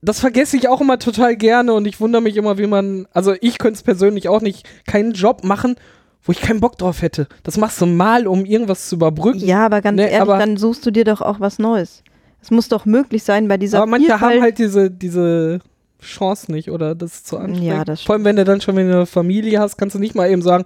Das 0.00 0.20
vergesse 0.20 0.56
ich 0.56 0.68
auch 0.68 0.80
immer 0.80 0.98
total 0.98 1.36
gerne 1.36 1.72
und 1.74 1.86
ich 1.86 2.00
wundere 2.00 2.22
mich 2.22 2.36
immer, 2.36 2.56
wie 2.56 2.66
man, 2.68 3.06
also 3.12 3.34
ich 3.40 3.58
könnte 3.58 3.74
es 3.78 3.82
persönlich 3.82 4.28
auch 4.28 4.40
nicht, 4.40 4.66
keinen 4.86 5.12
Job 5.12 5.42
machen, 5.44 5.74
wo 6.22 6.32
ich 6.32 6.40
keinen 6.40 6.60
Bock 6.60 6.78
drauf 6.78 7.02
hätte. 7.02 7.26
Das 7.42 7.56
machst 7.56 7.80
du 7.80 7.86
mal, 7.86 8.26
um 8.26 8.44
irgendwas 8.44 8.88
zu 8.88 8.94
überbrücken. 8.96 9.40
Ja, 9.40 9.66
aber 9.66 9.80
ganz 9.82 9.96
Nee, 9.96 10.04
ehrlich, 10.04 10.20
aber- 10.20 10.38
dann 10.38 10.56
suchst 10.56 10.86
du 10.86 10.90
dir 10.92 11.04
doch 11.04 11.20
auch 11.20 11.40
was 11.40 11.58
Neues. 11.58 12.02
Es 12.40 12.50
muss 12.50 12.68
doch 12.68 12.84
möglich 12.86 13.22
sein, 13.24 13.48
bei 13.48 13.56
dieser 13.56 13.78
Aber 13.78 13.86
manche 13.90 14.06
Vielfalt. 14.08 14.34
haben 14.34 14.42
halt 14.42 14.58
diese, 14.58 14.90
diese 14.90 15.60
Chance 16.00 16.50
nicht 16.52 16.70
oder 16.70 16.94
das 16.94 17.14
ist 17.14 17.26
zu 17.26 17.36
anstrengend. 17.38 17.66
Ja, 17.66 17.84
das 17.84 18.02
Vor 18.02 18.14
allem, 18.14 18.24
wenn 18.24 18.36
du 18.36 18.44
dann 18.44 18.60
schon 18.60 18.76
wieder 18.76 18.84
eine 18.86 19.06
Familie 19.06 19.58
hast, 19.58 19.76
kannst 19.76 19.94
du 19.96 19.98
nicht 19.98 20.14
mal 20.14 20.30
eben 20.30 20.42
sagen, 20.42 20.64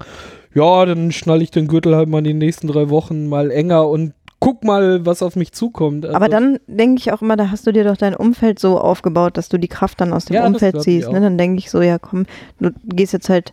ja, 0.55 0.85
dann 0.85 1.13
schnall 1.13 1.41
ich 1.41 1.51
den 1.51 1.69
Gürtel 1.69 1.97
halt 1.97 2.09
mal 2.09 2.19
in 2.19 2.25
den 2.25 2.39
nächsten 2.39 2.67
drei 2.67 2.91
Wochen 2.91 3.29
mal 3.29 3.51
enger 3.51 3.89
und 3.89 4.13
guck 4.39 4.65
mal, 4.65 5.07
was 5.07 5.23
auf 5.23 5.37
mich 5.37 5.53
zukommt. 5.53 6.05
Also, 6.05 6.17
aber 6.17 6.29
dann 6.29 6.59
denke 6.67 6.99
ich 7.01 7.13
auch 7.13 7.23
immer, 7.23 7.37
da 7.37 7.51
hast 7.51 7.67
du 7.67 7.73
dir 7.73 7.85
doch 7.85 7.97
dein 7.97 8.15
Umfeld 8.15 8.59
so 8.59 8.79
aufgebaut, 8.79 9.37
dass 9.37 9.49
du 9.49 9.57
die 9.57 9.69
Kraft 9.69 10.01
dann 10.01 10.13
aus 10.13 10.25
dem 10.27 10.35
Ja, 10.35 10.47
Umfeld 10.47 10.83
ziehst. 10.83 11.11
Ne? 11.11 11.21
Dann 11.21 11.39
denke 11.39 11.59
ich 11.61 11.71
so, 11.71 11.81
ja 11.81 11.99
komm, 11.99 12.27
du 12.61 12.71
gehst 12.85 13.13
jetzt 13.13 13.29
halt 13.29 13.53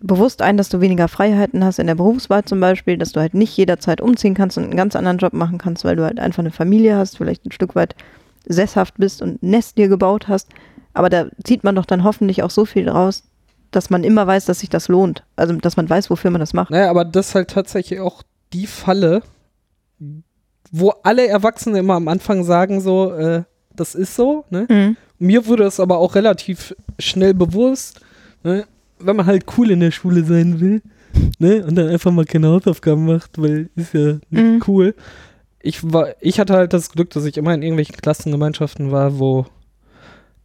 bewusst 0.00 0.42
ein, 0.42 0.56
dass 0.56 0.68
du 0.68 0.80
weniger 0.80 1.08
Freiheiten 1.08 1.64
hast 1.64 1.78
in 1.78 1.86
der 1.86 1.94
Berufswahl 1.94 2.44
zum 2.44 2.60
Beispiel, 2.60 2.98
dass 2.98 3.12
du 3.12 3.20
halt 3.20 3.34
nicht 3.34 3.56
jederzeit 3.56 4.00
umziehen 4.00 4.34
kannst 4.34 4.58
und 4.58 4.64
einen 4.64 4.76
ganz 4.76 4.96
anderen 4.96 5.18
Job 5.18 5.32
machen 5.32 5.58
kannst, 5.58 5.84
weil 5.84 5.96
du 5.96 6.04
halt 6.04 6.20
einfach 6.20 6.40
eine 6.40 6.50
Familie 6.50 6.96
hast, 6.96 7.16
vielleicht 7.16 7.46
ein 7.46 7.52
Stück 7.52 7.74
weit 7.74 7.94
sesshaft 8.46 8.94
bist 8.98 9.22
und 9.22 9.42
ein 9.42 9.50
Nest 9.50 9.78
dir 9.78 9.88
gebaut 9.88 10.28
hast. 10.28 10.50
Aber 10.92 11.08
da 11.08 11.26
zieht 11.42 11.64
man 11.64 11.74
doch 11.74 11.86
dann 11.86 12.04
hoffentlich 12.04 12.42
auch 12.42 12.50
so 12.50 12.64
viel 12.64 12.88
raus, 12.88 13.24
dass 13.70 13.90
man 13.90 14.04
immer 14.04 14.26
weiß, 14.26 14.44
dass 14.44 14.60
sich 14.60 14.68
das 14.68 14.88
lohnt. 14.88 15.24
Also, 15.36 15.54
dass 15.54 15.76
man 15.76 15.88
weiß, 15.88 16.10
wofür 16.10 16.30
man 16.30 16.40
das 16.40 16.52
macht. 16.52 16.70
Naja, 16.70 16.90
aber 16.90 17.04
das 17.04 17.28
ist 17.28 17.34
halt 17.34 17.50
tatsächlich 17.50 18.00
auch 18.00 18.22
die 18.52 18.66
Falle, 18.66 19.22
wo 20.70 20.90
alle 21.02 21.26
Erwachsene 21.26 21.78
immer 21.78 21.94
am 21.94 22.08
Anfang 22.08 22.44
sagen 22.44 22.80
so, 22.80 23.12
äh, 23.12 23.42
das 23.74 23.94
ist 23.94 24.14
so, 24.14 24.44
ne? 24.50 24.66
Mhm. 24.68 24.96
Mir 25.18 25.46
wurde 25.46 25.64
es 25.64 25.80
aber 25.80 25.98
auch 25.98 26.14
relativ 26.14 26.74
schnell 26.98 27.34
bewusst, 27.34 28.00
ne? 28.42 28.64
Wenn 28.98 29.16
man 29.16 29.26
halt 29.26 29.44
cool 29.58 29.70
in 29.70 29.80
der 29.80 29.90
Schule 29.90 30.24
sein 30.24 30.60
will, 30.60 30.82
ne? 31.38 31.64
Und 31.66 31.74
dann 31.76 31.88
einfach 31.88 32.10
mal 32.12 32.24
keine 32.24 32.48
Hausaufgaben 32.48 33.06
macht, 33.06 33.40
weil 33.40 33.70
ist 33.76 33.94
ja 33.94 34.14
nicht 34.30 34.44
Mhm. 34.44 34.62
cool. 34.68 34.94
Ich 35.60 35.92
war, 35.92 36.08
ich 36.20 36.38
hatte 36.40 36.54
halt 36.54 36.72
das 36.72 36.90
Glück, 36.90 37.10
dass 37.10 37.24
ich 37.24 37.36
immer 37.36 37.54
in 37.54 37.62
irgendwelchen 37.62 37.96
Klassengemeinschaften 37.96 38.90
war, 38.92 39.18
wo 39.18 39.46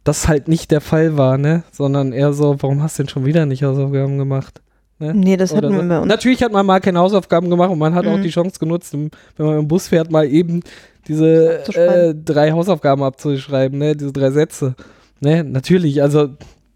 das 0.04 0.28
halt 0.28 0.48
nicht 0.48 0.70
der 0.70 0.80
Fall 0.80 1.16
war, 1.18 1.36
ne? 1.38 1.62
Sondern 1.72 2.12
eher 2.12 2.32
so, 2.32 2.56
warum 2.60 2.82
hast 2.82 2.98
du 2.98 3.02
denn 3.02 3.10
schon 3.10 3.26
wieder 3.26 3.44
nicht 3.46 3.62
Hausaufgaben 3.62 4.16
gemacht? 4.18 4.62
Ne? 4.98 5.12
Nee, 5.14 5.36
das 5.36 5.52
Oder 5.52 5.68
hatten 5.68 5.76
wir 5.76 5.82
so. 5.82 5.88
bei 5.88 5.98
uns. 5.98 6.08
Natürlich 6.08 6.42
hat 6.42 6.52
man 6.52 6.64
mal 6.66 6.80
keine 6.80 6.98
Hausaufgaben 7.00 7.48
gemacht 7.50 7.70
und 7.70 7.78
man 7.78 7.94
hat 7.94 8.06
auch 8.06 8.16
Mhm. 8.18 8.22
die 8.22 8.30
Chance 8.30 8.58
genutzt, 8.58 8.92
wenn 8.94 9.10
man 9.46 9.58
im 9.58 9.68
Bus 9.68 9.88
fährt, 9.88 10.10
mal 10.10 10.26
eben 10.26 10.60
diese 11.08 11.58
äh, 11.74 12.14
drei 12.14 12.52
Hausaufgaben 12.52 13.02
abzuschreiben, 13.02 13.78
ne? 13.78 13.96
diese 13.96 14.12
drei 14.12 14.30
Sätze. 14.30 14.74
Ne? 15.20 15.42
Natürlich, 15.44 16.02
also 16.02 16.28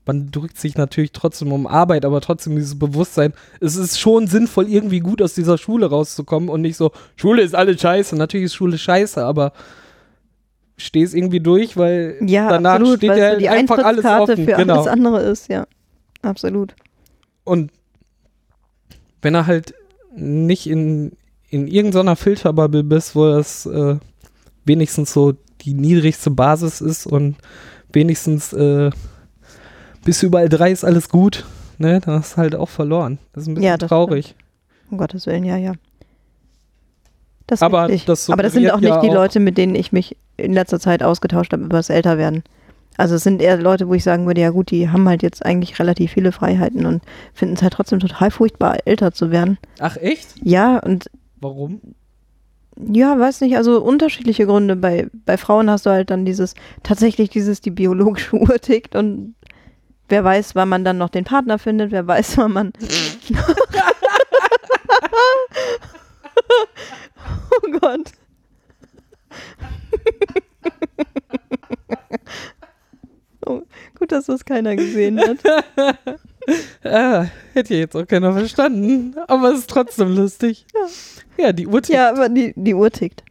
man 0.07 0.31
drückt 0.31 0.59
sich 0.59 0.77
natürlich 0.77 1.13
trotzdem 1.13 1.53
um 1.53 1.67
Arbeit, 1.67 2.05
aber 2.05 2.21
trotzdem 2.21 2.57
dieses 2.57 2.79
Bewusstsein, 2.79 3.33
es 3.61 3.77
ist 3.77 3.99
schon 3.99 4.27
sinnvoll, 4.27 4.69
irgendwie 4.69 5.01
gut 5.01 5.23
aus 5.23 5.35
dieser 5.35 5.57
Schule 5.57 5.87
rauszukommen 5.87 6.49
und 6.49 6.61
nicht 6.61 6.77
so, 6.77 6.93
Schule 7.17 7.43
ist 7.43 7.55
alles 7.55 7.81
scheiße. 7.81 8.17
Natürlich 8.17 8.47
ist 8.47 8.55
Schule 8.55 8.77
scheiße, 8.77 9.25
aber 9.25 9.53
steh 10.77 11.03
es 11.03 11.15
irgendwie 11.15 11.41
durch, 11.41 11.77
weil 11.77 12.19
Ja, 12.21 12.49
danach 12.49 12.75
absolut, 12.75 12.99
steht 12.99 13.17
ja 13.17 13.37
die 13.37 13.49
einfach 13.49 13.79
alles 13.79 14.05
offen. 14.05 14.45
für 14.45 14.53
genau. 14.53 14.75
alles 14.75 14.87
andere 14.89 15.21
ist, 15.23 15.49
ja. 15.49 15.67
Absolut. 16.23 16.75
Und 17.45 17.71
wenn 19.23 19.35
er 19.35 19.47
halt 19.47 19.75
nicht 20.15 20.67
in, 20.67 21.13
in 21.49 21.67
irgendeiner 21.67 22.17
Filterbubble 22.17 22.85
bist, 22.85 23.15
wo 23.17 23.27
das 23.27 23.67
äh, 23.67 23.97
wenigstens 24.65 25.13
so 25.13 25.35
die 25.63 25.75
niedrigste 25.75 26.31
Basis 26.31 26.81
ist 26.81 27.07
und 27.07 27.37
wenigstens 27.93 28.53
äh, 28.53 28.91
bis 30.05 30.23
überall 30.23 30.49
drei 30.49 30.71
ist 30.71 30.85
alles 30.85 31.09
gut, 31.09 31.45
ne, 31.79 32.01
dann 32.01 32.17
hast 32.21 32.35
du 32.35 32.37
halt 32.39 32.55
auch 32.55 32.69
verloren. 32.69 33.19
Das 33.33 33.43
ist 33.43 33.49
ein 33.49 33.55
bisschen 33.55 33.67
Ja, 33.69 33.77
traurig. 33.79 34.35
Um 34.91 34.99
Gottes 34.99 35.27
Willen, 35.27 35.45
ja, 35.45 35.57
ja. 35.57 35.73
Das 37.47 37.61
Aber 37.63 37.89
das 37.89 38.31
Aber 38.31 38.43
das 38.43 38.55
sind 38.55 38.71
auch 38.71 38.81
nicht 38.81 39.03
die 39.03 39.07
ja 39.07 39.13
auch- 39.13 39.15
Leute, 39.15 39.39
mit 39.41 39.59
denen 39.59 39.75
ich 39.75 39.93
mich 39.93 40.17
in 40.37 40.53
letzter 40.55 40.81
Zeit 40.81 41.03
ausgetauscht 41.03 41.53
habe 41.53 41.65
über 41.65 41.77
das 41.77 41.91
Älterwerden. 41.91 42.43
Also 42.97 43.17
es 43.17 43.25
sind 43.25 43.43
eher 43.43 43.57
Leute, 43.57 43.89
wo 43.89 43.95
ich 43.95 44.05
sagen 44.05 44.25
würde, 44.27 44.41
ja 44.41 44.51
gut, 44.51 44.71
die 44.71 44.89
haben 44.89 45.09
halt 45.09 45.23
jetzt 45.23 45.45
eigentlich 45.45 45.79
relativ 45.79 46.13
viele 46.13 46.33
Freiheiten 46.33 46.87
und 46.87 47.03
finden 47.35 47.55
es 47.57 47.63
halt 47.63 47.73
trotzdem 47.75 47.99
total 47.99 48.31
furchtbar, 48.31 48.79
älter 48.87 49.13
zu 49.13 49.31
werden. 49.31 49.59
Ach 49.81 49.97
echt? 49.97 50.29
Ja, 50.43 50.79
und 50.79 51.11
Warum? 51.41 51.81
ja, 52.93 53.19
weiß 53.19 53.41
nicht, 53.43 53.57
also 53.57 53.83
unterschiedliche 53.83 54.47
Gründe. 54.47 54.77
Bei, 54.77 55.09
bei 55.27 55.37
Frauen 55.37 55.69
hast 55.69 55.87
du 55.87 55.91
halt 55.91 56.11
dann 56.11 56.25
dieses, 56.25 56.55
tatsächlich 56.83 57.31
dieses, 57.31 57.61
die 57.61 57.71
biologische 57.73 58.37
Uhr 58.41 58.59
tickt 58.61 58.95
und 58.95 59.35
wer 60.09 60.25
weiß, 60.25 60.55
wann 60.55 60.69
man 60.69 60.85
dann 60.85 60.99
noch 60.99 61.11
den 61.11 61.25
Partner 61.25 61.59
findet, 61.59 61.91
wer 61.91 62.07
weiß, 62.07 62.39
wann 62.39 62.53
man. 62.53 62.73
oh 67.51 67.71
Gott. 67.81 68.13
oh, 73.47 73.63
gut, 73.99 74.13
dass 74.13 74.27
das 74.27 74.45
keiner 74.45 74.77
gesehen 74.77 75.19
hat. 75.21 75.39
Ah, 76.85 77.29
hätte 77.55 77.73
ja 77.73 77.81
jetzt 77.81 77.97
auch 77.97 78.07
keiner 78.07 78.35
verstanden, 78.35 79.15
aber 79.29 79.53
es 79.53 79.61
ist 79.61 79.71
trotzdem 79.71 80.15
lustig. 80.15 80.67
Ja, 81.39 81.55
die 81.55 81.67
Uhr 81.67 81.81
tickt. 81.81 81.97
Ja, 81.97 82.11
aber 82.11 82.29
die, 82.29 82.53
die 82.55 82.75
Uhr 82.75 82.91
tickt. 82.91 83.25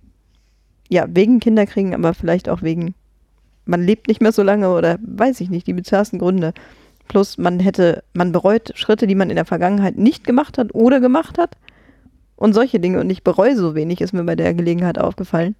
Ja, 0.89 1.05
wegen 1.07 1.39
Kinderkriegen, 1.39 1.93
aber 1.93 2.15
vielleicht 2.15 2.49
auch 2.49 2.63
wegen, 2.63 2.95
man 3.65 3.83
lebt 3.83 4.07
nicht 4.07 4.21
mehr 4.21 4.31
so 4.31 4.43
lange 4.43 4.73
oder 4.73 4.97
weiß 5.01 5.41
ich 5.41 5.49
nicht, 5.49 5.67
die 5.67 5.73
bizarrsten 5.73 6.19
Gründe. 6.19 6.53
Plus 7.07 7.37
man 7.37 7.59
hätte, 7.59 8.03
man 8.13 8.31
bereut 8.31 8.71
Schritte, 8.75 9.07
die 9.07 9.15
man 9.15 9.29
in 9.29 9.35
der 9.35 9.45
Vergangenheit 9.45 9.97
nicht 9.97 10.25
gemacht 10.25 10.57
hat 10.57 10.73
oder 10.73 10.99
gemacht 10.99 11.37
hat. 11.37 11.57
Und 12.35 12.53
solche 12.53 12.79
Dinge. 12.79 12.99
Und 12.99 13.09
ich 13.09 13.23
bereue 13.23 13.55
so 13.55 13.75
wenig, 13.75 14.01
ist 14.01 14.13
mir 14.13 14.23
bei 14.23 14.35
der 14.35 14.53
Gelegenheit 14.53 14.97
aufgefallen. 14.97 15.55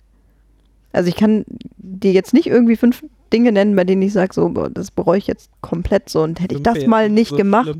Also 0.92 1.10
ich 1.10 1.16
kann 1.16 1.46
dir 1.78 2.12
jetzt 2.12 2.34
nicht 2.34 2.48
irgendwie 2.48 2.76
fünf 2.76 3.04
Dinge 3.32 3.52
nennen, 3.52 3.76
bei 3.76 3.84
denen 3.84 4.02
ich 4.02 4.14
sage, 4.14 4.34
so, 4.34 4.50
das 4.50 4.92
bereue 4.92 5.18
ich 5.18 5.28
jetzt 5.28 5.50
komplett 5.62 6.10
so. 6.10 6.24
Und 6.24 6.42
hätte 6.42 6.56
ich 6.56 6.64
das 6.64 6.86
mal 6.86 7.10
nicht 7.10 7.30
so 7.30 7.38
gemacht, 7.38 7.66
schlimm. 7.66 7.80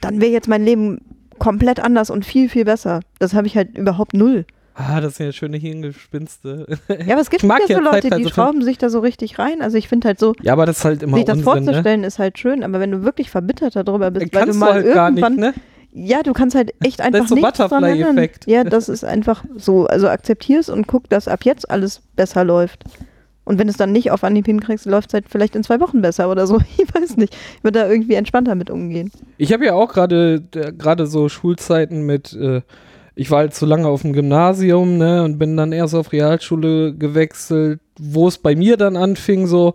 dann 0.00 0.20
wäre 0.20 0.32
jetzt 0.32 0.48
mein 0.48 0.64
Leben 0.64 1.00
komplett 1.38 1.80
anders 1.80 2.10
und 2.10 2.24
viel, 2.24 2.48
viel 2.48 2.64
besser. 2.64 3.00
Das 3.18 3.34
habe 3.34 3.46
ich 3.46 3.56
halt 3.56 3.76
überhaupt 3.76 4.14
null. 4.14 4.46
Ah, 4.74 5.00
das 5.00 5.16
sind 5.16 5.26
ja 5.26 5.32
schöne 5.32 5.56
Hirngespinste. 5.58 6.66
Ja, 6.88 7.14
aber 7.14 7.20
es 7.20 7.30
gibt 7.30 7.42
ja 7.42 7.48
so 7.68 7.80
Leute, 7.80 8.00
die 8.02 8.08
zeitweise 8.10 8.30
schrauben 8.30 8.62
sich 8.62 8.78
da 8.78 8.88
so 8.88 9.00
richtig 9.00 9.38
rein. 9.38 9.60
Also 9.60 9.76
ich 9.76 9.88
finde 9.88 10.08
halt 10.08 10.18
so, 10.18 10.34
Ja, 10.42 10.54
aber 10.54 10.66
das 10.66 10.78
ist 10.78 10.84
halt 10.84 11.02
immer 11.02 11.16
sich 11.16 11.26
das 11.26 11.38
Unsinn, 11.38 11.54
ne? 11.54 11.64
vorzustellen, 11.64 12.04
ist 12.04 12.18
halt 12.18 12.38
schön, 12.38 12.62
aber 12.64 12.80
wenn 12.80 12.90
du 12.90 13.02
wirklich 13.02 13.30
verbittert 13.30 13.76
darüber 13.76 14.10
bist, 14.10 14.34
weil 14.34 14.46
du 14.46 14.46
Kannst 14.46 14.54
du 14.54 14.58
mal 14.64 14.72
halt 14.74 14.94
gar 14.94 15.10
nicht, 15.10 15.22
irgendwann, 15.22 15.52
ne? 15.52 15.54
ja, 15.92 16.22
du 16.22 16.32
kannst 16.32 16.54
halt 16.56 16.72
echt 16.82 17.00
einfach 17.00 17.24
ist 17.24 17.28
so. 17.28 17.36
Butterfly-Effekt. 17.36 18.46
Ja, 18.46 18.64
das 18.64 18.88
ist 18.88 19.04
einfach 19.04 19.44
so. 19.56 19.86
Also 19.86 20.08
akzeptier's 20.08 20.68
und 20.70 20.86
guck, 20.86 21.08
dass 21.10 21.28
ab 21.28 21.44
jetzt 21.44 21.70
alles 21.70 22.00
besser 22.16 22.44
läuft. 22.44 22.84
Und 23.44 23.58
wenn 23.58 23.68
es 23.68 23.76
dann 23.76 23.90
nicht 23.92 24.10
auf 24.12 24.22
Anhieb 24.24 24.46
hinkriegst, 24.46 24.86
läuft 24.86 25.08
es 25.10 25.14
halt 25.14 25.24
vielleicht 25.28 25.56
in 25.56 25.64
zwei 25.64 25.80
Wochen 25.80 26.00
besser 26.00 26.30
oder 26.30 26.46
so. 26.46 26.60
Ich 26.78 26.94
weiß 26.94 27.16
nicht. 27.16 27.34
Ich 27.58 27.64
würde 27.64 27.80
da 27.80 27.88
irgendwie 27.90 28.14
entspannter 28.14 28.54
mit 28.54 28.70
umgehen. 28.70 29.10
Ich 29.36 29.52
habe 29.52 29.66
ja 29.66 29.74
auch 29.74 29.92
gerade 29.92 30.42
äh, 30.54 30.72
gerade 30.72 31.06
so 31.06 31.28
Schulzeiten 31.28 32.06
mit, 32.06 32.32
äh, 32.34 32.62
ich 33.14 33.30
war 33.30 33.38
halt 33.38 33.54
zu 33.54 33.66
lange 33.66 33.88
auf 33.88 34.02
dem 34.02 34.12
Gymnasium, 34.12 34.98
ne, 34.98 35.22
und 35.22 35.38
bin 35.38 35.56
dann 35.56 35.72
erst 35.72 35.94
auf 35.94 36.12
Realschule 36.12 36.94
gewechselt, 36.94 37.80
wo 37.98 38.28
es 38.28 38.38
bei 38.38 38.54
mir 38.54 38.76
dann 38.76 38.96
anfing, 38.96 39.46
so 39.46 39.74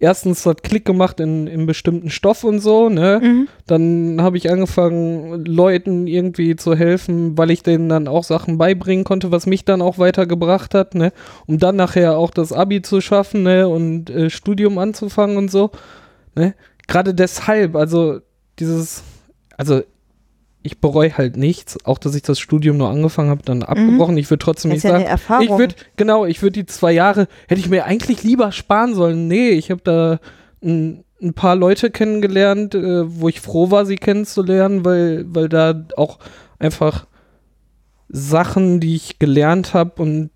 erstens 0.00 0.46
hat 0.46 0.62
Klick 0.62 0.86
gemacht 0.86 1.20
in, 1.20 1.46
in 1.46 1.66
bestimmten 1.66 2.08
Stoff 2.08 2.42
und 2.42 2.60
so, 2.60 2.88
ne. 2.88 3.20
Dann 3.66 4.22
habe 4.22 4.38
ich 4.38 4.50
angefangen, 4.50 5.44
Leuten 5.44 6.06
irgendwie 6.06 6.56
zu 6.56 6.74
helfen, 6.74 7.36
weil 7.36 7.50
ich 7.50 7.62
denen 7.62 7.88
dann 7.90 8.08
auch 8.08 8.24
Sachen 8.24 8.56
beibringen 8.56 9.04
konnte, 9.04 9.30
was 9.30 9.46
mich 9.46 9.64
dann 9.64 9.82
auch 9.82 9.98
weitergebracht 9.98 10.74
hat, 10.74 10.94
ne? 10.94 11.12
Um 11.46 11.58
dann 11.58 11.76
nachher 11.76 12.16
auch 12.16 12.30
das 12.30 12.52
Abi 12.52 12.80
zu 12.82 13.00
schaffen, 13.02 13.42
ne? 13.42 13.68
Und 13.68 14.08
äh, 14.10 14.30
Studium 14.30 14.78
anzufangen 14.78 15.36
und 15.36 15.50
so, 15.50 15.70
ne? 16.34 16.54
Gerade 16.88 17.14
deshalb, 17.14 17.76
also 17.76 18.20
dieses, 18.58 19.04
also 19.56 19.82
ich 20.62 20.80
bereue 20.80 21.16
halt 21.16 21.36
nichts, 21.36 21.78
auch 21.84 21.98
dass 21.98 22.14
ich 22.14 22.22
das 22.22 22.38
Studium 22.38 22.76
nur 22.76 22.90
angefangen 22.90 23.30
habe, 23.30 23.42
dann 23.42 23.62
abgebrochen. 23.62 24.16
Ich 24.18 24.30
würde 24.30 24.44
trotzdem 24.44 24.72
nicht 24.72 24.84
ja 24.84 24.90
sagen, 24.90 25.04
Erfahrung. 25.04 25.44
ich 25.44 25.50
würde, 25.50 25.74
genau, 25.96 26.26
ich 26.26 26.42
würde 26.42 26.60
die 26.60 26.66
zwei 26.66 26.92
Jahre, 26.92 27.28
hätte 27.48 27.60
ich 27.60 27.70
mir 27.70 27.86
eigentlich 27.86 28.22
lieber 28.22 28.52
sparen 28.52 28.94
sollen. 28.94 29.26
Nee, 29.26 29.50
ich 29.50 29.70
habe 29.70 29.80
da 29.82 30.20
ein, 30.62 31.04
ein 31.22 31.32
paar 31.32 31.56
Leute 31.56 31.90
kennengelernt, 31.90 32.74
äh, 32.74 33.20
wo 33.20 33.28
ich 33.28 33.40
froh 33.40 33.70
war, 33.70 33.86
sie 33.86 33.96
kennenzulernen, 33.96 34.84
weil, 34.84 35.24
weil 35.28 35.48
da 35.48 35.86
auch 35.96 36.18
einfach 36.58 37.06
Sachen, 38.08 38.80
die 38.80 38.96
ich 38.96 39.18
gelernt 39.18 39.72
habe 39.72 40.02
und 40.02 40.30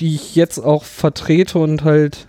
die 0.00 0.14
ich 0.14 0.34
jetzt 0.34 0.58
auch 0.58 0.82
vertrete 0.82 1.58
und 1.58 1.84
halt 1.84 2.26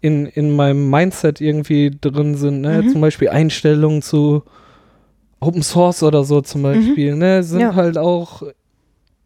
in, 0.00 0.26
in 0.26 0.54
meinem 0.54 0.88
Mindset 0.88 1.40
irgendwie 1.40 1.90
drin 1.90 2.36
sind, 2.36 2.60
ne? 2.60 2.82
Mhm. 2.82 2.90
Zum 2.90 3.00
Beispiel 3.00 3.28
Einstellungen 3.28 4.00
zu 4.00 4.44
Open 5.40 5.62
Source 5.62 6.02
oder 6.02 6.24
so 6.24 6.40
zum 6.40 6.62
Beispiel, 6.62 7.14
ne? 7.16 7.42
Sind 7.42 7.58
Mhm. 7.58 7.62
Ja. 7.62 7.74
halt 7.74 7.96
auch 7.98 8.42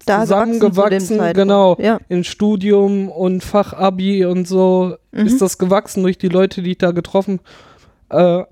Da 0.04 0.16
zu 0.20 0.22
zusammengewachsen, 0.26 1.18
Zeitpunkt. 1.18 1.34
genau, 1.34 1.76
Ja. 1.80 1.98
in 2.08 2.24
Studium 2.24 3.08
und 3.08 3.42
Fachabi 3.44 4.24
und 4.26 4.46
so 4.48 4.96
Mhm. 5.12 5.26
ist 5.26 5.40
das 5.40 5.58
gewachsen 5.58 6.02
durch 6.02 6.18
die 6.18 6.28
Leute, 6.28 6.62
die 6.62 6.72
ich 6.72 6.78
da 6.78 6.90
getroffen 6.90 7.40
äh, 8.10 8.42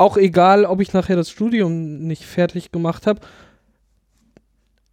Auch 0.00 0.16
egal, 0.16 0.64
ob 0.64 0.80
ich 0.80 0.92
nachher 0.92 1.16
das 1.16 1.28
Studium 1.30 1.98
nicht 2.06 2.24
fertig 2.24 2.70
gemacht 2.70 3.06
habe. 3.08 3.18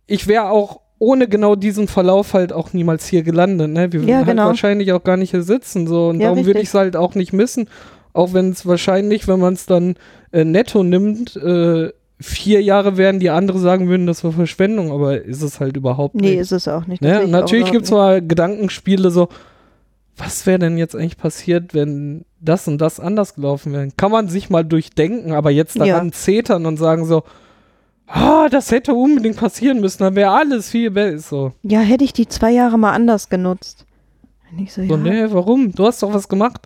Ich 0.08 0.28
wäre 0.28 0.50
auch 0.50 0.82
ohne 0.98 1.28
genau 1.28 1.56
diesen 1.56 1.88
Verlauf 1.88 2.34
halt 2.34 2.54
auch 2.54 2.74
niemals 2.74 3.06
hier 3.08 3.22
gelandet. 3.24 3.70
Ne? 3.70 3.92
Wir 3.92 4.00
Ja, 4.02 4.06
würden 4.08 4.16
halt 4.18 4.28
genau. 4.28 4.46
wahrscheinlich 4.48 4.94
auch 4.94 5.04
gar 5.04 5.18
nicht 5.18 5.32
hier 5.32 5.44
sitzen. 5.44 5.88
So. 5.88 6.10
Und 6.10 6.22
Ja, 6.22 6.30
darum 6.30 6.46
würde 6.46 6.60
ich 6.62 6.70
es 6.70 6.74
halt 6.74 6.96
auch 6.96 7.16
nicht 7.16 7.34
missen. 7.34 7.70
Auch 8.16 8.34
wenn 8.34 8.50
es 8.52 8.66
wahrscheinlich, 8.66 9.28
wenn 9.28 9.40
man 9.40 9.54
es 9.54 9.66
dann 9.66 9.96
äh, 10.32 10.44
netto 10.46 10.84
nimmt, 10.84 11.36
äh, 11.36 11.92
vier 12.20 12.62
Jahre 12.62 12.96
wären, 12.98 13.20
die 13.20 13.30
andere 13.30 13.60
sagen 13.60 13.90
würden, 13.90 14.08
das 14.08 14.24
war 14.24 14.32
Verschwendung, 14.32 14.92
aber 14.92 15.22
ist 15.22 15.42
es 15.42 15.60
halt 15.60 15.76
überhaupt 15.76 16.16
Nee, 16.16 16.32
nicht. 16.32 16.40
ist 16.40 16.52
es 16.54 16.68
auch 16.68 16.88
nicht. 16.88 17.02
Ne? 17.02 17.28
natürlich 17.28 17.72
gibt 17.72 17.86
es 17.86 17.92
mal 17.92 18.26
Gedankenspiele 18.26 19.12
so, 19.12 19.28
was 20.18 20.46
wäre 20.46 20.60
denn 20.60 20.78
jetzt 20.78 20.96
eigentlich 20.96 21.18
passiert, 21.18 21.74
wenn 21.74 22.24
das 22.40 22.70
und 22.70 22.80
das 22.80 23.02
anders 23.02 23.36
gelaufen 23.36 23.74
wäre? 23.74 23.90
Kann 23.98 24.12
man 24.12 24.30
sich 24.30 24.50
mal 24.50 24.64
durchdenken, 24.64 25.34
aber 25.34 25.52
jetzt 25.52 25.78
daran 25.78 26.08
Ja. 26.08 26.12
zetern 26.14 26.66
und 26.66 26.78
sagen 26.78 27.06
so, 27.06 27.24
ah, 28.08 28.48
das 28.50 28.72
hätte 28.72 28.94
unbedingt 28.94 29.36
passieren 29.36 29.82
müssen, 29.82 30.04
dann 30.04 30.16
wäre 30.16 30.32
alles 30.32 30.70
viel 30.70 30.92
besser. 30.92 31.18
So. 31.20 31.52
Ja, 31.64 31.82
hätte 31.82 32.06
ich 32.06 32.14
die 32.14 32.28
zwei 32.30 32.52
Jahre 32.52 32.78
mal 32.80 32.94
anders 32.94 33.28
genutzt. 33.28 33.86
Und 34.52 34.60
ich 34.60 34.72
so, 34.72 34.82
ja. 34.82 34.88
so 34.88 34.96
nee, 34.96 35.26
warum? 35.32 35.74
Du 35.74 35.86
hast 35.86 36.02
doch 36.02 36.14
was 36.14 36.30
gemacht. 36.30 36.66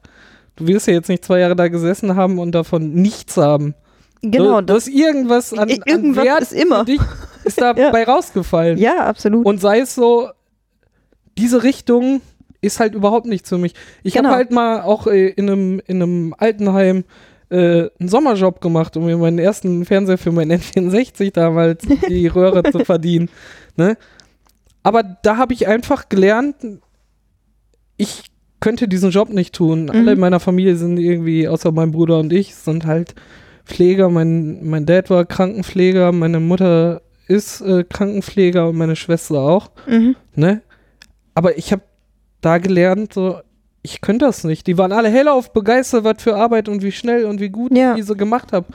Du 0.59 0.67
wirst 0.67 0.87
ja 0.87 0.93
jetzt 0.93 1.09
nicht 1.09 1.23
zwei 1.25 1.39
Jahre 1.39 1.55
da 1.55 1.67
gesessen 1.67 2.15
haben 2.15 2.37
und 2.39 2.53
davon 2.53 2.93
nichts 2.93 3.37
haben. 3.37 3.73
genau, 4.21 4.59
du, 4.61 4.67
du 4.67 4.73
das, 4.73 4.85
hast 4.85 4.93
irgendwas 4.93 5.53
an, 5.53 5.69
irgendwas 5.69 6.17
an 6.17 6.25
Wert 6.25 6.41
ist 6.41 6.53
immer. 6.53 6.85
ist 7.43 7.59
dabei 7.61 8.03
rausgefallen. 8.07 8.77
ja, 8.77 9.05
absolut. 9.05 9.45
Und 9.45 9.61
sei 9.61 9.79
es 9.79 9.95
so, 9.95 10.29
diese 11.37 11.63
Richtung 11.63 12.21
ist 12.61 12.79
halt 12.81 12.93
überhaupt 12.93 13.25
nichts 13.25 13.47
für 13.49 13.57
mich. 13.57 13.73
Ich 14.03 14.13
Genau. 14.15 14.27
habe 14.29 14.35
halt 14.37 14.51
mal 14.51 14.81
auch 14.81 15.07
äh, 15.07 15.29
in, 15.29 15.49
einem, 15.49 15.81
in 15.87 16.01
einem 16.01 16.35
Altenheim 16.37 17.05
äh, 17.49 17.87
einen 17.99 18.09
Sommerjob 18.09 18.59
gemacht, 18.59 18.97
um 18.97 19.05
mir 19.05 19.17
meinen 19.17 19.39
ersten 19.39 19.85
Fernseher 19.85 20.17
für 20.17 20.31
mein 20.33 20.51
N64 20.51 21.31
damals 21.31 21.83
die 22.09 22.27
Röhre 22.35 22.69
zu 22.69 22.83
verdienen. 22.83 23.29
Ne? 23.77 23.97
Aber 24.83 25.03
da 25.03 25.37
habe 25.37 25.53
ich 25.53 25.67
einfach 25.67 26.09
gelernt, 26.09 26.55
ich 27.97 28.23
könnte 28.59 28.87
diesen 28.87 29.11
Job 29.11 29.29
nicht 29.29 29.53
tun. 29.55 29.83
Mhm. 29.83 29.89
Alle 29.91 30.13
in 30.13 30.19
meiner 30.19 30.39
Familie 30.39 30.75
sind 30.75 30.97
irgendwie, 30.97 31.47
außer 31.47 31.71
mein 31.71 31.91
Bruder 31.91 32.19
und 32.19 32.33
ich, 32.33 32.55
sind 32.55 32.85
halt 32.85 33.15
Pfleger. 33.65 34.09
Mein, 34.09 34.67
mein 34.67 34.85
Dad 34.85 35.09
war 35.09 35.25
Krankenpfleger, 35.25 36.11
meine 36.11 36.39
Mutter 36.39 37.01
ist 37.27 37.61
äh, 37.61 37.83
Krankenpfleger 37.83 38.69
und 38.69 38.77
meine 38.77 38.95
Schwester 38.95 39.39
auch 39.39 39.69
mhm. 39.87 40.15
ne? 40.35 40.61
Aber 41.35 41.57
ich 41.57 41.71
habe 41.71 41.83
da 42.41 42.57
gelernt, 42.57 43.13
so, 43.13 43.39
ich 43.81 44.01
könnte 44.01 44.25
das 44.25 44.43
nicht. 44.43 44.67
Die 44.67 44.77
waren 44.77 44.91
alle 44.91 45.09
hellauf 45.09 45.53
begeistert, 45.53 46.03
was 46.03 46.21
für 46.21 46.35
Arbeit 46.35 46.67
und 46.67 46.81
wie 46.81 46.91
schnell 46.91 47.25
und 47.25 47.39
wie 47.39 47.49
gut 47.49 47.75
Ja. 47.77 47.91
ich 47.91 47.97
diese 47.97 48.15
gemacht 48.15 48.51
habe. 48.51 48.65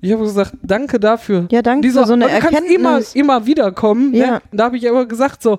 Ich 0.00 0.12
habe 0.12 0.22
gesagt, 0.22 0.52
danke 0.62 0.98
dafür. 1.00 1.46
Ja, 1.50 1.60
danke 1.60 1.86
Dieser, 1.86 2.02
für 2.02 2.06
so 2.08 2.12
eine 2.14 2.26
kannst 2.26 2.70
immer, 2.70 2.90
Erkenntnis. 2.90 3.14
immer 3.14 3.46
wieder 3.46 3.72
kommen. 3.72 4.14
Ja. 4.14 4.32
Ne? 4.32 4.42
Da 4.52 4.64
habe 4.64 4.76
ich 4.76 4.88
aber 4.88 5.06
gesagt, 5.06 5.42
so, 5.42 5.58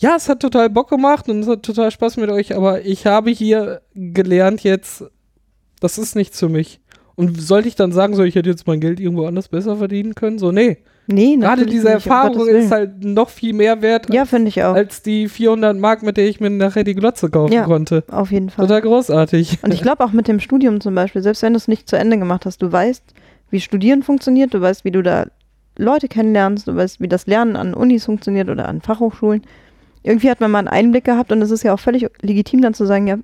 ja, 0.00 0.14
es 0.16 0.28
hat 0.28 0.40
total 0.40 0.70
Bock 0.70 0.88
gemacht 0.88 1.28
und 1.28 1.40
es 1.40 1.46
hat 1.46 1.62
total 1.62 1.90
Spaß 1.90 2.16
mit 2.16 2.30
euch, 2.30 2.56
aber 2.56 2.84
ich 2.84 3.06
habe 3.06 3.30
hier 3.30 3.82
gelernt 3.94 4.62
jetzt, 4.62 5.04
das 5.80 5.98
ist 5.98 6.16
nichts 6.16 6.38
für 6.40 6.48
mich. 6.48 6.80
Und 7.16 7.38
sollte 7.40 7.68
ich 7.68 7.74
dann 7.76 7.92
sagen, 7.92 8.14
so, 8.16 8.22
ich 8.22 8.34
hätte 8.34 8.48
jetzt 8.48 8.66
mein 8.66 8.80
Geld 8.80 8.98
irgendwo 8.98 9.26
anders 9.26 9.48
besser 9.48 9.76
verdienen 9.76 10.14
können? 10.14 10.38
So, 10.38 10.52
nee. 10.52 10.78
Nee, 11.06 11.36
Gerade 11.36 11.66
diese 11.66 11.84
nicht, 11.86 12.06
Erfahrung 12.06 12.46
ist 12.46 12.70
halt 12.70 13.04
noch 13.04 13.28
viel 13.28 13.52
mehr 13.52 13.82
wert 13.82 14.12
Ja, 14.14 14.24
finde 14.24 14.48
ich 14.48 14.62
auch. 14.62 14.74
als 14.74 15.02
die 15.02 15.28
400 15.28 15.76
Mark, 15.76 16.02
mit 16.02 16.16
der 16.16 16.28
ich 16.28 16.40
mir 16.40 16.48
nachher 16.50 16.84
die 16.84 16.94
Glotze 16.94 17.28
kaufen 17.28 17.52
Ja. 17.52 17.64
konnte. 17.64 18.04
Auf 18.10 18.30
jeden 18.30 18.48
Fall. 18.48 18.64
Total 18.66 18.80
großartig. 18.80 19.58
Und 19.62 19.74
ich 19.74 19.82
glaube 19.82 20.04
auch 20.04 20.12
mit 20.12 20.28
dem 20.28 20.40
Studium 20.40 20.80
zum 20.80 20.94
Beispiel, 20.94 21.20
selbst 21.20 21.42
wenn 21.42 21.52
du 21.52 21.58
es 21.58 21.68
nicht 21.68 21.88
zu 21.90 21.96
Ende 21.98 22.16
gemacht 22.16 22.46
hast, 22.46 22.62
du 22.62 22.72
weißt, 22.72 23.02
wie 23.50 23.60
Studieren 23.60 24.02
funktioniert, 24.02 24.54
du 24.54 24.60
weißt, 24.62 24.84
wie 24.84 24.92
du 24.92 25.02
da 25.02 25.26
Leute 25.76 26.08
kennenlernst, 26.08 26.68
du 26.68 26.76
weißt, 26.76 27.00
wie 27.00 27.08
das 27.08 27.26
Lernen 27.26 27.56
an 27.56 27.74
Unis 27.74 28.04
funktioniert 28.06 28.48
oder 28.48 28.68
an 28.68 28.80
Fachhochschulen. 28.80 29.42
Irgendwie 30.02 30.30
hat 30.30 30.40
man 30.40 30.50
mal 30.50 30.60
einen 30.60 30.68
Einblick 30.68 31.04
gehabt 31.04 31.30
und 31.30 31.42
es 31.42 31.50
ist 31.50 31.62
ja 31.62 31.74
auch 31.74 31.80
völlig 31.80 32.06
legitim 32.22 32.62
dann 32.62 32.72
zu 32.72 32.86
sagen, 32.86 33.06
ja, 33.06 33.18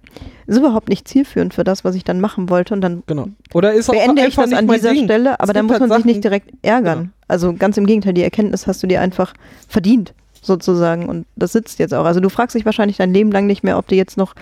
ist 0.46 0.58
überhaupt 0.58 0.90
nicht 0.90 1.08
zielführend 1.08 1.54
für 1.54 1.64
das, 1.64 1.84
was 1.84 1.94
ich 1.94 2.04
dann 2.04 2.20
machen 2.20 2.50
wollte 2.50 2.74
und 2.74 2.82
dann 2.82 3.02
Genau. 3.06 3.28
Oder 3.54 3.72
ist 3.72 3.88
auch 3.88 3.94
beende 3.94 4.26
ich 4.26 4.34
das 4.34 4.52
an 4.52 4.68
dieser 4.68 4.92
Ding. 4.92 5.04
Stelle, 5.04 5.40
aber 5.40 5.52
dann 5.54 5.64
muss 5.66 5.72
halt 5.72 5.80
man 5.80 5.88
sich 5.90 5.98
Sachen- 5.98 6.06
nicht 6.08 6.22
direkt 6.24 6.50
ärgern. 6.62 6.98
Genau. 6.98 7.10
Also 7.28 7.54
ganz 7.54 7.76
im 7.78 7.86
Gegenteil, 7.86 8.12
die 8.12 8.22
Erkenntnis 8.22 8.66
hast 8.66 8.82
du 8.82 8.86
dir 8.86 9.00
einfach 9.00 9.32
verdient, 9.68 10.12
sozusagen. 10.42 11.08
Und 11.08 11.24
das 11.34 11.52
sitzt 11.52 11.78
jetzt 11.78 11.94
auch. 11.94 12.04
Also 12.04 12.20
du 12.20 12.28
fragst 12.28 12.54
dich 12.54 12.66
wahrscheinlich 12.66 12.98
dein 12.98 13.12
Leben 13.12 13.32
lang 13.32 13.46
nicht 13.46 13.64
mehr, 13.64 13.78
ob 13.78 13.86
du 13.88 13.94
jetzt 13.94 14.18
noch, 14.18 14.34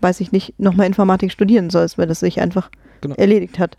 weiß 0.00 0.20
ich 0.20 0.32
nicht, 0.32 0.58
nochmal 0.58 0.86
Informatik 0.86 1.30
studieren 1.30 1.70
sollst, 1.70 1.96
weil 1.96 2.06
das 2.08 2.20
sich 2.20 2.40
einfach 2.40 2.70
Genau. 3.00 3.14
erledigt 3.14 3.58
hat. 3.60 3.78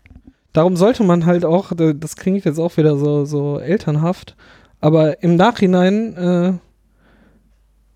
Darum 0.54 0.76
sollte 0.76 1.04
man 1.04 1.26
halt 1.26 1.44
auch, 1.44 1.72
da- 1.76 1.92
das 1.92 2.16
klingt 2.16 2.44
jetzt 2.46 2.58
auch 2.58 2.76
wieder 2.78 2.96
so, 2.96 3.26
so 3.26 3.58
elternhaft, 3.60 4.34
aber 4.80 5.22
im 5.22 5.36
Nachhinein 5.36 6.16
äh, 6.16 6.52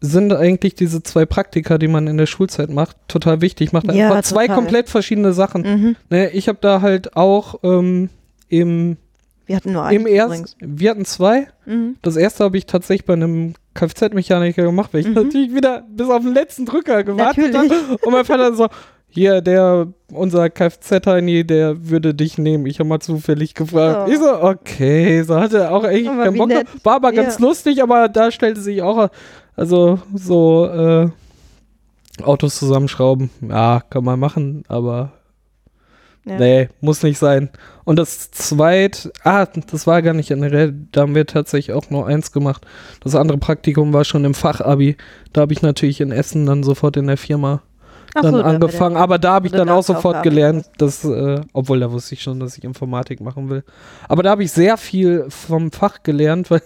sind 0.05 0.33
eigentlich 0.33 0.75
diese 0.75 1.03
zwei 1.03 1.25
Praktika, 1.27 1.79
die 1.79 1.89
man 1.89 2.07
in 2.07 2.17
der 2.17 2.27
Schulzeit 2.27 2.71
macht, 2.71 2.97
total 3.09 3.41
wichtig. 3.41 3.73
Macht 3.73 3.87
Ja, 3.93 4.09
einfach 4.11 4.23
zwei 4.23 4.43
total. 4.47 4.57
komplett 4.57 4.89
verschiedene 4.91 5.33
Sachen. 5.33 5.63
Mhm. 5.63 5.97
Ne, 6.11 6.31
ich 6.31 6.49
habe 6.49 6.59
da 6.61 6.81
halt 6.81 7.17
auch 7.17 7.57
ähm, 7.63 8.11
im, 8.49 8.97
Wir 9.47 9.57
hatten 9.57 9.73
nur 9.73 9.91
im 9.91 10.07
übrigens. 10.07 10.57
wir 10.61 10.91
hatten 10.91 11.05
zwei. 11.05 11.49
Mhm. 11.67 11.97
Das 12.03 12.17
erste 12.17 12.45
habe 12.45 12.57
ich 12.59 12.67
tatsächlich 12.67 13.07
bei 13.07 13.15
einem 13.15 13.55
Kfz-Mechaniker 13.75 14.63
gemacht, 14.63 14.91
weil 14.93 15.01
ich 15.01 15.07
Mhm. 15.09 15.15
natürlich 15.15 15.55
wieder 15.55 15.85
bis 15.91 16.09
auf 16.09 16.23
den 16.23 16.35
letzten 16.35 16.67
Drücker 16.67 17.03
gewartet 17.05 17.57
habe. 17.57 17.75
Und 18.03 18.13
mein 18.13 18.25
Vater 18.25 18.55
so, 18.55 18.69
hier, 19.15 19.41
der, 19.41 19.87
unser 20.13 20.51
Kfz-Heini, 20.51 21.47
der 21.47 21.89
würde 21.89 22.15
dich 22.15 22.37
nehmen. 22.37 22.67
Ich 22.67 22.81
habe 22.81 22.89
mal 22.89 23.01
zufällig 23.01 23.55
gefragt. 23.55 24.09
Oh. 24.09 24.13
Ich 24.13 24.19
so, 24.19 24.43
okay, 24.43 25.23
so 25.23 25.37
hatte 25.39 25.71
auch 25.71 25.85
eigentlich 25.85 26.09
Aber 26.11 26.25
keinen 26.25 26.39
Bock. 26.39 26.49
nett. 26.49 26.67
War 26.83 26.97
aber 26.97 27.13
ganz 27.13 27.39
Ja. 27.39 27.47
lustig, 27.47 27.83
aber 27.83 28.09
da 28.09 28.31
stellte 28.31 28.61
sich 28.61 28.83
auch, 28.83 29.09
also 29.57 30.01
so, 30.13 30.67
äh, 30.67 31.09
Autos 32.23 32.57
zusammenschrauben, 32.57 33.31
ja, 33.49 33.83
kann 33.89 34.05
man 34.05 34.19
machen, 34.21 34.63
aber 34.69 35.13
Ja. 36.27 36.39
Nee, 36.39 36.69
muss 36.81 37.03
nicht 37.03 37.19
sein. 37.19 37.51
Und 37.85 37.99
das 37.99 38.31
zweit, 38.31 39.13
ah, 39.25 39.47
das 39.71 39.87
war 39.87 40.01
gar 40.01 40.15
nicht 40.15 40.29
generell, 40.29 40.75
da 40.91 41.03
haben 41.03 41.15
wir 41.15 41.27
tatsächlich 41.27 41.77
auch 41.77 41.91
nur 41.91 42.07
eins 42.07 42.33
gemacht. 42.33 42.65
Das 43.03 43.15
andere 43.15 43.37
Praktikum 43.37 43.93
war 43.93 44.05
schon 44.05 44.25
im 44.25 44.33
Fachabi. 44.33 44.97
Da 45.35 45.43
habe 45.43 45.53
ich 45.53 45.61
natürlich 45.61 46.01
in 46.01 46.13
Essen 46.13 46.47
dann 46.47 46.63
sofort 46.63 46.97
in 46.97 47.09
der 47.09 47.19
Firma 47.19 47.61
dann 48.23 48.35
so, 48.35 48.43
angefangen. 48.43 48.97
Aber 48.97 49.19
da 49.19 49.35
habe 49.35 49.47
ich 49.47 49.53
du 49.53 49.59
dann 49.59 49.69
auch 49.69 49.83
sofort 49.83 50.23
gelernt, 50.23 50.67
dass, 50.79 51.05
äh, 51.05 51.41
obwohl 51.53 51.81
da 51.81 51.91
wusste 51.91 52.15
ich 52.15 52.23
schon, 52.23 52.41
dass 52.41 52.57
ich 52.57 52.65
Informatik 52.65 53.21
machen 53.21 53.51
will. 53.51 53.65
Aber 54.09 54.23
da 54.23 54.31
habe 54.31 54.45
ich 54.45 54.53
sehr 54.53 54.77
viel 54.77 55.27
vom 55.29 55.73
Fach 55.73 56.03
gelernt, 56.03 56.51
weil 56.51 56.63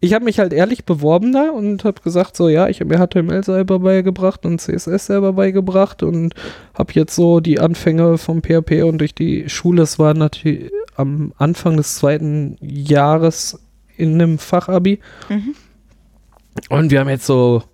ich 0.00 0.14
habe 0.14 0.24
mich 0.24 0.38
halt 0.38 0.52
ehrlich 0.52 0.84
beworben 0.84 1.32
da 1.32 1.50
und 1.50 1.84
habe 1.84 2.00
gesagt, 2.02 2.36
so 2.36 2.48
ja, 2.48 2.68
ich 2.68 2.80
habe 2.80 2.96
mir 2.96 3.04
HTML 3.04 3.42
selber 3.42 3.80
beigebracht 3.80 4.46
und 4.46 4.60
CSS 4.60 5.06
selber 5.06 5.32
beigebracht 5.32 6.02
und 6.02 6.34
habe 6.74 6.92
jetzt 6.92 7.16
so 7.16 7.40
die 7.40 7.58
Anfänge 7.58 8.16
vom 8.16 8.42
PHP 8.42 8.84
und 8.84 8.98
durch 8.98 9.14
die 9.14 9.48
Schule, 9.48 9.82
es 9.82 9.98
war 9.98 10.14
natürlich 10.14 10.70
am 10.94 11.32
Anfang 11.36 11.76
des 11.76 11.96
zweiten 11.96 12.56
Jahres 12.60 13.60
in 13.96 14.14
einem 14.14 14.38
Fachabi 14.38 15.00
Mhm. 15.28 15.54
und 16.70 16.90
wir 16.92 17.00
haben 17.00 17.08
jetzt 17.08 17.26
so 17.26 17.64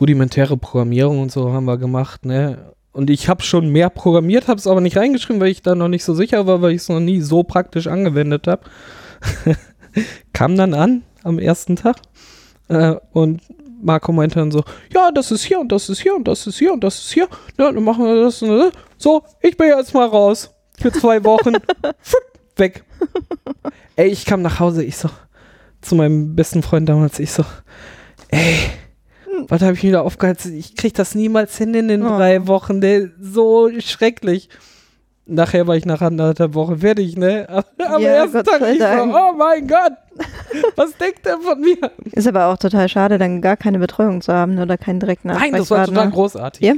rudimentäre 0.00 0.56
Programmierung 0.56 1.20
und 1.20 1.32
so 1.32 1.52
haben 1.52 1.64
wir 1.64 1.78
gemacht, 1.78 2.24
ne? 2.24 2.72
Und 2.92 3.10
ich 3.10 3.28
habe 3.28 3.42
schon 3.42 3.68
mehr 3.68 3.90
programmiert, 3.90 4.48
habe 4.48 4.58
es 4.58 4.66
aber 4.66 4.80
nicht 4.80 4.96
reingeschrieben, 4.96 5.38
weil 5.40 5.50
ich 5.50 5.60
da 5.60 5.74
noch 5.74 5.88
nicht 5.88 6.02
so 6.02 6.14
sicher 6.14 6.46
war, 6.46 6.62
weil 6.62 6.70
ich 6.70 6.80
es 6.80 6.88
noch 6.88 7.00
nie 7.00 7.20
so 7.20 7.42
praktisch 7.42 7.88
angewendet 7.88 8.46
habe. 8.46 8.62
Kam 10.32 10.56
dann 10.56 10.72
an 10.72 11.02
am 11.22 11.38
ersten 11.38 11.76
Tag 11.76 11.96
äh, 12.68 12.94
und 13.12 13.42
Marco 13.82 14.12
meinte 14.12 14.38
dann 14.38 14.50
so, 14.50 14.64
ja, 14.94 15.10
das 15.12 15.30
ist 15.30 15.44
hier 15.44 15.60
und 15.60 15.70
das 15.70 15.88
ist 15.88 16.00
hier 16.00 16.14
und 16.14 16.26
das 16.26 16.46
ist 16.46 16.58
hier 16.58 16.72
und 16.72 16.82
das 16.82 16.98
ist 16.98 17.12
hier. 17.12 17.28
Ja, 17.58 17.70
dann 17.70 17.84
machen 17.84 18.04
wir 18.04 18.22
das. 18.22 18.42
Und 18.42 18.56
das. 18.58 18.72
So, 18.96 19.22
ich 19.42 19.56
bin 19.56 19.68
jetzt 19.68 19.92
mal 19.92 20.06
raus 20.06 20.50
für 20.78 20.90
zwei 20.90 21.22
Wochen. 21.24 21.54
Weg. 22.56 22.84
Ey, 23.96 24.08
ich 24.08 24.24
kam 24.24 24.42
nach 24.42 24.58
Hause, 24.58 24.82
ich 24.82 24.96
so, 24.96 25.10
zu 25.82 25.94
meinem 25.94 26.34
besten 26.34 26.62
Freund 26.62 26.88
damals, 26.88 27.18
ich 27.18 27.30
so, 27.30 27.44
ey, 28.28 28.56
was 29.48 29.62
habe 29.62 29.74
ich 29.74 29.82
mir 29.82 29.92
da 29.92 30.00
aufgeheizt? 30.02 30.46
Ich 30.46 30.74
krieg 30.76 30.94
das 30.94 31.14
niemals 31.14 31.56
hin 31.58 31.74
in 31.74 31.88
den 31.88 32.02
Oh. 32.04 32.16
drei 32.16 32.46
Wochen, 32.46 32.80
der 32.80 33.08
so 33.20 33.70
schrecklich. 33.78 34.48
Nachher 35.28 35.66
war 35.66 35.74
ich 35.76 35.84
nach 35.84 36.00
anderthalb 36.02 36.54
Woche 36.54 36.76
fertig, 36.78 37.16
ne? 37.16 37.46
Am 37.48 38.00
Ja, 38.00 38.10
ersten 38.10 38.32
Gott 38.44 38.46
Tag, 38.46 38.62
ich 38.72 38.78
Dank. 38.78 39.12
oh 39.12 39.32
mein 39.36 39.66
Gott, 39.66 39.92
was 40.76 40.96
denkt 40.98 41.26
der 41.26 41.38
von 41.38 41.60
mir? 41.60 41.76
Ist 42.12 42.28
aber 42.28 42.46
auch 42.46 42.56
total 42.58 42.88
schade, 42.88 43.18
dann 43.18 43.40
gar 43.40 43.56
keine 43.56 43.80
Betreuung 43.80 44.20
zu 44.20 44.32
haben 44.32 44.56
oder 44.58 44.78
keinen 44.78 45.00
direkten 45.00 45.28
Nein, 45.28 45.50
das 45.52 45.68
war 45.70 45.84
total 45.84 46.04
Ansprechpartner. 46.04 46.10
großartig. 46.12 46.62
Ja? 46.64 46.74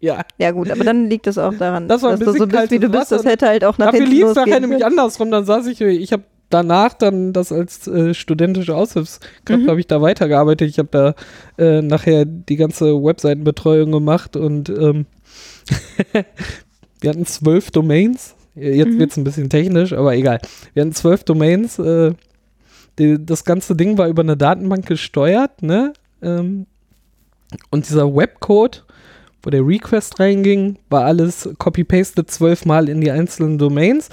Ja, 0.00 0.22
Ja 0.36 0.50
gut, 0.50 0.68
aber 0.68 0.82
dann 0.82 1.08
liegt 1.08 1.28
es 1.28 1.38
auch 1.38 1.54
daran, 1.54 1.86
Das 1.86 2.02
war 2.02 2.10
dass 2.10 2.18
du 2.18 2.32
so 2.38 2.46
bist, 2.48 2.72
wie 2.72 2.80
du 2.80 2.88
bist. 2.88 3.12
Das 3.12 3.24
hätte 3.24 3.46
halt 3.46 3.64
auch 3.64 3.78
nach 3.78 3.92
dafür 3.92 4.04
lief 4.04 4.24
es 4.26 4.34
nachher 4.34 4.58
nämlich 4.58 4.84
andersrum. 4.84 5.30
Dann 5.30 5.44
saß 5.44 5.68
ich, 5.68 5.80
ich 5.80 6.12
habe 6.12 6.24
danach 6.52 6.94
dann 6.94 7.32
das 7.32 7.50
als 7.52 7.86
äh, 7.86 8.14
studentische 8.14 8.74
Aushilfskraft, 8.76 9.62
Mhm. 9.62 9.68
habe 9.68 9.80
ich 9.80 9.86
da 9.86 10.00
weitergearbeitet. 10.02 10.68
Ich 10.68 10.78
habe 10.78 10.88
da 10.90 11.14
äh, 11.62 11.82
nachher 11.82 12.24
die 12.24 12.56
ganze 12.56 12.94
Webseitenbetreuung 13.02 13.90
gemacht 13.92 14.36
und 14.36 14.68
ähm, 14.68 15.06
wir 17.00 17.10
hatten 17.10 17.26
zwölf 17.26 17.70
Domains. 17.70 18.34
Jetzt 18.54 18.90
Mhm. 18.94 18.98
wird 18.98 19.10
es 19.12 19.16
ein 19.16 19.24
bisschen 19.24 19.48
technisch, 19.48 19.92
aber 19.92 20.14
egal. 20.14 20.40
Wir 20.74 20.82
hatten 20.82 20.92
zwölf 20.92 21.24
Domains. 21.24 21.78
Äh, 21.78 22.12
die, 22.98 23.24
das 23.24 23.44
ganze 23.44 23.74
Ding 23.74 23.96
war 23.96 24.08
über 24.08 24.22
eine 24.22 24.36
Datenbank 24.36 24.86
gesteuert, 24.86 25.62
ne? 25.62 25.94
Ähm, 26.22 26.66
und 27.70 27.88
dieser 27.88 28.14
Webcode, 28.14 28.84
wo 29.42 29.50
der 29.50 29.66
Request 29.66 30.20
reinging, 30.20 30.76
war 30.90 31.04
alles 31.04 31.48
copy-pasted 31.58 32.30
zwölfmal 32.30 32.88
in 32.88 33.00
die 33.00 33.10
einzelnen 33.10 33.56
Domains. 33.58 34.10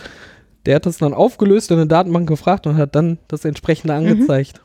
Der 0.66 0.76
hat 0.76 0.86
das 0.86 0.97
dann 0.97 1.14
aufgelöst 1.14 1.72
in 1.72 1.78
eine 1.78 1.88
Datenbank 1.88 2.28
gefragt 2.28 2.68
und 2.68 2.78
hat 2.78 2.95
dann 2.95 3.18
das 3.28 3.45
entsprechende 3.45 3.93
angezeigt. 3.93 4.62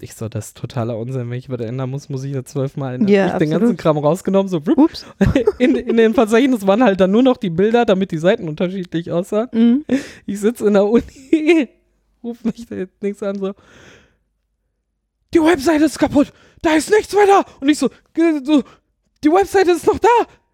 Ich 0.00 0.14
so, 0.14 0.28
das 0.28 0.48
ist 0.48 0.56
totaler 0.58 0.98
Unsinn. 0.98 1.30
Wenn 1.30 1.38
ich 1.38 1.48
was 1.48 1.60
ändern 1.60 1.88
muss, 1.88 2.08
muss 2.10 2.22
ich 2.24 2.34
ja 2.34 2.44
zwölfmal 2.44 2.96
ändern. 2.96 3.08
Ja, 3.08 3.26
ich 3.26 3.32
hab 3.32 3.38
den 3.38 3.48
absolut. 3.48 3.60
ganzen 3.68 3.76
Kram 3.78 3.96
rausgenommen, 3.98 4.48
so 4.48 4.60
Ups. 4.76 5.06
in, 5.58 5.74
in 5.76 5.96
den 5.96 6.12
Verzeichnis 6.12 6.66
waren 6.66 6.82
halt 6.84 7.00
dann 7.00 7.12
nur 7.12 7.22
noch 7.22 7.38
die 7.38 7.48
Bilder, 7.48 7.84
damit 7.86 8.10
die 8.10 8.18
Seiten 8.18 8.46
unterschiedlich 8.48 9.10
aussahen. 9.10 9.48
Mhm. 9.52 9.84
Ich 10.26 10.40
sitze 10.40 10.66
in 10.66 10.74
der 10.74 10.84
Uni, 10.86 11.68
ruf 12.22 12.44
mich 12.44 12.66
da 12.66 12.74
jetzt 12.74 13.02
nichts 13.02 13.22
an, 13.22 13.38
so. 13.38 13.54
Die 15.32 15.40
Webseite 15.40 15.84
ist 15.84 15.98
kaputt, 15.98 16.32
da 16.62 16.74
ist 16.74 16.90
nichts 16.90 17.14
mehr 17.14 17.26
da. 17.26 17.44
Und 17.60 17.68
ich 17.68 17.78
so, 17.78 17.88
"G- 18.14 18.40
so 18.44 18.62
die 19.24 19.30
Webseite 19.30 19.70
ist 19.70 19.86
noch 19.86 19.98
da, 19.98 20.08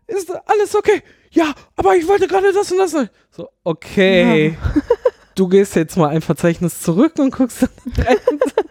ist 0.07 0.31
alles 0.47 0.75
okay. 0.77 1.03
Ja, 1.33 1.53
aber 1.76 1.97
ich 1.97 2.07
wollte 2.07 2.26
gerade 2.28 2.53
das 2.53 2.70
und 2.70 2.78
das. 2.78 2.95
So, 3.30 3.49
okay. 3.64 4.57
Du 5.35 5.49
gehst 5.49 5.74
jetzt 5.76 5.97
mal 5.97 6.09
ein 6.09 6.20
Verzeichnis 6.20 6.83
zurück 6.83 7.14
und 7.18 7.30
guckst. 7.35 7.66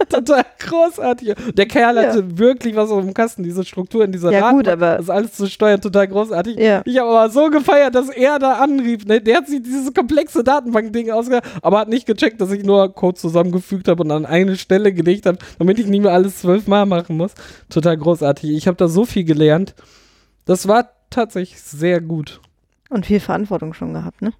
Total 0.09 0.45
großartig. 0.59 1.33
Der 1.55 1.65
Kerl 1.65 1.97
hatte 1.97 2.37
wirklich 2.37 2.75
was 2.75 2.91
auf 2.91 3.03
dem 3.03 3.15
Kasten, 3.15 3.41
diese 3.43 3.63
Struktur 3.65 4.03
in 4.03 4.11
dieser 4.11 4.31
Ja, 4.31 4.51
gut, 4.51 4.67
Datenbank, 4.67 4.91
aber- 4.91 4.97
Das 4.99 5.09
alles 5.09 5.33
zu 5.33 5.47
steuern, 5.47 5.81
total 5.81 6.07
großartig. 6.07 6.57
Ja. 6.57 6.83
Ich 6.85 6.99
habe 6.99 7.09
aber 7.09 7.29
so 7.31 7.49
gefeiert, 7.49 7.95
dass 7.95 8.09
er 8.09 8.37
da 8.37 8.59
anrief. 8.59 9.05
Ne? 9.05 9.21
Der 9.21 9.37
hat 9.37 9.47
sich 9.47 9.63
dieses 9.63 9.91
komplexe 9.93 10.43
Datenbank-Ding 10.43 11.09
ausgedacht, 11.09 11.45
aber 11.63 11.79
hat 11.79 11.89
nicht 11.89 12.05
gecheckt, 12.05 12.39
dass 12.41 12.51
ich 12.51 12.63
nur 12.63 12.93
Code 12.93 13.17
zusammengefügt 13.17 13.87
habe 13.87 14.03
und 14.03 14.11
an 14.11 14.27
eine 14.27 14.55
Stelle 14.55 14.93
gelegt 14.93 15.25
habe, 15.25 15.39
damit 15.57 15.79
ich 15.79 15.87
nicht 15.87 16.01
mehr 16.03 16.13
alles 16.13 16.41
zwölfmal 16.41 16.85
machen 16.85 17.17
muss. 17.17 17.31
Total 17.69 17.97
großartig. 17.97 18.51
Ich 18.51 18.67
habe 18.67 18.77
da 18.77 18.87
so 18.87 19.05
viel 19.05 19.23
gelernt. 19.23 19.73
Das 20.45 20.67
war 20.67 20.89
tatsächlich 21.09 21.59
sehr 21.61 22.01
gut. 22.01 22.39
Und 22.91 23.05
viel 23.05 23.19
Verantwortung 23.19 23.73
schon 23.73 23.93
gehabt, 23.93 24.21
ne? 24.21 24.33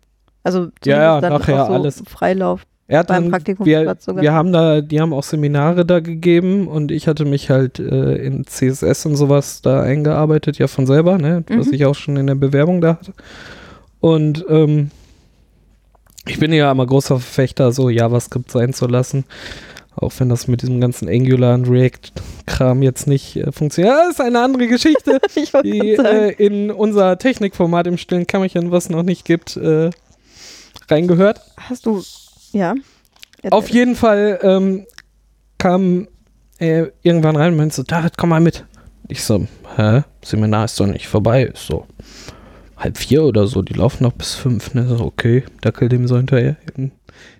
Also 0.44 0.68
Ja, 0.84 1.20
ja, 1.22 1.30
nachher 1.30 1.64
auch 1.64 1.68
so 1.68 1.74
alles. 1.74 2.04
Freilauf. 2.08 2.64
Er 2.88 3.00
hat 3.00 3.08
Beim 3.08 3.32
dann, 3.32 3.46
wir, 3.66 3.96
wir 4.06 4.34
haben 4.34 4.52
da, 4.52 4.82
die 4.82 5.00
haben 5.00 5.14
auch 5.14 5.24
Seminare 5.24 5.86
da 5.86 6.02
gegeben 6.02 6.68
und 6.68 6.92
ich 6.92 7.08
hatte 7.08 7.24
mich 7.24 7.50
halt 7.50 7.80
äh, 7.80 8.16
in 8.16 8.46
CSS 8.46 9.06
und 9.06 9.16
sowas 9.16 9.62
da 9.62 9.82
eingearbeitet, 9.82 10.58
ja 10.58 10.68
von 10.68 10.86
selber, 10.86 11.18
ne, 11.18 11.46
was 11.48 11.68
Mhm. 11.68 11.74
ich 11.74 11.86
auch 11.86 11.96
schon 11.96 12.18
in 12.18 12.28
der 12.28 12.36
Bewerbung 12.36 12.82
da 12.82 12.90
hatte. 13.00 13.14
Und 14.02 14.44
ähm, 14.50 14.92
ich 16.28 16.38
bin 16.40 16.52
ja 16.52 16.70
immer 16.70 16.86
großer 16.86 17.18
Verfechter, 17.20 17.72
so 17.72 17.90
JavaScript 17.90 18.52
sein 18.52 18.74
zu 18.74 18.88
lassen. 18.88 19.24
Auch 19.96 20.14
wenn 20.20 20.30
das 20.30 20.48
mit 20.48 20.62
diesem 20.62 20.80
ganzen 20.80 21.10
Angular 21.10 21.54
und 21.54 21.68
React-Kram 21.68 22.82
jetzt 22.82 23.08
nicht 23.08 23.36
äh, 23.36 23.52
funktioniert. 23.52 23.94
Ja, 23.94 24.10
ist 24.10 24.22
eine 24.22 24.40
andere 24.40 24.68
Geschichte, 24.68 25.20
die 25.64 25.96
äh, 25.96 26.32
in 26.34 26.72
unser 26.72 27.18
Technikformat 27.18 27.88
im 27.88 27.98
stillen 27.98 28.26
Kämmerchen, 28.26 28.72
was 28.72 28.90
noch 28.90 29.04
nicht 29.04 29.26
gibt, 29.26 29.58
äh, 29.58 29.90
reingehört. 30.90 31.42
Hast 31.58 31.86
du, 31.86 32.02
ja. 32.54 32.76
Auf 33.50 33.70
jeden 33.70 33.96
Fall 33.96 34.40
ähm, 34.44 34.86
kam 35.58 36.08
er 36.58 36.92
irgendwann 37.02 37.36
rein 37.36 37.52
und 37.54 37.58
meinte 37.58 37.76
so, 37.76 37.84
David, 37.84 38.18
komm 38.18 38.30
mal 38.30 38.40
mit. 38.40 38.66
Ich 39.08 39.24
so, 39.24 39.48
hä? 39.76 40.04
Seminar 40.24 40.66
ist 40.66 40.80
doch 40.80 40.86
nicht 40.86 41.08
vorbei. 41.08 41.44
Ist 41.44 41.66
so 41.66 41.86
halb 42.78 42.98
vier 42.98 43.24
oder 43.24 43.48
so, 43.48 43.62
die 43.62 43.74
laufen 43.74 44.04
noch 44.04 44.14
bis 44.14 44.36
fünf. 44.36 44.74
Ne? 44.74 44.88
So, 44.88 45.04
okay, 45.06 45.44
dackel 45.62 45.90
dem 45.90 46.08
so 46.08 46.18
hinterher 46.18 46.56
in, 46.76 46.92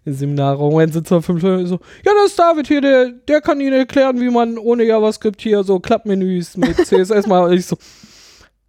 in 0.06 0.14
Seminarraum. 0.14 0.78
Dann 0.80 0.92
sitzt 0.92 1.12
er 1.12 1.22
fünf 1.22 1.40
Stunden 1.40 1.66
so, 1.68 1.80
ja, 2.06 2.12
das 2.14 2.32
ist 2.32 2.40
David 2.40 2.68
hier, 2.68 2.82
der, 2.82 3.10
der 3.12 3.42
kann 3.42 3.60
Ihnen 3.60 3.74
erklären, 3.74 4.20
wie 4.20 4.30
man 4.30 4.58
ohne 4.58 4.84
JavaScript 4.84 5.42
hier 5.42 5.64
so 5.64 5.80
Klappmenüs 5.80 6.58
mit 6.58 6.78
CSS 6.86 7.28
mal. 7.28 7.44
Und 7.44 7.54
ich 7.54 7.66
so, 7.66 7.78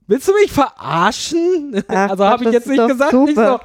willst 0.06 0.28
du 0.28 0.32
mich 0.34 0.52
verarschen? 0.52 1.82
Ach, 1.88 2.10
also 2.10 2.24
habe 2.24 2.44
ich 2.44 2.50
jetzt 2.52 2.68
nicht 2.68 2.86
gesagt. 2.86 3.14
Ich 3.28 3.34
so. 3.34 3.58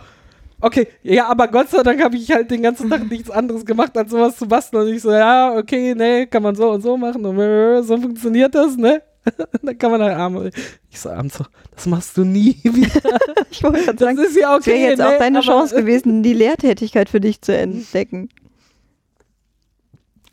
Okay, 0.60 0.88
ja, 1.04 1.28
aber 1.28 1.48
Gott 1.48 1.70
sei 1.70 1.84
Dank 1.84 2.04
habe 2.04 2.16
ich 2.16 2.32
halt 2.32 2.50
den 2.50 2.64
ganzen 2.64 2.90
Tag 2.90 3.08
nichts 3.10 3.30
anderes 3.30 3.64
gemacht, 3.64 3.96
als 3.96 4.10
sowas 4.10 4.38
zu 4.38 4.48
basteln. 4.48 4.88
Und 4.88 4.94
ich 4.94 5.04
so, 5.04 5.12
ja, 5.12 5.56
okay, 5.56 5.94
nee, 5.96 6.26
kann 6.26 6.42
man 6.42 6.56
so 6.56 6.72
und 6.72 6.82
so 6.82 6.98
machen. 6.98 7.24
Und 7.24 7.84
so 7.84 7.98
funktioniert 7.98 8.56
das, 8.56 8.76
ne? 8.76 9.04
Dann 9.62 9.78
kann 9.78 9.92
man 9.92 10.02
halt 10.02 10.18
abends. 10.18 10.58
Ich 10.90 11.00
so 11.00 11.10
abends 11.10 11.38
so, 11.38 11.46
das 11.76 11.86
machst 11.86 12.18
du 12.18 12.24
nie 12.24 12.58
wieder. 12.64 13.20
Ich 13.52 13.64
wollte 13.64 13.80
gerade 13.86 13.98
Das 13.98 14.00
sagen, 14.00 14.18
ist 14.20 14.36
ja 14.36 14.58
das 14.58 14.68
wäre 14.68 14.78
okay. 14.78 14.90
jetzt 14.90 15.00
ne? 15.00 15.08
auch 15.08 15.18
deine 15.18 15.40
aber, 15.40 15.48
Chance 15.48 15.76
gewesen, 15.76 16.22
die 16.22 16.34
Lehrtätigkeit 16.34 17.10
für 17.10 17.20
dich 17.22 17.42
zu 17.42 17.56
entdecken. 17.56 18.30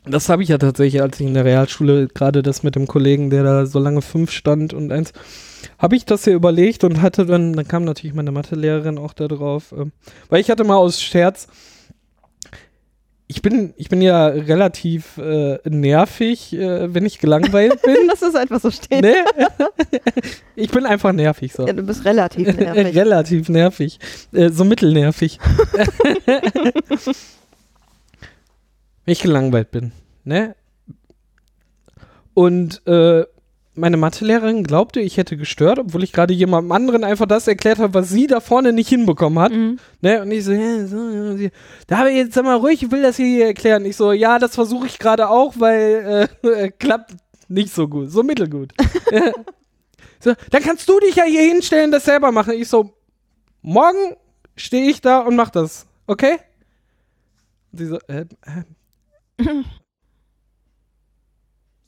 Das 0.07 0.29
habe 0.29 0.43
ich 0.43 0.49
ja 0.49 0.59
tatsächlich, 0.59 1.01
als 1.01 1.19
ich 1.19 1.25
in 1.25 1.33
der 1.33 1.45
Realschule 1.45 2.07
gerade 2.07 2.43
das 2.43 2.61
mit 2.61 2.75
dem 2.75 2.85
Kollegen, 2.85 3.31
der 3.31 3.43
da 3.43 3.65
so 3.65 3.79
lange 3.79 4.03
fünf 4.03 4.31
stand 4.31 4.73
und 4.73 4.91
eins, 4.91 5.13
habe 5.79 5.95
ich 5.95 6.05
das 6.05 6.25
hier 6.25 6.33
überlegt 6.33 6.83
und 6.83 7.01
hatte 7.01 7.25
dann, 7.25 7.53
dann 7.53 7.67
kam 7.67 7.85
natürlich 7.85 8.15
meine 8.15 8.31
Mathelehrerin 8.31 8.99
auch 8.99 9.13
da 9.13 9.27
drauf, 9.27 9.73
ähm, 9.75 9.91
weil 10.29 10.41
ich 10.41 10.51
hatte 10.51 10.63
mal 10.63 10.75
aus 10.75 11.01
Scherz, 11.01 11.47
ich 13.27 13.41
bin, 13.41 13.73
ich 13.75 13.89
bin 13.89 14.01
ja 14.01 14.27
relativ 14.27 15.17
äh, 15.17 15.57
nervig, 15.67 16.53
äh, 16.53 16.93
wenn 16.93 17.05
ich 17.05 17.17
gelangweilt 17.19 17.81
bin. 17.81 17.95
Lass 18.07 18.21
es 18.21 18.35
einfach 18.35 18.61
so 18.61 18.69
stehen. 18.69 19.01
ne? 19.01 19.15
ich 20.55 20.69
bin 20.69 20.85
einfach 20.85 21.11
nervig 21.11 21.53
so. 21.53 21.65
Ja, 21.65 21.73
du 21.73 21.81
bist 21.81 22.05
relativ 22.05 22.47
nervig. 22.57 22.95
Relativ 22.95 23.49
nervig. 23.49 23.99
Äh, 24.31 24.49
so 24.49 24.63
mittelnervig. 24.63 25.39
Wenn 29.05 29.11
ich 29.11 29.21
gelangweilt 29.21 29.71
bin. 29.71 29.91
Ne? 30.23 30.55
Und 32.35 32.85
äh, 32.85 33.25
meine 33.75 33.97
Mathelehrerin 33.97 34.63
glaubte, 34.63 34.99
ich 34.99 35.17
hätte 35.17 35.37
gestört, 35.37 35.79
obwohl 35.79 36.03
ich 36.03 36.11
gerade 36.13 36.33
jemandem 36.33 36.71
anderen 36.71 37.03
einfach 37.03 37.25
das 37.25 37.47
erklärt 37.47 37.79
habe, 37.79 37.93
was 37.93 38.09
sie 38.09 38.27
da 38.27 38.39
vorne 38.39 38.73
nicht 38.73 38.89
hinbekommen 38.89 39.39
hat. 39.39 39.51
Mhm. 39.51 39.79
Ne? 40.01 40.21
Und 40.21 40.31
ich 40.31 40.43
so, 40.45 40.51
ja, 40.53 40.85
so, 40.87 40.97
ja, 41.09 41.35
sie- 41.35 41.51
da 41.87 41.97
habe 41.97 42.11
ich 42.11 42.17
jetzt 42.17 42.33
sag 42.33 42.45
mal 42.45 42.55
ruhig, 42.55 42.81
ich 42.83 42.91
will 42.91 43.01
das 43.01 43.17
hier 43.17 43.45
erklären. 43.47 43.85
Ich 43.85 43.95
so, 43.95 44.11
ja, 44.11 44.39
das 44.39 44.55
versuche 44.55 44.87
ich 44.87 44.99
gerade 44.99 45.29
auch, 45.29 45.53
weil 45.57 46.27
äh, 46.43 46.71
klappt 46.79 47.13
nicht 47.47 47.73
so 47.73 47.87
gut, 47.87 48.09
so 48.11 48.23
mittelgut. 48.23 48.73
so, 50.19 50.33
dann 50.51 50.63
kannst 50.63 50.87
du 50.89 50.99
dich 50.99 51.15
ja 51.15 51.23
hier 51.25 51.41
hinstellen, 51.41 51.91
das 51.91 52.05
selber 52.05 52.31
machen. 52.31 52.53
Ich 52.53 52.67
so, 52.69 52.91
morgen 53.61 54.15
stehe 54.55 54.89
ich 54.89 55.01
da 55.01 55.19
und 55.19 55.35
mach 55.35 55.49
das, 55.49 55.85
okay? 56.07 56.37
Und 57.71 57.77
sie 57.79 57.85
so, 57.87 57.99
äh, 58.07 58.25
äh. 59.37 59.63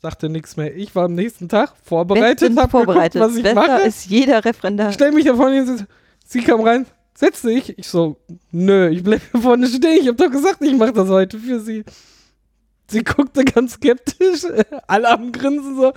Sagte 0.02 0.30
nichts 0.30 0.58
mehr. 0.58 0.76
Ich 0.76 0.94
war 0.96 1.06
am 1.06 1.16
nächsten 1.16 1.50
Tag 1.50 1.74
vorbereitet, 1.84 2.40
Bestens 2.40 2.60
hab 2.60 2.72
vorbereitet. 2.72 3.14
geguckt, 3.14 3.32
was 3.32 3.38
ich 3.38 3.44
Besser 3.44 3.56
mache. 3.56 3.82
ist 3.88 4.06
jeder 4.06 4.46
Referendar. 4.46 4.92
Stell 4.94 5.12
mich 5.12 5.26
da 5.26 5.36
vorne 5.36 5.56
hin, 5.64 5.88
sie 6.26 6.42
kam 6.42 6.62
rein, 6.62 6.86
setz 7.16 7.42
dich. 7.42 7.78
Ich 7.80 7.88
so, 7.88 8.18
nö, 8.52 8.90
ich 8.90 9.04
bleib 9.04 9.22
hier 9.32 9.42
vorne 9.42 9.68
stehen. 9.68 10.00
Ich 10.02 10.08
hab 10.08 10.18
doch 10.18 10.30
gesagt, 10.30 10.62
ich 10.62 10.74
mach 10.76 10.92
das 10.92 11.10
heute 11.10 11.40
für 11.40 11.60
sie. 11.60 11.84
Sie 12.90 13.04
guckte 13.04 13.44
ganz 13.44 13.74
skeptisch, 13.74 14.44
alle 14.88 15.10
am 15.10 15.32
Grinsen 15.32 15.76
so. 15.76 15.94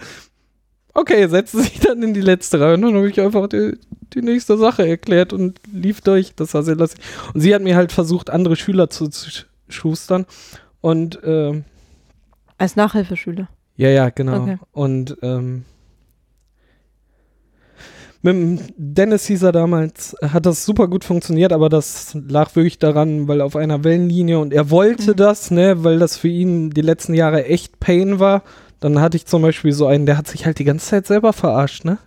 Okay, 0.93 1.29
setzte 1.29 1.61
sich 1.63 1.79
dann 1.81 2.03
in 2.03 2.15
die 2.15 2.21
letzte 2.21 2.59
Reihe 2.59 2.75
und 2.75 2.83
dann 2.83 2.95
habe 2.95 3.09
ich 3.09 3.21
einfach 3.21 3.47
die, 3.49 3.79
die 4.15 4.23
nächste 4.23 4.57
Sache 4.59 4.89
erklärt 4.89 5.33
und 5.33 5.61
lief 5.73 6.01
durch. 6.01 6.35
Das 6.35 6.53
war 6.55 6.63
sehr 6.65 6.75
lustig. 6.75 7.01
Und 7.33 7.43
sie 7.43 7.55
hat 7.55 7.63
mir 7.63 7.77
halt 7.77 7.93
versucht, 7.93 8.29
andere 8.31 8.57
Schüler 8.57 8.91
zu, 8.91 9.07
zu 9.09 9.29
sch- 9.31 9.45
schustern. 9.69 10.27
Und 10.81 11.21
ähm, 11.23 11.65
Als 12.59 12.75
Nachhilfeschüler. 12.75 13.49
Ja, 13.81 13.89
ja, 13.89 14.11
genau. 14.11 14.43
Okay. 14.43 14.59
Und 14.73 15.17
ähm, 15.23 15.65
mit 18.23 18.35
dem 18.35 18.59
Dennis 18.77 19.27
hieß 19.27 19.43
er 19.45 19.53
damals, 19.53 20.15
hat 20.23 20.45
das 20.45 20.65
super 20.67 20.89
gut 20.89 21.05
funktioniert, 21.05 21.53
aber 21.53 21.71
das 21.71 22.15
lag 22.29 22.55
wirklich 22.55 22.79
daran, 22.79 23.29
weil 23.29 23.41
auf 23.41 23.57
einer 23.57 23.83
Wellenlinie 23.83 24.39
und 24.39 24.53
er 24.53 24.71
wollte 24.71 25.13
Mhm. 25.13 25.17
das, 25.17 25.51
ne, 25.51 25.83
weil 25.85 25.99
das 25.99 26.19
für 26.19 26.29
ihn 26.29 26.71
die 26.71 26.83
letzten 26.83 27.15
Jahre 27.15 27.47
echt 27.47 27.81
Pain 27.81 28.21
war. 28.21 28.43
Dann 28.81 29.01
hatte 29.01 29.17
ich 29.17 29.27
zum 29.27 29.41
Beispiel 29.43 29.73
so 29.73 29.87
einen, 29.87 30.05
der 30.07 30.19
hat 30.19 30.29
sich 30.29 30.45
halt 30.47 30.59
die 30.59 30.65
ganze 30.65 30.87
Zeit 30.87 31.07
selber 31.07 31.33
verarscht, 31.33 31.85
ne? 31.85 31.99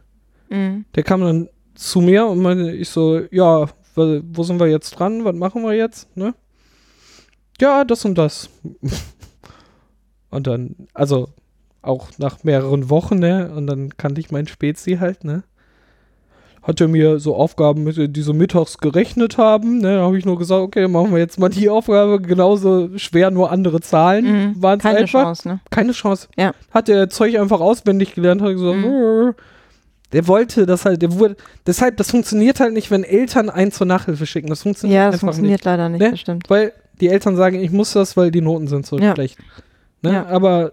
Mhm. 0.49 0.85
Der 0.95 1.03
kam 1.03 1.21
dann 1.21 1.49
zu 1.75 2.01
mir 2.01 2.27
und 2.27 2.39
meinte, 2.39 2.71
ich 2.71 2.89
so, 2.89 3.21
ja, 3.31 3.67
wo 3.95 4.21
wo 4.23 4.43
sind 4.43 4.59
wir 4.59 4.67
jetzt 4.67 4.91
dran? 4.91 5.25
Was 5.25 5.35
machen 5.35 5.63
wir 5.63 5.73
jetzt? 5.73 6.15
Ne? 6.15 6.35
Ja, 7.59 7.83
das 7.85 8.05
und 8.05 8.17
das. 8.19 8.49
und 10.29 10.45
dann, 10.47 10.75
also 10.93 11.29
auch 11.83 12.07
nach 12.17 12.43
mehreren 12.43 12.89
Wochen, 12.89 13.19
ne? 13.19 13.51
Und 13.55 13.67
dann 13.67 13.95
kannte 13.97 14.19
ich 14.21 14.31
meinen 14.31 14.47
Spezi 14.47 14.97
halt, 14.99 15.23
ne? 15.23 15.43
Hat 16.61 16.79
er 16.79 16.87
mir 16.87 17.19
so 17.19 17.35
Aufgaben, 17.35 17.83
mit, 17.83 18.15
die 18.15 18.21
so 18.21 18.31
mittags 18.33 18.77
gerechnet 18.77 19.37
haben, 19.37 19.79
ne? 19.79 19.97
Da 19.97 20.03
habe 20.03 20.17
ich 20.17 20.23
nur 20.25 20.37
gesagt, 20.39 20.61
okay, 20.61 20.87
machen 20.87 21.11
wir 21.11 21.19
jetzt 21.19 21.37
mal 21.37 21.49
die 21.49 21.69
Aufgabe 21.69 22.21
genauso 22.21 22.97
schwer, 22.97 23.31
nur 23.31 23.51
andere 23.51 23.81
Zahlen 23.81 24.25
Mhm. 24.25 24.61
waren 24.63 24.77
es 24.79 24.83
Keine 24.83 24.99
einfach. 24.99 25.23
Chance, 25.23 25.47
ne? 25.49 25.59
Keine 25.69 25.91
Chance. 25.91 26.29
Ja. 26.37 26.53
Hat 26.71 26.87
der 26.87 27.09
Zeug 27.09 27.37
einfach 27.37 27.59
auswendig 27.59 28.15
gelernt, 28.15 28.41
hat 28.41 28.51
gesagt, 28.53 28.77
Mhm. 28.77 29.33
der 30.13 30.27
wollte 30.29 30.65
das 30.65 30.85
halt, 30.85 31.01
der 31.01 31.11
wurde, 31.19 31.35
deshalb, 31.67 31.97
das 31.97 32.11
funktioniert 32.11 32.61
halt 32.61 32.71
nicht, 32.73 32.91
wenn 32.91 33.03
Eltern 33.03 33.49
einen 33.49 33.73
zur 33.73 33.87
Nachhilfe 33.87 34.25
schicken. 34.25 34.47
Das 34.47 34.61
funktioniert 34.63 34.95
Ja, 34.97 35.11
das 35.11 35.19
funktioniert 35.19 35.65
leider 35.65 35.89
nicht, 35.89 35.99
Ne? 36.01 36.11
das 36.11 36.19
stimmt. 36.21 36.43
nicht. 36.43 36.49
Weil 36.49 36.71
die 37.01 37.09
Eltern 37.09 37.35
sagen, 37.35 37.59
ich 37.59 37.71
muss 37.71 37.91
das, 37.91 38.15
weil 38.15 38.31
die 38.31 38.39
Noten 38.39 38.67
sind 38.67 38.85
so 38.85 38.97
Ja. 38.97 39.13
schlecht. 39.15 39.37
Ne? 40.01 40.13
Ja. 40.13 40.25
Aber 40.27 40.71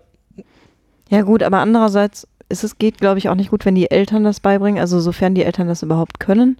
Ja 1.11 1.22
gut, 1.22 1.42
aber 1.42 1.58
andererseits 1.58 2.26
ist 2.48 2.64
es 2.64 2.78
geht, 2.78 2.98
glaube 2.98 3.18
ich, 3.18 3.28
auch 3.28 3.34
nicht 3.34 3.50
gut, 3.50 3.64
wenn 3.64 3.74
die 3.74 3.90
Eltern 3.90 4.24
das 4.24 4.40
beibringen. 4.40 4.80
Also 4.80 4.98
sofern 5.00 5.34
die 5.34 5.44
Eltern 5.44 5.68
das 5.68 5.82
überhaupt 5.82 6.18
können, 6.20 6.56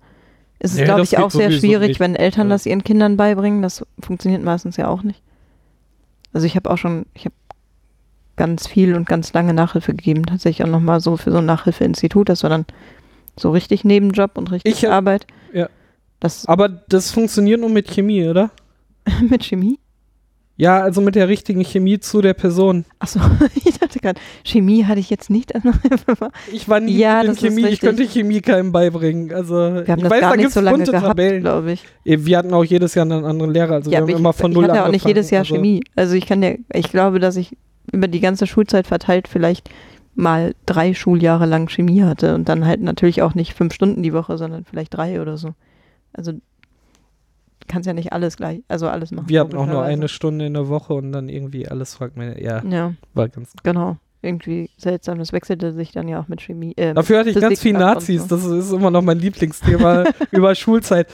ist 0.59 0.73
es, 0.73 0.79
Nee, 0.79 0.85
glaube 0.85 1.03
ich, 1.03 1.17
auch 1.19 1.31
sehr 1.31 1.51
schwierig, 1.51 1.89
nicht. 1.89 2.01
wenn 2.01 2.15
Eltern 2.15 2.49
Ja. 2.49 2.55
das 2.55 2.67
ihren 2.67 2.85
Kindern 2.85 3.17
beibringen. 3.17 3.63
Das 3.63 3.85
funktioniert 4.01 4.43
meistens 4.45 4.77
ja 4.77 4.89
auch 4.89 5.03
nicht. 5.03 5.23
Also 6.33 6.47
ich 6.47 6.55
habe 6.57 6.71
auch 6.71 6.77
schon, 6.79 7.07
ich 7.15 7.25
habe 7.25 7.35
ganz 8.37 8.67
viel 8.69 8.95
und 8.95 9.07
ganz 9.09 9.33
lange 9.33 9.53
Nachhilfe 9.55 9.93
gegeben, 9.95 10.27
tatsächlich 10.27 10.65
auch 10.67 10.71
nochmal 10.71 11.01
so 11.01 11.17
für 11.17 11.31
so 11.33 11.39
ein 11.39 11.47
Nachhilfeinstitut. 11.47 12.29
Das 12.29 12.43
war 12.43 12.51
dann 12.51 12.67
so 13.39 13.51
richtig 13.51 13.85
Nebenjob 13.85 14.37
und 14.39 14.51
richtig 14.53 14.73
Ich 14.73 14.89
Arbeit. 14.89 15.27
ja. 15.53 15.69
Das 16.21 16.47
Aber 16.47 16.69
das 16.69 17.11
funktioniert 17.11 17.61
nur 17.61 17.71
mit 17.71 17.89
Chemie, 17.89 18.29
oder? 18.29 18.51
mit 19.29 19.43
Chemie? 19.45 19.79
Ja, 20.61 20.81
also 20.83 21.01
mit 21.01 21.15
der 21.15 21.27
richtigen 21.27 21.65
Chemie 21.65 22.01
zu 22.01 22.21
der 22.21 22.35
Person. 22.35 22.85
Achso, 22.99 23.19
ich 23.65 23.79
dachte 23.79 23.99
gerade, 23.99 24.21
Chemie 24.45 24.85
hatte 24.85 25.01
ich 25.01 25.09
jetzt 25.09 25.31
nicht. 25.31 25.53
Ich 26.53 26.69
war 26.69 26.81
nie 26.81 26.99
Ja, 26.99 27.23
in 27.23 27.35
Chemie, 27.35 27.67
ich 27.67 27.81
könnte 27.81 28.07
Chemie 28.07 28.43
keinem 28.43 28.71
beibringen. 28.71 29.33
Also 29.33 29.55
Wir 29.55 29.87
haben 29.89 29.97
ich 29.99 30.03
das 30.03 30.11
weiß, 30.11 30.21
gar 30.21 30.31
da 30.33 30.37
nicht 30.37 30.51
so 30.51 30.61
lange 30.61 30.77
bunte 30.77 30.93
gehabt, 30.93 31.07
Tabellen. 31.07 31.41
glaube 31.41 31.73
ich. 31.73 31.85
Eh, 32.05 32.19
Wir 32.21 32.37
hatten 32.37 32.53
auch 32.53 32.63
jedes 32.65 32.95
Jahr 32.95 33.07
einen 33.07 33.25
anderen 33.25 33.53
Lehrer, 33.55 33.73
also 33.77 33.91
wir 33.91 33.95
Ja, 33.95 33.99
haben 34.01 34.05
aber 34.05 34.13
ich, 34.13 34.19
immer 34.19 34.33
von 34.35 34.51
ich 34.51 34.57
null 34.59 34.69
hatte 34.69 34.85
auch 34.85 34.91
nicht 34.91 35.07
jedes 35.07 35.31
Jahr 35.31 35.41
also, 35.41 35.55
Chemie. 35.55 35.83
Also 35.97 36.15
ich 36.15 36.27
kann 36.27 36.43
ja, 36.43 36.53
ich 36.75 36.91
glaube, 36.91 37.21
dass 37.21 37.37
ich 37.37 37.57
über 37.91 38.07
die 38.07 38.21
ganze 38.21 38.47
Schulzeit 38.47 38.87
verteilt 38.87 39.29
vielleicht 39.29 39.71
mal 40.15 40.55
drei 40.67 40.93
Schuljahre 40.93 41.47
lang 41.47 41.69
Chemie 41.71 42.03
hatte 42.03 42.35
und 42.35 42.51
dann 42.51 42.67
halt 42.67 42.83
natürlich 42.83 43.23
auch 43.23 43.35
nicht 43.35 43.55
fünf 43.55 43.73
Stunden 43.73 44.03
die 44.03 44.13
Woche, 44.13 44.37
sondern 44.37 44.65
vielleicht 44.67 44.95
drei 44.95 45.23
oder 45.23 45.39
so. 45.39 45.55
Also 46.13 46.33
kannst 47.69 47.87
ja 47.87 47.93
nicht 47.93 48.13
alles 48.13 48.37
gleich, 48.37 48.63
also 48.69 48.89
alles 48.89 49.11
machen. 49.11 49.29
Wir 49.29 49.41
hatten 49.41 49.57
auch 49.57 49.67
nur 49.67 49.83
eine 49.83 50.09
Stunde 50.09 50.47
in 50.47 50.55
der 50.55 50.69
Woche 50.69 50.95
und 50.95 51.13
dann 51.13 51.29
irgendwie 51.29 51.69
alles 51.69 51.95
fragt 51.95 52.17
man. 52.17 52.37
Ja, 52.39 52.63
Ja, 52.65 52.95
war 53.15 53.29
ganz. 53.29 53.53
genau. 53.63 53.97
Irgendwie 54.23 54.69
seltsam. 54.77 55.19
Das 55.19 55.33
wechselte 55.33 55.73
sich 55.73 55.93
dann 55.93 56.07
ja 56.07 56.21
auch 56.21 56.29
mit 56.29 56.43
Chemie. 56.43 56.75
Äh, 56.77 56.93
Dafür 56.93 57.21
hatte 57.21 57.31
ich 57.31 57.35
Physik 57.37 57.49
ganz 57.49 57.61
viel 57.61 57.73
Nazis. 57.73 58.23
so. 58.29 58.37
Das 58.37 58.45
ist 58.45 58.71
immer 58.71 58.91
noch 58.91 59.01
mein 59.01 59.19
Lieblingsthema 59.19 60.05
über 60.31 60.55
Schulzeit. 60.55 61.07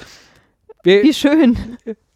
Wir, 0.83 1.05
Wie 1.05 1.15
schön. 1.15 1.57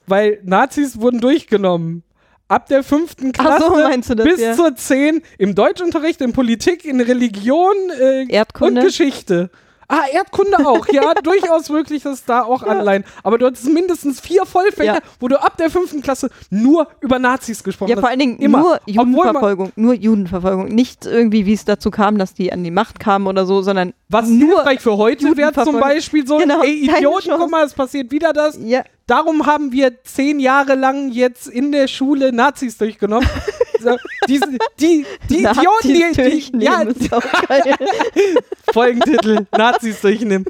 weil 0.07 0.41
Nazis 0.43 1.01
wurden 1.01 1.21
durchgenommen. 1.21 2.03
Ab 2.49 2.67
der 2.67 2.83
fünften 2.83 3.31
Klasse 3.31 3.65
so, 4.03 4.15
das? 4.17 4.27
bis 4.27 4.41
ja. 4.41 4.55
zur 4.55 4.75
zehn 4.75 5.23
im 5.39 5.55
Deutschunterricht, 5.55 6.21
in 6.21 6.33
Politik, 6.33 6.85
in 6.85 7.01
Religion 7.01 7.77
äh, 8.01 8.27
und. 8.59 8.75
Geschichte. 8.81 9.51
Ah, 9.93 10.05
Erdkunde 10.13 10.59
auch. 10.67 10.87
Ja, 10.89 11.15
durchaus 11.23 11.69
möglich, 11.69 12.05
dass 12.05 12.25
da 12.25 12.43
auch 12.43 12.63
Anleihen. 12.63 13.05
Aber 13.25 13.39
du 13.39 13.47
hattest 13.47 13.69
mindestens 13.69 14.21
vier 14.21 14.47
Vollfächer, 14.47 14.95
Ja. 14.95 14.99
wo 15.19 15.27
du 15.29 15.41
ab 15.43 15.57
der 15.57 15.69
fünften 15.69 16.01
Klasse 16.01 16.31
nur 16.49 16.87
über 17.01 17.19
Nazis 17.19 17.65
gesprochen 17.65 17.91
Ja, 17.91 17.97
hast. 17.97 18.01
vor 18.01 18.09
allen 18.09 18.19
Dingen 18.21 18.39
Immer. 18.39 18.59
nur 18.61 18.81
Judenverfolgung. 18.87 19.73
Nur 19.75 19.95
Judenverfolgung. 19.95 20.67
Nicht 20.69 21.07
irgendwie, 21.07 21.45
wie 21.45 21.55
es 21.55 21.65
dazu 21.65 21.91
kam, 21.91 22.19
dass 22.19 22.35
die 22.35 22.53
an 22.53 22.63
die 22.63 22.71
Macht 22.71 23.01
kamen 23.01 23.27
oder 23.27 23.47
so, 23.47 23.63
sondern 23.63 23.93
Was 24.09 24.29
nur. 24.29 24.65
für 24.79 24.97
heute 24.97 25.37
wäre 25.37 25.53
zum. 25.53 25.81
Beispiel 25.81 26.27
so, 26.27 26.39
Genau, 26.39 26.63
ey 26.63 26.89
Idioten, 26.89 27.33
guck 27.37 27.51
mal, 27.51 27.65
es 27.65 27.75
passiert 27.75 28.11
wieder 28.13 28.33
das. 28.33 28.59
Ja, 28.63 28.83
Darum 29.07 29.45
haben 29.47 29.73
wir 29.73 30.05
zehn 30.05 30.39
Jahre 30.39 30.77
lang 30.77 31.11
jetzt 31.11 31.49
in 31.49 31.73
der 31.73 31.89
Schule 31.89 32.33
Nazis 32.33 32.79
durchgenommen. 32.79 33.29
so, 33.81 33.97
diese, 34.29 34.47
die, 34.79 35.05
die 35.29 35.39
Idioten, 35.39 36.15
die, 36.15 36.51
die, 36.53 36.65
ja, 36.65 36.83
ist 36.83 37.13
auch 37.13 37.23
geil. 37.49 37.75
Folgentitel, 38.73 39.47
Nazis 39.53 40.01
durchnehmen. 40.01 40.45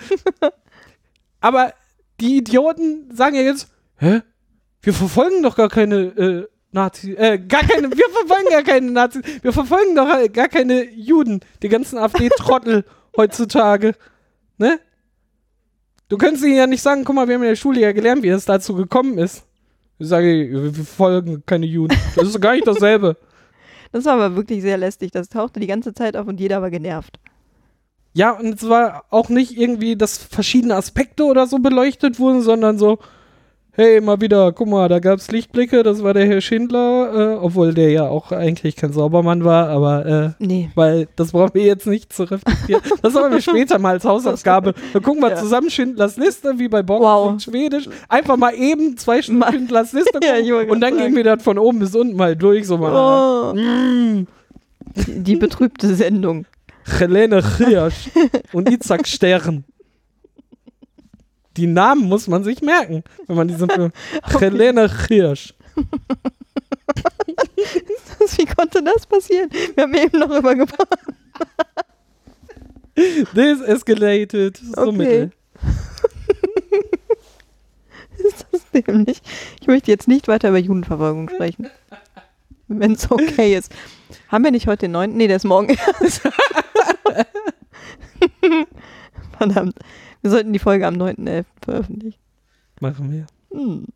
Aber 1.40 1.72
die 2.20 2.38
Idioten 2.38 3.14
sagen 3.14 3.36
ja 3.36 3.42
jetzt, 3.42 3.68
hä? 3.96 4.22
Wir 4.82 4.94
verfolgen 4.94 5.42
doch 5.42 5.56
gar 5.56 5.68
keine 5.68 5.96
äh, 5.96 6.48
Nazis, 6.72 7.16
äh, 7.16 7.38
gar 7.38 7.62
keine, 7.62 7.90
wir 7.90 8.08
verfolgen 8.10 8.50
gar 8.50 8.62
keine 8.62 8.90
Nazis, 8.90 9.22
wir 9.42 9.52
verfolgen 9.52 9.94
doch 9.94 10.32
gar 10.32 10.48
keine 10.48 10.84
Juden, 10.90 11.40
die 11.62 11.68
ganzen 11.68 11.98
AfD-Trottel 11.98 12.84
heutzutage, 13.16 13.94
ne? 14.58 14.80
Du 16.08 16.18
könntest 16.18 16.44
ihnen 16.44 16.56
ja 16.56 16.66
nicht 16.66 16.82
sagen, 16.82 17.04
guck 17.04 17.14
mal, 17.14 17.28
wir 17.28 17.36
haben 17.36 17.42
in 17.42 17.50
der 17.50 17.56
Schule 17.56 17.80
ja 17.80 17.92
gelernt, 17.92 18.22
wie 18.24 18.28
es 18.28 18.44
dazu 18.44 18.74
gekommen 18.74 19.16
ist. 19.18 19.44
Ich 20.01 20.09
sage, 20.09 20.48
wir 20.51 20.72
verfolgen 20.72 21.42
keine 21.44 21.66
Juden. 21.66 21.96
Das 22.16 22.26
ist 22.26 22.40
gar 22.40 22.55
nicht 22.55 22.66
dasselbe. 22.66 23.16
Das 23.92 24.05
war 24.05 24.12
aber 24.12 24.36
wirklich 24.36 24.62
sehr 24.62 24.78
lästig. 24.78 25.11
Das 25.11 25.28
tauchte 25.28 25.59
die 25.59 25.66
ganze 25.66 25.92
Zeit 25.92 26.16
auf 26.16 26.28
und 26.28 26.38
jeder 26.38 26.62
war 26.62 26.70
genervt. 26.70 27.18
Ja, 28.12 28.30
und 28.30 28.55
es 28.55 28.68
war 28.68 29.03
auch 29.11 29.28
nicht 29.30 29.59
irgendwie, 29.59 29.96
dass 29.96 30.16
verschiedene 30.16 30.76
Aspekte 30.76 31.24
oder 31.24 31.48
so 31.48 31.59
beleuchtet 31.59 32.20
wurden, 32.20 32.40
sondern 32.40 32.78
so, 32.78 33.01
hey, 33.72 34.00
mal 34.00 34.20
wieder, 34.20 34.52
guck 34.52 34.68
mal, 34.68 34.88
da 34.88 34.98
gab 34.98 35.18
es 35.18 35.30
Lichtblicke, 35.30 35.82
das 35.82 36.02
war 36.02 36.12
der 36.14 36.26
Herr 36.26 36.40
Schindler, 36.40 37.34
äh, 37.34 37.38
obwohl 37.38 37.72
der 37.72 37.90
ja 37.90 38.08
auch 38.08 38.30
eigentlich 38.32 38.76
kein 38.76 38.92
Saubermann 38.92 39.44
war, 39.44 39.68
aber 39.68 40.06
äh, 40.06 40.30
Nee. 40.44 40.70
weil 40.74 41.08
das 41.16 41.32
brauchen 41.32 41.54
wir 41.54 41.62
jetzt 41.64 41.86
nicht 41.86 42.12
zu 42.12 42.24
reflektieren. 42.24 42.82
Das 43.02 43.14
haben 43.14 43.32
wir 43.32 43.40
später 43.40 43.78
mal 43.78 43.92
als 43.92 44.04
Hausaufgabe. 44.04 44.74
Dann 44.92 45.02
gucken 45.02 45.22
wir 45.22 45.30
Ja. 45.30 45.36
zusammen 45.36 45.70
Schindlers 45.70 46.16
Liste, 46.16 46.58
wie 46.58 46.68
bei 46.68 46.82
Bock 46.82 47.00
Wow. 47.02 47.28
und 47.30 47.42
Schwedisch. 47.42 47.88
Einfach 48.08 48.36
mal 48.36 48.54
eben 48.54 48.96
zwei 48.96 49.22
Schindlers 49.22 49.92
Liste 49.92 50.18
Ja, 50.22 50.34
gucken 50.36 50.52
wollte 50.54 50.72
und 50.72 50.80
dann 50.80 50.94
grad 50.96 51.06
gehen 51.06 51.16
wir 51.16 51.24
das 51.24 51.42
von 51.42 51.58
oben 51.58 51.78
bis 51.78 51.94
unten 51.94 52.16
mal 52.16 52.36
durch, 52.36 52.66
so 52.66 52.76
mal. 52.76 52.92
Oh, 52.94 53.54
Mm. 53.54 54.26
die, 54.96 55.22
die 55.22 55.36
betrübte 55.36 55.94
Sendung. 55.94 56.44
Helene 56.98 57.42
Hirsch 57.58 58.10
und 58.52 58.68
Isaac 58.68 59.06
Stern. 59.06 59.64
Die 61.57 61.66
Namen 61.66 62.03
muss 62.09 62.28
man 62.28 62.44
sich 62.44 62.62
merken, 62.62 63.03
wenn 63.26 63.36
man 63.36 63.48
diesen 63.48 63.68
Film. 63.68 63.92
Helene 64.38 64.90
Hirsch. 65.09 65.55
Wie 68.36 68.46
konnte 68.46 68.82
das 68.82 69.07
passieren? 69.07 69.51
Wir 69.74 69.84
haben 69.84 69.94
eben 69.94 70.18
noch 70.18 70.30
übergebracht. 70.30 70.88
This 73.34 73.61
escalated. 73.62 74.57
So 74.59 74.82
Okay. 74.82 74.92
mittel. 74.92 75.30
Ist 78.18 78.46
das 78.53 78.62
dämlich? 78.72 79.22
Ich 79.61 79.66
möchte 79.66 79.90
jetzt 79.90 80.07
nicht 80.09 80.28
weiter 80.28 80.51
über 80.51 80.59
Judenverfolgung 80.59 81.28
sprechen. 81.30 81.68
Wenn 82.68 82.92
es 82.92 83.11
okay 83.11 83.57
ist. 83.57 83.72
Haben 84.28 84.44
wir 84.44 84.51
nicht 84.51 84.66
heute 84.66 84.80
den 84.86 84.92
9.? 84.92 85.16
Nee, 85.16 85.26
der 85.28 85.36
ist 85.36 85.44
morgen 85.44 85.76
erst. 86.01 86.20
Verdammt. 89.38 89.74
Wir 90.22 90.30
sollten 90.30 90.52
die 90.52 90.58
Folge 90.58 90.86
am 90.86 90.94
9.11. 90.94 91.44
veröffentlichen. 91.62 92.18
Machen 92.80 93.10
wir. 93.12 93.26
Hm, 93.56 93.86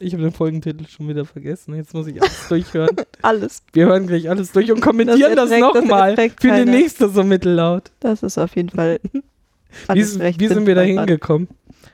Ich 0.00 0.12
habe 0.12 0.22
den 0.22 0.32
Folgentitel 0.32 0.86
schon 0.86 1.08
wieder 1.08 1.24
vergessen. 1.24 1.74
Jetzt 1.74 1.92
muss 1.94 2.06
ich 2.06 2.20
alles 2.20 2.46
durchhören. 2.48 2.96
alles. 3.22 3.62
Wir 3.72 3.86
hören 3.86 4.06
gleich 4.06 4.28
alles 4.30 4.52
durch 4.52 4.70
und 4.72 4.80
kommentieren 4.80 5.36
das, 5.36 5.50
das 5.50 5.60
nochmal 5.60 6.16
für 6.16 6.52
die 6.64 6.70
nächste 6.70 7.08
so 7.08 7.22
mittellaut. 7.24 7.90
Das 8.00 8.22
ist 8.22 8.38
auf 8.38 8.54
jeden 8.56 8.70
Fall. 8.70 9.00
Wie, 9.92 10.00
recht 10.00 10.40
wie 10.40 10.48
sind 10.48 10.66
wir 10.66 10.74
da 10.74 10.80
hingekommen? 10.80 11.46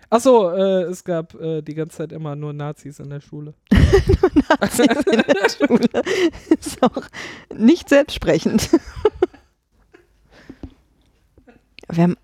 Achso, 0.08 0.48
äh, 0.52 0.82
es 0.84 1.02
gab 1.02 1.34
äh, 1.34 1.60
die 1.60 1.74
ganze 1.74 1.96
Zeit 1.96 2.12
immer 2.12 2.36
nur 2.36 2.52
Nazis 2.52 3.00
in 3.00 3.10
der 3.10 3.20
Schule. 3.20 3.54
Nazis 4.60 4.86
in 4.86 5.22
der 5.26 5.48
Schule. 5.50 5.88
Ist 6.50 6.80
auch 6.84 7.02
nicht 7.52 7.88
selbstsprechend. 7.88 8.70
Wir 11.90 12.02
haben 12.04 12.16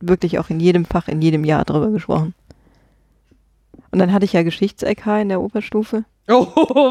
wirklich 0.00 0.38
auch 0.38 0.50
in 0.50 0.60
jedem 0.60 0.84
Fach, 0.84 1.08
in 1.08 1.22
jedem 1.22 1.44
Jahr 1.44 1.64
drüber 1.64 1.90
gesprochen. 1.90 2.34
Und 3.90 3.98
dann 3.98 4.12
hatte 4.12 4.24
ich 4.24 4.32
ja 4.32 4.42
Geschichts-LK 4.42 5.06
in 5.22 5.28
der 5.28 5.40
Oberstufe. 5.40 6.04
Oh, 6.28 6.44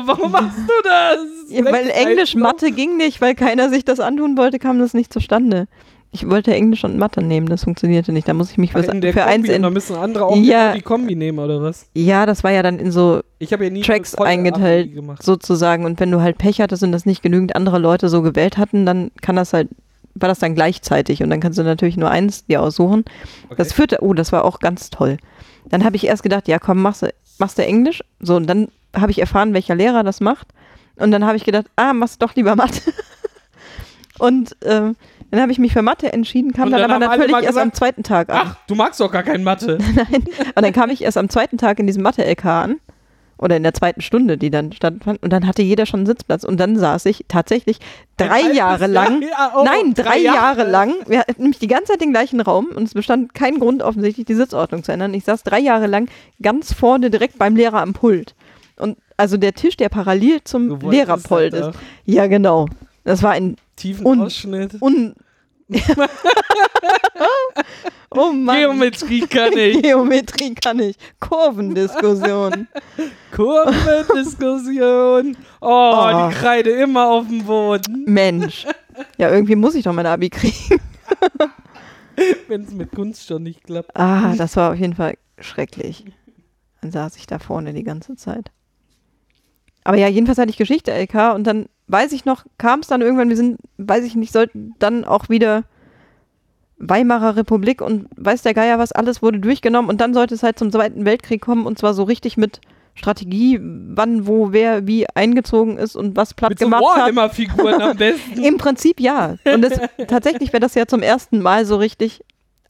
warum 0.05 0.31
machst 0.31 0.57
du 0.59 0.73
das? 0.85 1.17
Ja, 1.49 1.65
weil 1.65 1.89
Englisch? 1.89 2.35
Mathe 2.35 2.71
ging 2.71 2.95
nicht, 2.95 3.19
weil 3.19 3.35
keiner 3.35 3.69
sich 3.69 3.83
das 3.83 3.99
antun 3.99 4.37
wollte, 4.37 4.59
kam 4.59 4.79
das 4.79 4.93
nicht 4.93 5.11
zustande. 5.11 5.67
Ich 6.13 6.29
wollte 6.29 6.53
Englisch 6.53 6.85
und 6.85 6.97
Mathe 6.97 7.21
nehmen, 7.21 7.49
das 7.49 7.65
funktionierte 7.65 8.13
nicht. 8.13 8.25
Da 8.29 8.33
muss 8.33 8.49
ich 8.51 8.57
mich 8.57 8.71
für, 8.71 8.79
in 8.79 9.01
der 9.01 9.11
für 9.11 9.19
Kombi, 9.19 9.33
eins 9.33 9.49
und 9.49 9.61
da 9.61 9.67
in. 9.67 9.73
müssen 9.73 9.95
andere 9.97 10.25
auch 10.27 10.37
Ja. 10.37 10.73
die 10.73 10.81
Kombi 10.81 11.15
nehmen, 11.17 11.39
oder 11.39 11.61
was? 11.61 11.87
Ja, 11.93 12.25
das 12.25 12.45
war 12.45 12.51
ja 12.51 12.63
dann 12.63 12.79
in 12.79 12.93
so 12.93 13.19
ja 13.41 13.57
nie 13.69 13.81
Tracks 13.81 14.15
eingeteilt, 14.15 14.91
sozusagen. 15.21 15.83
Und 15.83 15.99
wenn 15.99 16.11
du 16.11 16.21
halt 16.21 16.37
Pech 16.37 16.61
hattest 16.61 16.83
und 16.83 16.93
das 16.93 17.05
nicht 17.05 17.21
genügend 17.21 17.57
andere 17.57 17.77
Leute 17.77 18.07
so 18.07 18.21
gewählt 18.21 18.57
hatten, 18.57 18.85
dann 18.85 19.11
kann 19.21 19.35
das 19.35 19.51
halt, 19.51 19.67
war 20.15 20.29
das 20.29 20.39
dann 20.39 20.55
gleichzeitig 20.55 21.21
und 21.21 21.29
dann 21.29 21.39
kannst 21.41 21.59
du 21.59 21.63
natürlich 21.63 21.97
nur 21.97 22.09
eins 22.09 22.45
dir 22.45 22.61
aussuchen. 22.61 23.05
Das 23.57 23.67
Okay. 23.67 23.75
führte, 23.75 23.97
oh, 24.01 24.13
das 24.13 24.31
war 24.31 24.45
auch 24.45 24.59
ganz 24.59 24.89
toll. 24.89 25.17
Dann 25.69 25.83
habe 25.83 25.95
ich 25.95 26.07
erst 26.07 26.23
gedacht, 26.23 26.47
ja 26.47 26.57
komm, 26.59 26.81
machst 26.81 27.01
du, 27.01 27.13
machst 27.37 27.57
du 27.57 27.65
Englisch. 27.65 28.03
So, 28.19 28.35
und 28.35 28.47
dann 28.47 28.69
habe 28.95 29.11
ich 29.11 29.19
erfahren, 29.19 29.53
welcher 29.53 29.75
Lehrer 29.75 30.03
das 30.03 30.21
macht. 30.21 30.47
Und 30.95 31.11
dann 31.11 31.25
habe 31.25 31.35
ich 31.35 31.43
gedacht, 31.43 31.65
ah, 31.75 31.93
machst 31.93 32.21
doch 32.21 32.33
lieber 32.35 32.55
Mathe. 32.55 32.81
und 34.19 34.55
ähm, 34.63 34.95
dann 35.31 35.41
habe 35.41 35.51
ich 35.51 35.59
mich 35.59 35.73
für 35.73 35.81
Mathe 35.81 36.13
entschieden, 36.13 36.53
kam 36.53 36.71
dann, 36.71 36.81
dann 36.81 36.91
aber 36.91 37.07
natürlich 37.07 37.31
erst 37.33 37.47
am 37.57 37.65
gesagt, 37.71 37.75
zweiten 37.75 38.03
Tag 38.03 38.29
an. 38.29 38.39
Ach, 38.41 38.55
du 38.67 38.75
magst 38.75 38.99
doch 39.01 39.11
gar 39.11 39.23
kein 39.23 39.43
Mathe. 39.43 39.77
Nein. 39.95 40.23
Und 40.55 40.61
dann 40.63 40.71
kam 40.71 40.89
ich 40.89 41.03
erst 41.03 41.17
am 41.17 41.27
zweiten 41.29 41.57
Tag 41.57 41.79
in 41.79 41.87
diesem 41.87 42.03
Mathe-LK 42.03 42.45
an. 42.45 42.75
Oder 43.37 43.57
in 43.57 43.63
der 43.63 43.73
zweiten 43.73 44.01
Stunde, 44.01 44.37
die 44.37 44.49
dann 44.49 44.71
stattfand. 44.71 45.21
Und 45.21 45.33
dann 45.33 45.45
hatte 45.45 45.61
jeder 45.61 45.85
schon 45.85 46.01
einen 46.01 46.07
Sitzplatz. 46.07 46.43
Und 46.45 46.57
dann 46.57 46.77
saß 46.77 47.05
ich 47.05 47.25
tatsächlich 47.27 47.79
drei 48.17 48.41
Jahre 48.53 48.87
lang. 48.87 49.21
Jahr? 49.21 49.31
Ja, 49.37 49.53
oh, 49.57 49.63
nein, 49.65 49.93
drei, 49.93 50.03
drei 50.03 50.17
Jahre. 50.19 50.59
Jahre. 50.59 50.71
lang. 50.71 50.93
Wir 51.07 51.19
hatten 51.19 51.41
nämlich 51.41 51.59
die 51.59 51.67
ganze 51.67 51.91
Zeit 51.93 52.01
den 52.01 52.11
gleichen 52.11 52.39
Raum. 52.39 52.67
Und 52.73 52.83
es 52.83 52.93
bestand 52.93 53.33
kein 53.33 53.59
Grund, 53.59 53.83
offensichtlich 53.83 54.25
die 54.25 54.35
Sitzordnung 54.35 54.83
zu 54.83 54.91
ändern. 54.93 55.13
Ich 55.13 55.25
saß 55.25 55.43
drei 55.43 55.59
Jahre 55.59 55.87
lang 55.87 56.07
ganz 56.41 56.73
vorne 56.73 57.09
direkt 57.09 57.37
beim 57.37 57.55
Lehrer 57.55 57.81
am 57.81 57.93
Pult. 57.93 58.35
Und 58.77 58.97
also 59.17 59.37
der 59.37 59.53
Tisch, 59.53 59.75
der 59.77 59.89
parallel 59.89 60.43
zum 60.45 60.79
Lehrerpult 60.79 61.53
halt 61.53 61.75
ist. 61.75 61.79
Ja, 62.05 62.27
genau. 62.27 62.67
Das 63.03 63.21
war 63.21 63.31
ein 63.31 63.57
Tiefen 63.75 64.05
Und- 64.05 64.21
Ausschnitt. 64.21 64.81
un. 64.81 65.13
Oh 68.11 68.31
Mann. 68.31 68.57
Geometrie 68.59 69.21
kann 69.21 69.53
ich. 69.57 69.81
Geometrie 69.81 70.53
kann 70.55 70.79
ich. 70.79 70.95
Kurvendiskussion. 71.19 72.67
Kurvendiskussion. 73.35 75.37
Oh, 75.61 76.09
Oh. 76.11 76.29
die 76.29 76.35
Kreide 76.35 76.69
immer 76.71 77.07
auf 77.07 77.27
dem 77.27 77.43
Boden. 77.45 78.03
Mensch. 78.05 78.65
Ja, 79.17 79.29
irgendwie 79.31 79.55
muss 79.55 79.75
ich 79.75 79.83
doch 79.83 79.93
mein 79.93 80.05
Abi 80.05 80.29
kriegen. 80.29 80.79
Wenn 82.47 82.63
es 82.63 82.71
mit 82.71 82.91
Kunst 82.91 83.27
schon 83.27 83.43
nicht 83.43 83.63
klappt. 83.65 83.95
Ah, 83.95 84.33
das 84.37 84.55
war 84.55 84.71
auf 84.71 84.77
jeden 84.79 84.95
Fall 84.95 85.17
schrecklich. 85.39 86.05
Dann 86.81 86.91
saß 86.91 87.17
ich 87.17 87.27
da 87.27 87.39
vorne 87.39 87.73
die 87.73 87.83
ganze 87.83 88.15
Zeit. 88.15 88.51
Aber 89.83 89.97
ja, 89.97 90.07
jedenfalls 90.07 90.37
hatte 90.37 90.49
ich 90.49 90.57
Geschichte 90.57 90.91
LK 90.91 91.35
und 91.35 91.43
dann 91.45 91.67
weiß 91.87 92.11
ich 92.13 92.25
noch, 92.25 92.45
kam 92.57 92.79
es 92.79 92.87
dann 92.87 93.01
irgendwann, 93.01 93.29
wir 93.29 93.35
sind, 93.35 93.59
weiß 93.77 94.03
ich 94.03 94.15
nicht, 94.15 94.33
sollten 94.33 94.73
dann 94.79 95.05
auch 95.05 95.29
wieder 95.29 95.63
Weimarer 96.77 97.35
Republik 97.37 97.81
und 97.81 98.07
weiß 98.17 98.41
der 98.41 98.53
Geier 98.53 98.77
was, 98.79 98.91
alles 98.91 99.21
wurde 99.21 99.39
durchgenommen 99.39 99.89
und 99.89 100.01
dann 100.01 100.13
sollte 100.13 100.35
es 100.35 100.43
halt 100.43 100.59
zum 100.59 100.71
Zweiten 100.71 101.05
Weltkrieg 101.05 101.41
kommen 101.41 101.65
und 101.65 101.79
zwar 101.79 101.93
so 101.93 102.03
richtig 102.03 102.35
mit 102.37 102.59
Strategie, 102.95 103.59
wann, 103.61 104.25
wo, 104.27 104.51
wer, 104.51 104.87
wie 104.87 105.05
eingezogen 105.15 105.77
ist 105.77 105.95
und 105.95 106.15
was 106.15 106.33
platt 106.33 106.51
Mit 106.51 106.59
so 106.59 106.65
gemacht 106.65 106.83
hat. 106.85 106.97
Warhammer-Figuren 107.01 107.81
am 107.81 107.97
besten. 107.97 108.41
Im 108.43 108.57
Prinzip 108.57 108.99
ja. 109.01 109.35
Und 109.53 109.61
das, 109.61 109.79
tatsächlich 110.07 110.53
wäre 110.53 110.61
das 110.61 110.75
ja 110.75 110.85
zum 110.85 111.01
ersten 111.01 111.41
Mal 111.41 111.65
so 111.65 111.75
richtig, 111.75 112.23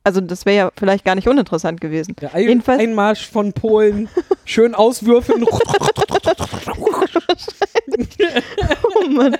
also 0.03 0.21
das 0.21 0.45
wäre 0.47 0.57
ja 0.57 0.71
vielleicht 0.77 1.05
gar 1.05 1.13
nicht 1.15 1.27
uninteressant 1.27 1.79
gewesen. 1.79 2.15
Der 2.21 2.33
Ein 2.33 2.47
Jedenfalls- 2.47 2.79
Einmarsch 2.81 3.29
von 3.29 3.53
Polen. 3.53 4.09
Schön 4.45 4.73
auswürfeln. 4.75 5.45
Oh 8.95 9.07
Mann. 9.09 9.37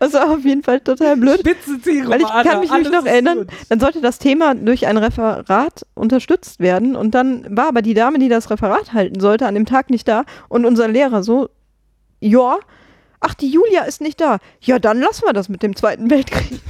Das 0.00 0.12
war 0.12 0.30
auf 0.30 0.44
jeden 0.44 0.62
Fall 0.62 0.80
total 0.80 1.16
blöd. 1.16 1.40
Spitze 1.40 1.80
Zielgerade. 1.80 2.10
Weil 2.10 2.20
ich 2.20 2.50
kann 2.50 2.60
mich 2.60 2.70
nicht 2.70 2.92
noch 2.92 3.04
erinnern, 3.04 3.38
gut. 3.38 3.48
dann 3.68 3.80
sollte 3.80 4.00
das 4.00 4.18
Thema 4.18 4.54
durch 4.54 4.86
ein 4.86 4.96
Referat 4.96 5.86
unterstützt 5.94 6.60
werden 6.60 6.96
und 6.96 7.14
dann 7.14 7.46
war 7.56 7.68
aber 7.68 7.82
die 7.82 7.94
Dame, 7.94 8.18
die 8.18 8.28
das 8.28 8.50
Referat 8.50 8.92
halten 8.92 9.20
sollte, 9.20 9.46
an 9.46 9.54
dem 9.54 9.66
Tag 9.66 9.90
nicht 9.90 10.08
da 10.08 10.24
und 10.48 10.64
unser 10.64 10.88
Lehrer 10.88 11.22
so, 11.22 11.48
ja, 12.20 12.58
ach, 13.20 13.34
die 13.34 13.48
Julia 13.48 13.82
ist 13.84 14.00
nicht 14.00 14.20
da. 14.20 14.38
Ja, 14.60 14.78
dann 14.78 15.00
lassen 15.00 15.22
wir 15.26 15.32
das 15.32 15.48
mit 15.48 15.62
dem 15.62 15.76
Zweiten 15.76 16.10
Weltkrieg. 16.10 16.60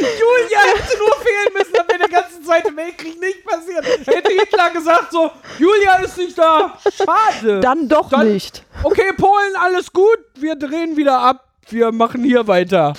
Julia 0.00 0.58
hätte 0.74 0.98
nur 0.98 1.14
fehlen 1.16 1.52
müssen, 1.56 1.72
dann 1.74 1.88
wäre 1.88 1.98
der 1.98 2.08
ganze 2.08 2.42
Zweite 2.42 2.74
Weltkrieg 2.76 3.20
nicht 3.20 3.44
passiert. 3.44 3.84
Hätte 4.06 4.32
Hitler 4.32 4.70
gesagt 4.70 5.12
so, 5.12 5.30
Julia 5.58 5.96
ist 5.96 6.16
nicht 6.18 6.36
da. 6.38 6.78
Schade. 6.96 7.60
Dann 7.60 7.88
doch 7.88 8.08
Dann- 8.10 8.32
nicht. 8.32 8.64
Okay, 8.82 9.12
Polen, 9.16 9.56
alles 9.56 9.92
gut. 9.92 10.18
Wir 10.34 10.54
drehen 10.56 10.96
wieder 10.96 11.18
ab. 11.18 11.44
Wir 11.68 11.92
machen 11.92 12.22
hier 12.24 12.46
weiter. 12.48 12.94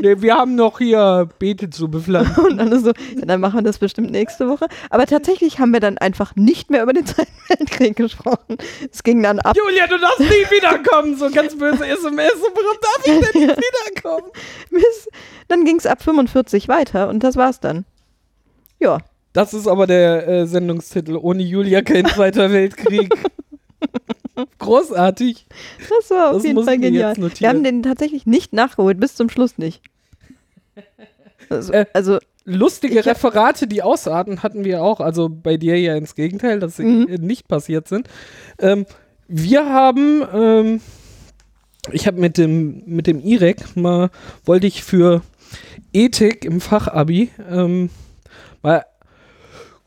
Nee, 0.00 0.20
wir 0.20 0.34
haben 0.36 0.54
noch 0.54 0.78
hier 0.78 1.28
Beete 1.38 1.70
zu 1.70 1.88
bepflanzen. 1.88 2.44
Und 2.50 2.58
dann 2.58 2.78
so, 2.82 2.90
ja, 2.90 3.24
dann 3.26 3.40
machen 3.40 3.58
wir 3.58 3.62
das 3.62 3.78
bestimmt 3.78 4.10
nächste 4.10 4.48
Woche. 4.48 4.66
Aber 4.90 5.06
tatsächlich 5.06 5.58
haben 5.58 5.72
wir 5.72 5.80
dann 5.80 5.98
einfach 5.98 6.34
nicht 6.36 6.70
mehr 6.70 6.82
über 6.82 6.92
den 6.92 7.06
Zweiten 7.06 7.32
Weltkrieg 7.48 7.96
gesprochen. 7.96 8.58
Es 8.92 9.02
ging 9.02 9.22
dann 9.22 9.38
ab. 9.40 9.56
Julia, 9.56 9.86
du 9.86 9.98
darfst 9.98 10.20
nie 10.20 10.26
wiederkommen. 10.56 11.16
So 11.16 11.30
ganz 11.30 11.56
böse 11.56 11.86
SMS. 11.86 12.32
So, 12.34 12.46
warum 12.54 12.78
darf 12.80 13.00
ich 13.04 13.30
denn 13.32 13.42
nicht 13.46 13.58
wiederkommen? 13.58 14.30
Bis, 14.70 15.08
dann 15.48 15.64
ging 15.64 15.76
es 15.76 15.86
ab 15.86 16.02
45 16.02 16.68
weiter 16.68 17.08
und 17.08 17.22
das 17.22 17.36
war's 17.36 17.60
dann. 17.60 17.84
Ja, 18.78 18.98
Das 19.32 19.54
ist 19.54 19.66
aber 19.66 19.86
der 19.86 20.26
äh, 20.28 20.46
Sendungstitel. 20.46 21.16
Ohne 21.16 21.42
Julia 21.42 21.82
kein 21.82 22.06
Zweiter 22.06 22.50
Weltkrieg. 22.52 23.12
Großartig. 24.58 25.46
das 25.88 26.10
war 26.10 26.28
auf 26.30 26.36
Das 26.36 26.44
jeden 26.44 26.64
Fall 26.64 26.78
genial. 26.78 27.16
Wir 27.16 27.48
haben 27.48 27.64
den 27.64 27.82
tatsächlich 27.82 28.26
nicht 28.26 28.52
nachgeholt, 28.52 28.98
bis 29.00 29.14
zum 29.14 29.28
Schluss 29.30 29.58
nicht. 29.58 29.82
Also, 31.48 31.72
Äh, 31.72 31.86
also 31.92 32.18
Lustige 32.48 33.04
Referate, 33.04 33.66
die 33.66 33.82
ausarten, 33.82 34.44
hatten 34.44 34.64
wir 34.64 34.80
auch. 34.82 35.00
Also 35.00 35.28
bei 35.28 35.56
dir 35.56 35.80
ja 35.80 35.96
ins 35.96 36.14
Gegenteil, 36.14 36.60
dass 36.60 36.76
sie 36.76 36.84
Mhm. 36.84 37.08
äh, 37.08 37.18
nicht 37.18 37.48
passiert 37.48 37.88
sind. 37.88 38.08
Ähm, 38.60 38.86
wir 39.26 39.66
haben, 39.68 40.22
ähm, 40.32 40.80
ich 41.90 42.06
habe 42.06 42.20
mit 42.20 42.38
dem, 42.38 42.84
mit 42.86 43.08
dem 43.08 43.18
IREC 43.20 43.74
mal, 43.76 44.10
wollte 44.44 44.68
ich 44.68 44.84
für 44.84 45.22
Ethik 45.92 46.44
im 46.44 46.60
Fachabi 46.60 47.30
ähm, 47.50 47.90
mal 48.62 48.84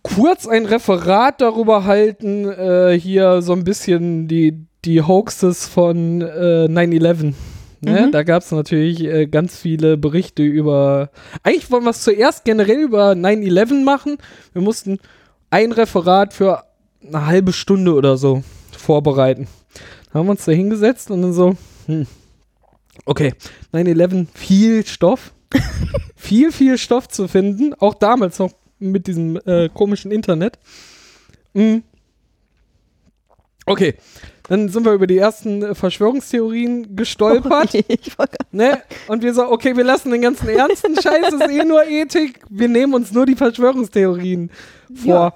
kurz 0.03 0.47
ein 0.47 0.65
Referat 0.65 1.41
darüber 1.41 1.85
halten, 1.85 2.49
äh, 2.49 2.99
hier 2.99 3.41
so 3.41 3.53
ein 3.53 3.63
bisschen 3.63 4.27
die, 4.27 4.65
die 4.85 5.01
Hoaxes 5.01 5.67
von 5.67 6.21
äh, 6.21 6.67
9-11. 6.69 7.33
Ne? 7.81 8.07
Mhm. 8.07 8.11
Da 8.11 8.23
gab 8.23 8.43
es 8.43 8.51
natürlich 8.51 9.03
äh, 9.03 9.27
ganz 9.27 9.57
viele 9.57 9.97
Berichte 9.97 10.43
über. 10.43 11.11
Eigentlich 11.43 11.71
wollen 11.71 11.83
wir 11.83 11.91
es 11.91 12.03
zuerst 12.03 12.43
generell 12.43 12.79
über 12.79 13.11
9-11 13.11 13.83
machen. 13.83 14.17
Wir 14.53 14.61
mussten 14.61 14.99
ein 15.49 15.71
Referat 15.71 16.33
für 16.33 16.63
eine 17.05 17.25
halbe 17.25 17.53
Stunde 17.53 17.93
oder 17.93 18.17
so 18.17 18.43
vorbereiten. 18.71 19.47
Haben 20.13 20.27
wir 20.27 20.31
uns 20.31 20.45
da 20.45 20.51
hingesetzt 20.51 21.11
und 21.11 21.21
dann 21.21 21.33
so, 21.33 21.55
hm, 21.85 22.07
okay, 23.05 23.33
9-11, 23.73 24.27
viel 24.33 24.85
Stoff. 24.85 25.33
viel, 26.15 26.51
viel 26.51 26.77
Stoff 26.77 27.07
zu 27.07 27.27
finden. 27.27 27.73
Auch 27.79 27.95
damals 27.95 28.39
noch 28.39 28.51
mit 28.79 29.07
diesem 29.07 29.39
äh, 29.45 29.69
komischen 29.69 30.11
Internet. 30.11 30.57
Hm. 31.53 31.83
Okay, 33.65 33.95
dann 34.47 34.67
sind 34.69 34.83
wir 34.83 34.93
über 34.93 35.05
die 35.05 35.17
ersten 35.19 35.61
äh, 35.61 35.75
Verschwörungstheorien 35.75 36.95
gestolpert. 36.95 37.73
ich 37.87 38.17
wollte 38.17 38.37
Ne? 38.51 38.81
Und 39.07 39.21
wir 39.21 39.33
so, 39.33 39.51
okay, 39.51 39.77
wir 39.77 39.83
lassen 39.83 40.11
den 40.11 40.23
ganzen 40.23 40.49
ernsten 40.49 40.95
Scheiß, 41.01 41.33
ist 41.33 41.49
eh 41.49 41.63
nur 41.63 41.85
Ethik. 41.85 42.41
Wir 42.49 42.67
nehmen 42.67 42.95
uns 42.95 43.11
nur 43.11 43.27
die 43.27 43.35
Verschwörungstheorien 43.35 44.49
vor. 44.95 45.07
Ja. 45.07 45.35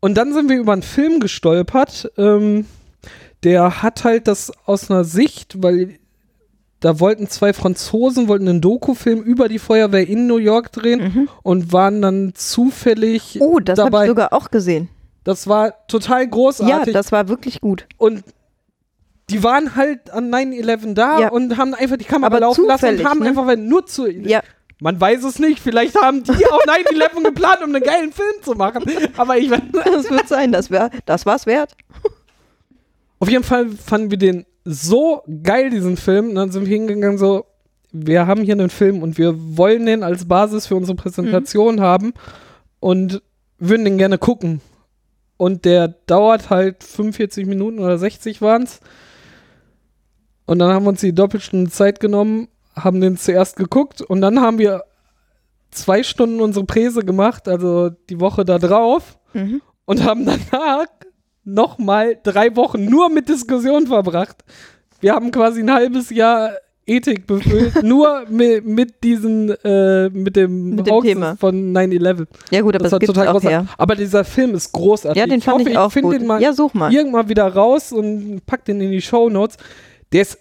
Und 0.00 0.16
dann 0.16 0.34
sind 0.34 0.50
wir 0.50 0.58
über 0.58 0.74
einen 0.74 0.82
Film 0.82 1.20
gestolpert. 1.20 2.12
Ähm, 2.18 2.66
der 3.44 3.82
hat 3.82 4.04
halt 4.04 4.28
das 4.28 4.52
aus 4.66 4.90
einer 4.90 5.04
Sicht, 5.04 5.62
weil 5.62 5.99
da 6.80 6.98
wollten 6.98 7.28
zwei 7.28 7.52
Franzosen, 7.52 8.26
wollten 8.28 8.48
einen 8.48 8.60
Dokufilm 8.60 9.22
über 9.22 9.48
die 9.48 9.58
Feuerwehr 9.58 10.08
in 10.08 10.26
New 10.26 10.38
York 10.38 10.72
drehen 10.72 11.00
Mhm. 11.02 11.28
und 11.42 11.72
waren 11.72 12.00
dann 12.02 12.32
zufällig 12.34 13.38
Oh, 13.40 13.58
das 13.60 13.78
habe 13.78 14.02
ich 14.04 14.08
sogar 14.08 14.32
auch 14.32 14.50
gesehen. 14.50 14.88
das 15.24 15.46
war 15.46 15.86
total 15.86 16.22
Ja, 16.22 16.28
großartig. 16.30 16.92
das 16.94 17.12
war 17.12 17.28
wirklich 17.28 17.60
gut. 17.60 17.86
und 17.98 18.24
die 19.28 19.44
waren 19.44 19.76
halt 19.76 20.10
an 20.10 20.28
9-11 20.30 20.94
da 20.94 21.20
Ja. 21.20 21.28
und 21.30 21.56
haben 21.56 21.74
einfach 21.74 21.96
die 21.96 22.04
Kamera 22.04 22.26
Aber 22.26 22.40
laufen 22.40 22.66
lassen 22.66 22.98
und 22.98 23.04
haben 23.04 23.20
ne? 23.20 23.28
einfach 23.28 23.56
nur 23.56 23.86
zu. 23.86 24.08
Ja, 24.10 24.40
Man 24.80 24.98
weiß 25.00 25.22
es 25.24 25.38
nicht, 25.38 25.60
vielleicht 25.60 25.94
haben 26.00 26.24
die 26.24 26.32
auch 26.50 26.64
9-11 26.66 27.22
geplant, 27.22 27.58
um 27.62 27.74
einen 27.74 27.84
geilen 27.84 28.12
Film 28.12 28.42
zu 28.42 28.52
machen. 28.54 28.82
Aber 29.18 29.36
ich 29.36 29.50
weiß. 29.50 29.60
das 29.84 30.10
wird 30.10 30.26
sein. 30.26 30.50
Das, 30.52 30.70
wär, 30.70 30.90
das 31.06 31.26
war's 31.26 31.44
wert. 31.46 31.76
Auf 33.18 33.28
jeden 33.28 33.44
Fall 33.44 33.68
fanden 33.68 34.10
wir 34.10 34.16
den 34.18 34.46
so 34.64 35.22
geil, 35.42 35.70
diesen 35.70 35.96
Film. 35.96 36.30
Und 36.30 36.34
dann 36.36 36.50
sind 36.50 36.66
wir 36.66 36.76
hingegangen, 36.76 37.18
so, 37.18 37.46
wir 37.92 38.26
haben 38.26 38.42
hier 38.42 38.54
einen 38.54 38.70
Film 38.70 39.02
und 39.02 39.18
wir 39.18 39.34
wollen 39.56 39.86
den 39.86 40.02
als 40.02 40.26
Basis 40.26 40.66
für 40.66 40.76
unsere 40.76 40.96
Präsentation 40.96 41.80
haben 41.80 42.12
und 42.78 43.22
würden 43.58 43.84
den 43.84 43.98
gerne 43.98 44.18
gucken. 44.18 44.60
Und 45.36 45.64
der 45.64 45.88
dauert 45.88 46.50
halt 46.50 46.84
45 46.84 47.46
Minuten 47.46 47.78
oder 47.78 47.98
60 47.98 48.42
waren 48.42 48.62
es. 48.64 48.80
Und 50.46 50.58
dann 50.58 50.72
haben 50.72 50.84
wir 50.84 50.90
uns 50.90 51.00
die 51.00 51.14
Doppelstunde 51.14 51.70
Zeit 51.70 52.00
genommen, 52.00 52.48
haben 52.74 53.00
den 53.00 53.16
zuerst 53.16 53.56
geguckt 53.56 54.02
und 54.02 54.20
dann 54.20 54.40
haben 54.40 54.58
wir 54.58 54.84
zwei 55.70 56.02
Stunden 56.02 56.40
unsere 56.40 56.64
Präse 56.66 57.04
gemacht, 57.04 57.48
also 57.48 57.90
die 58.08 58.20
Woche 58.20 58.44
da 58.44 58.58
drauf 58.58 59.18
Mhm. 59.32 59.62
und 59.84 60.04
haben 60.04 60.24
danach 60.26 60.86
nochmal 61.44 62.18
drei 62.22 62.54
Wochen 62.56 62.84
nur 62.84 63.08
mit 63.08 63.28
Diskussion 63.28 63.86
verbracht. 63.86 64.44
Wir 65.00 65.14
haben 65.14 65.30
quasi 65.30 65.60
ein 65.60 65.72
halbes 65.72 66.10
Jahr 66.10 66.52
Ethik 66.86 67.26
befüllt, 67.26 67.82
nur 67.82 68.24
mit, 68.28 68.64
mit 68.66 69.04
diesen, 69.04 69.50
äh, 69.64 70.08
mit 70.10 70.34
dem, 70.36 70.70
Mit 70.74 70.86
dem 70.86 71.00
Thema. 71.02 71.36
von 71.36 71.72
9-11. 71.72 72.26
Ja 72.50 72.60
gut, 72.62 72.74
aber 72.74 72.82
Das 72.84 72.90
das 72.90 73.00
gibt's 73.00 73.14
total 73.14 73.28
auch 73.28 73.42
her. 73.42 73.66
Aber 73.78 73.94
dieser 73.94 74.24
Film 74.24 74.54
ist 74.54 74.72
großartig. 74.72 75.18
Ja, 75.20 75.26
den 75.26 75.40
fand 75.40 75.60
hoffe, 75.60 75.70
ich 75.70 75.78
auch 75.78 75.92
finde 75.92 76.08
gut. 76.10 76.20
den 76.20 76.26
mal 76.26 76.42
ja, 76.42 76.52
such 76.52 76.74
mal. 76.74 76.92
irgendwann 76.92 77.28
wieder 77.28 77.46
raus 77.46 77.92
und 77.92 78.42
pack 78.46 78.64
den 78.64 78.80
in 78.80 78.90
die 78.90 79.00
Show 79.02 79.28
Notes. 79.30 79.56
Der 80.12 80.22
ist 80.22 80.38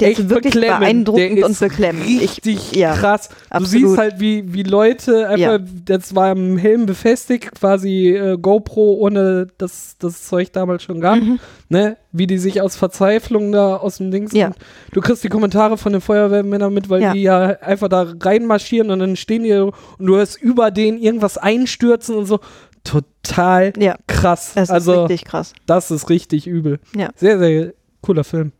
Der 0.00 0.10
ist 0.12 0.28
wirklich 0.28 0.54
beeindruckend 0.54 1.42
und 1.44 1.58
beklemmend. 1.60 2.06
Ich, 2.08 2.20
Richtig 2.22 2.72
ja, 2.72 2.94
krass. 2.94 3.28
Du 3.28 3.34
absolut. 3.50 3.68
siehst 3.88 3.98
halt, 3.98 4.20
wie, 4.20 4.52
wie 4.52 4.62
Leute 4.62 5.28
einfach, 5.28 5.38
Ja. 5.38 5.58
das 5.84 6.14
war 6.14 6.32
im 6.32 6.56
Helm 6.56 6.86
befestigt, 6.86 7.52
quasi 7.54 8.08
äh, 8.08 8.36
GoPro, 8.40 8.94
ohne 8.94 9.46
dass 9.58 9.96
das 9.98 10.24
Zeug 10.26 10.52
damals 10.52 10.82
schon 10.82 11.00
gab, 11.00 11.16
Mhm. 11.20 11.38
ne? 11.68 11.96
Wie 12.12 12.26
die 12.26 12.38
sich 12.38 12.60
aus 12.60 12.74
Verzweiflung 12.76 13.52
da 13.52 13.76
aus 13.76 13.98
dem 13.98 14.10
Dings. 14.10 14.32
Ja. 14.32 14.50
Du 14.92 15.00
kriegst 15.00 15.22
die 15.22 15.28
Kommentare 15.28 15.78
von 15.78 15.92
den 15.92 16.00
Feuerwehrmännern 16.00 16.72
mit, 16.74 16.88
weil 16.90 17.12
die 17.12 17.22
ja 17.22 17.40
einfach 17.60 17.88
da 17.88 18.06
reinmarschieren 18.20 18.90
und 18.90 18.98
dann 18.98 19.14
stehen 19.16 19.44
die 19.44 19.52
und 19.52 19.74
du 19.98 20.16
hörst 20.16 20.40
über 20.42 20.70
denen 20.70 20.98
irgendwas 20.98 21.38
einstürzen 21.38 22.16
und 22.16 22.26
so. 22.26 22.40
Total 22.82 23.72
ja, 23.78 23.96
krass. 24.06 24.52
es 24.54 24.70
also, 24.70 24.92
ist 25.04 25.10
richtig 25.10 25.24
krass. 25.26 25.52
das 25.66 25.90
ist 25.90 26.08
richtig 26.08 26.46
übel. 26.46 26.80
Ja. 26.96 27.10
Sehr, 27.14 27.38
sehr 27.38 27.72
cooler 28.00 28.24
Film. 28.24 28.52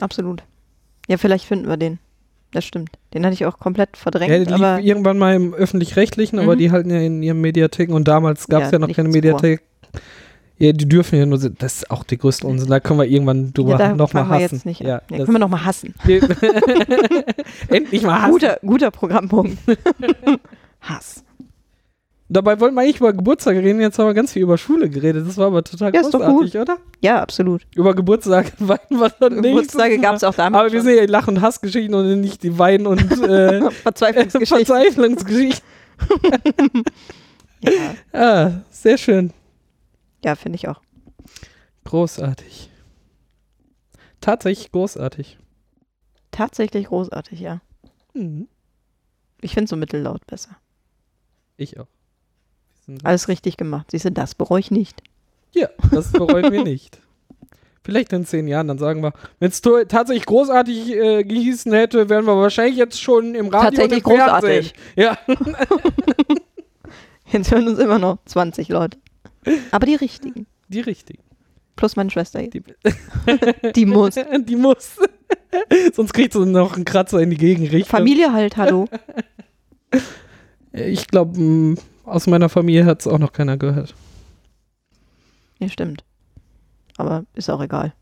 Absolut. 0.00 0.42
Ja, 1.08 1.16
vielleicht 1.18 1.44
finden 1.44 1.68
wir 1.68 1.76
den. 1.76 1.98
Das 2.52 2.64
stimmt. 2.64 2.90
Den 3.12 3.24
hatte 3.24 3.34
ich 3.34 3.44
auch 3.44 3.58
komplett 3.58 3.96
verdrängt, 3.96 4.30
Ja, 4.30 4.38
die 4.38 4.44
lief 4.44 4.54
aber 4.54 4.80
irgendwann 4.80 5.18
mal 5.18 5.34
im 5.34 5.52
öffentlich-rechtlichen, 5.52 6.38
aber 6.38 6.54
Mhm. 6.54 6.58
die 6.58 6.70
halten 6.70 6.90
ja 6.90 7.00
in 7.00 7.22
ihren 7.22 7.40
Mediatheken 7.40 7.92
und 7.92 8.06
damals 8.08 8.46
gab 8.48 8.62
es 8.62 8.68
Ja, 8.70 8.72
ja, 8.74 8.78
noch 8.78 8.94
keine 8.94 9.08
nichts 9.08 9.28
vor. 9.28 9.40
Mediathek. 9.42 9.62
Ja, 10.58 10.72
die 10.72 10.88
dürfen 10.88 11.18
ja 11.18 11.26
nur, 11.26 11.38
das 11.38 11.74
ist 11.76 11.90
auch 11.90 12.02
der 12.04 12.16
größte 12.16 12.46
Unsinn, 12.46 12.70
da 12.70 12.80
können 12.80 12.98
wir 12.98 13.04
irgendwann 13.06 13.52
drüber 13.52 13.78
ja, 13.78 13.94
nochmal 13.94 14.26
hassen. 14.28 14.40
jetzt 14.56 14.64
nicht 14.66 14.80
ja, 14.80 15.02
das- 15.08 15.18
können 15.18 15.32
wir 15.32 15.38
noch 15.38 15.48
mal 15.50 15.64
hassen. 15.66 15.92
Endlich 17.68 18.02
mal 18.02 18.22
hassen. 18.22 18.32
Guter, 18.32 18.58
guter 18.64 18.90
Programmpunkt. 18.90 19.58
Hass. 20.80 21.24
Dabei 22.36 22.60
wollten 22.60 22.74
wir 22.74 22.82
eigentlich 22.82 22.98
über 23.00 23.14
Geburtstage 23.14 23.62
reden, 23.62 23.80
jetzt 23.80 23.98
haben 23.98 24.08
wir 24.08 24.12
ganz 24.12 24.30
viel 24.30 24.42
über 24.42 24.58
Schule 24.58 24.90
geredet. 24.90 25.26
Das 25.26 25.38
war 25.38 25.46
aber 25.46 25.64
total 25.64 25.94
Ja, 25.94 26.02
großartig, 26.02 26.58
oder? 26.58 26.76
Ja, 27.00 27.22
absolut. 27.22 27.66
Über 27.74 27.94
Geburtstage 27.94 28.52
weinen 28.58 28.78
wir 29.00 29.08
dann 29.08 29.36
nicht. 29.40 29.44
Geburtstage 29.44 29.98
gab 29.98 30.16
es 30.16 30.22
auch 30.22 30.34
damals. 30.34 30.60
Aber 30.64 30.70
wir 30.70 30.82
sind 30.82 30.96
ja 30.96 31.06
die 31.06 31.10
Lach- 31.10 31.28
und 31.28 31.40
Hassgeschichten 31.40 31.94
und 31.94 32.20
nicht 32.20 32.42
die 32.42 32.58
Wein- 32.58 32.86
und 32.86 33.00
äh, 33.22 33.60
schon. 33.60 33.70
Verzweiflungsgeschichte. 33.70 34.66
Verzweiflungsgeschichten. 34.66 35.64
ja, 37.62 37.94
Ah, 38.12 38.50
sehr 38.68 38.98
schön. 38.98 39.32
ja 40.22 40.34
finde 40.34 40.56
ich 40.56 40.68
auch. 40.68 40.82
Großartig. 41.84 42.68
Tatsächlich 44.20 44.72
großartig. 44.72 45.38
Tatsächlich 46.32 46.88
großartig, 46.88 47.40
ja. 47.40 47.62
Mhm. 48.12 48.46
Ich 49.40 49.54
finde 49.54 49.70
so 49.70 49.76
mittellaut 49.76 50.26
besser. 50.26 50.50
Ich 51.56 51.80
auch. 51.80 51.86
Alles 53.02 53.28
richtig 53.28 53.56
gemacht. 53.56 53.90
Siehst 53.90 54.04
du, 54.04 54.12
das 54.12 54.34
bereue 54.34 54.60
ich 54.60 54.70
nicht. 54.70 55.02
Ja, 55.54 55.68
das 55.90 56.12
bereuen 56.12 56.52
wir 56.52 56.64
nicht. 56.64 56.98
Vielleicht 57.84 58.12
in 58.12 58.26
zehn 58.26 58.48
Jahren, 58.48 58.66
dann 58.66 58.78
sagen 58.78 59.00
wir, 59.00 59.12
wenn 59.38 59.48
es 59.48 59.60
tatsächlich 59.60 60.26
großartig 60.26 60.92
äh, 60.92 61.22
gehießen 61.22 61.72
hätte, 61.72 62.08
wären 62.08 62.24
wir 62.24 62.36
wahrscheinlich 62.36 62.76
jetzt 62.76 63.00
schon 63.00 63.36
im 63.36 63.46
Radio 63.46 63.70
Tatsächlich 63.70 64.04
und 64.04 64.12
im 64.12 64.18
großartig. 64.18 64.74
Ja, 64.96 65.16
Jetzt 67.32 67.50
hören 67.50 67.68
uns 67.68 67.78
immer 67.78 67.98
noch 67.98 68.18
20 68.24 68.68
Leute. 68.68 68.98
Aber 69.70 69.86
die 69.86 69.94
richtigen. 69.94 70.46
die 70.68 70.80
richtigen. 70.80 71.22
Plus 71.76 71.96
meine 71.96 72.10
Schwester. 72.10 72.42
Die, 72.42 72.62
Die 73.74 73.86
muss. 73.86 74.14
die 74.14 74.56
muss. 74.56 74.96
Sonst 75.92 76.12
kriegt 76.12 76.32
sie 76.32 76.46
noch 76.46 76.74
einen 76.74 76.84
Kratzer 76.84 77.20
in 77.20 77.30
die 77.30 77.36
Gegenrichtung. 77.36 77.90
Familie 77.90 78.32
halt, 78.32 78.56
hallo. 78.56 78.86
Ich 80.72 81.06
glaube, 81.08 81.76
aus 82.06 82.26
meiner 82.26 82.48
Familie 82.48 82.84
hat 82.86 83.00
es 83.00 83.06
auch 83.06 83.18
noch 83.18 83.32
keiner 83.32 83.56
gehört. 83.56 83.94
Ja, 85.58 85.68
stimmt. 85.68 86.04
Aber 86.96 87.24
ist 87.34 87.50
auch 87.50 87.60
egal. 87.60 87.92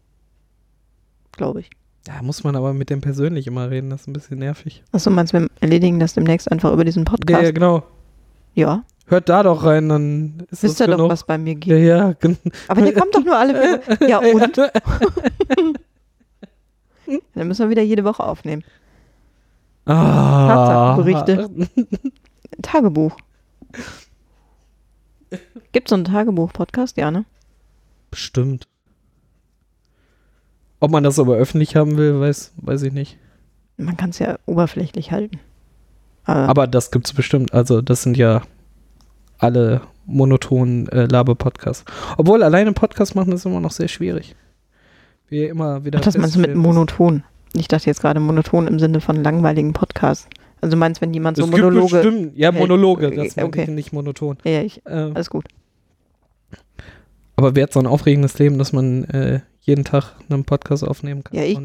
Glaube 1.33 1.61
ich. 1.61 1.71
Da 2.05 2.23
muss 2.23 2.45
man 2.45 2.55
aber 2.55 2.75
mit 2.75 2.91
dem 2.91 3.01
persönlich 3.01 3.47
immer 3.47 3.71
reden, 3.71 3.91
das 3.91 4.03
ist 4.03 4.07
ein 4.09 4.13
bisschen 4.13 4.39
nervig. 4.39 4.83
Achso, 4.93 5.11
meinst 5.11 5.33
du, 5.33 5.41
wir 5.41 5.49
erledigen 5.61 5.99
das 5.99 6.13
demnächst 6.15 6.51
einfach 6.53 6.73
über 6.73 6.85
diesen 6.85 7.05
Ja, 7.05 7.11
Podcast? 7.11 7.43
ja, 7.43 7.51
genau. 7.51 7.83
Ja. 8.55 8.85
Hört 9.07 9.29
da 9.29 9.43
doch 9.43 9.65
rein, 9.65 9.89
dann 9.89 10.47
ist 10.51 10.63
Wisst 10.63 10.81
das 10.81 10.87
ihr 10.87 10.91
doch, 10.91 10.97
genug. 10.97 11.11
was 11.11 11.25
bei 11.25 11.39
mir 11.39 11.55
ja, 11.55 11.59
geht. 11.59 11.87
ja, 11.87 12.13
genau. 12.13 12.37
Aber 12.69 12.83
der 12.83 12.93
kommt 12.95 13.15
doch 13.15 13.25
nur 13.25 13.37
alle 13.37 13.55
wieder. 13.55 13.81
Ja, 14.09 14.19
und? 14.19 14.57
Dann 17.35 17.49
müssen 17.49 17.65
wir 17.67 17.71
wieder 17.71 17.83
jede 17.83 18.03
Woche 18.05 18.23
aufnehmen. 18.25 18.65
Ah. 19.85 20.97
Tatsachenberichte. 20.97 21.51
Tagebuch. 22.63 23.15
Gibt 25.73 25.89
es 25.89 25.91
so 25.91 25.97
einen 25.97 26.05
Tagebuch-Podcast? 26.05 26.97
Ja, 26.97 27.11
ne? 27.11 27.25
Bestimmt. 28.11 28.69
Ob 30.81 30.91
man 30.91 31.03
das 31.03 31.19
aber 31.19 31.37
öffentlich 31.37 31.77
haben 31.77 31.97
will, 31.97 32.21
weiß, 32.21 32.53
weiß 32.57 32.83
ich 32.83 32.93
nicht. 32.93 33.19
Man 33.77 33.97
kann 33.97 34.11
es 34.11 34.19
ja 34.19 34.39
oberflächlich 34.47 35.13
halten. 35.13 35.41
Aber, 36.25 36.49
Aber 36.49 36.67
das 36.67 36.91
gibt's 36.91 37.13
bestimmt. 37.13 37.53
Also, 37.53 37.81
das 37.83 38.03
sind 38.03 38.17
ja 38.17 38.43
alle 39.39 39.83
monotonen 40.07 40.89
äh, 40.89 41.07
Laber-Podcasts. 41.07 41.85
Obwohl, 42.17 42.43
alleine 42.43 42.73
Podcast 42.73 43.15
machen 43.15 43.33
ist 43.33 43.47
immer 43.47 43.61
noch 43.61 43.73
sehr 43.73 43.89
schwierig. 43.89 44.37
Wie 45.29 45.45
immer 45.45 45.85
wieder. 45.85 45.99
Ach, 45.99 46.05
das 46.05 46.17
meinst 46.17 46.37
du 46.37 46.41
mit 46.41 46.55
monoton? 46.55 47.25
Ich 47.55 47.69
dachte 47.69 47.87
jetzt 47.87 48.01
gerade 48.01 48.21
monoton 48.21 48.67
im 48.67 48.79
Sinne 48.79 49.01
von 49.01 49.23
langweiligen 49.23 49.73
Podcast. 49.73 50.29
Also 50.65 50.77
meinst 50.79 51.01
wenn 51.03 51.13
jemand 51.13 51.37
so 51.37 51.45
Es 51.45 51.51
gibt 51.51 51.63
Monologe. 51.63 51.97
bestimmt, 51.97 52.39
ja, 52.39 52.51
hält. 52.51 52.61
Monologe, 52.61 53.11
das 53.11 53.33
Okay. 53.37 53.45
okay. 53.45 53.63
ich 53.65 53.69
nicht 53.69 53.93
monoton. 53.93 54.39
Ja, 54.45 54.63
ich, 54.63 54.81
Äh, 54.87 54.91
alles 55.15 55.29
gut. 55.29 55.45
aber 57.37 57.55
wer 57.55 57.65
hat 57.65 57.73
so 57.75 57.81
ein 57.81 57.87
aufregendes 57.87 58.39
Leben, 58.39 58.57
dass 58.59 58.73
man 58.73 59.05
äh, 59.05 59.41
jeden 59.61 59.85
Tag 59.85 60.13
einen 60.31 60.45
Podcast 60.45 60.83
aufnehmen 60.83 61.23
kann? 61.25 61.37
Ja, 61.37 61.45
ich. 61.45 61.59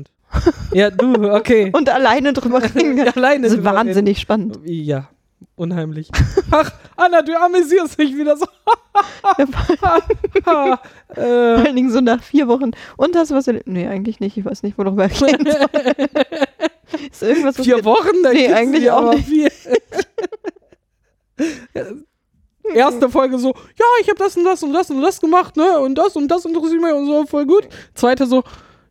Ja, 0.73 0.91
du, 0.91 1.31
okay. 1.31 1.71
Und 1.73 1.89
alleine 1.89 2.33
drüber 2.33 2.61
reden. 2.75 2.97
Ja, 2.97 3.05
alleine 3.15 3.47
Das 3.47 3.53
ist 3.57 3.63
wahnsinnig 3.63 4.19
spannend. 4.19 4.57
reden. 4.57 4.83
Ja, 4.83 5.09
unheimlich. 5.55 6.09
Ach, 6.51 6.69
Anna, 6.97 7.21
du 7.21 7.31
amüsierst 7.39 7.97
dich 7.99 8.15
wieder 8.17 8.35
so. 8.35 8.45
Ja, 9.37 9.45
vor 10.43 10.79
äh, 11.15 11.21
allen 11.21 11.75
Dingen 11.75 11.91
so 11.91 12.01
nach 12.01 12.21
vier 12.21 12.47
Wochen. 12.49 12.71
Und 12.97 13.15
hast 13.15 13.31
du 13.31 13.35
was 13.35 13.47
erlebt? 13.47 13.67
Nee, 13.67 13.87
eigentlich 13.87 14.19
nicht. 14.19 14.35
Ich 14.35 14.43
weiß 14.43 14.61
nicht, 14.63 14.77
worüber 14.77 15.05
ich 15.05 15.21
reden 15.23 15.45
soll. 15.49 15.67
Ist 17.11 17.23
irgendwas 17.23 17.57
was 17.57 17.65
vier 17.65 17.83
Wochen? 17.85 18.23
Dann 18.23 18.33
Nee, 18.33 18.51
eigentlich 18.53 18.89
auch 18.91 19.13
nicht. 19.13 19.27
Vier. 19.27 19.51
Ja, 21.73 21.85
Erste 22.75 23.09
Folge 23.09 23.39
so, 23.39 23.53
ja, 23.77 23.85
ich 24.01 24.09
habe 24.09 24.19
das 24.19 24.35
und 24.37 24.43
das 24.43 24.61
und 24.61 24.73
das 24.73 24.89
und 24.91 25.01
das 25.01 25.19
gemacht, 25.21 25.55
ne? 25.57 25.79
Und 25.79 25.95
das 25.95 26.15
und 26.15 26.27
das 26.27 26.45
interessiert 26.45 26.81
mich 26.81 26.91
und 26.93 27.05
so, 27.07 27.25
voll 27.25 27.45
gut. 27.45 27.67
Zweite 27.95 28.25
so, 28.27 28.43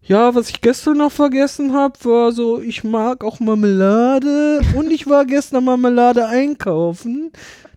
ja, 0.02 0.34
was 0.34 0.48
ich 0.48 0.60
gestern 0.60 0.96
noch 0.96 1.12
vergessen 1.12 1.74
habe, 1.74 1.94
war 2.04 2.32
so, 2.32 2.60
ich 2.60 2.82
mag 2.82 3.22
auch 3.22 3.38
Marmelade 3.40 4.62
und 4.74 4.90
ich 4.90 5.06
war 5.06 5.26
gestern 5.26 5.64
Marmelade 5.64 6.26
einkaufen. 6.26 7.30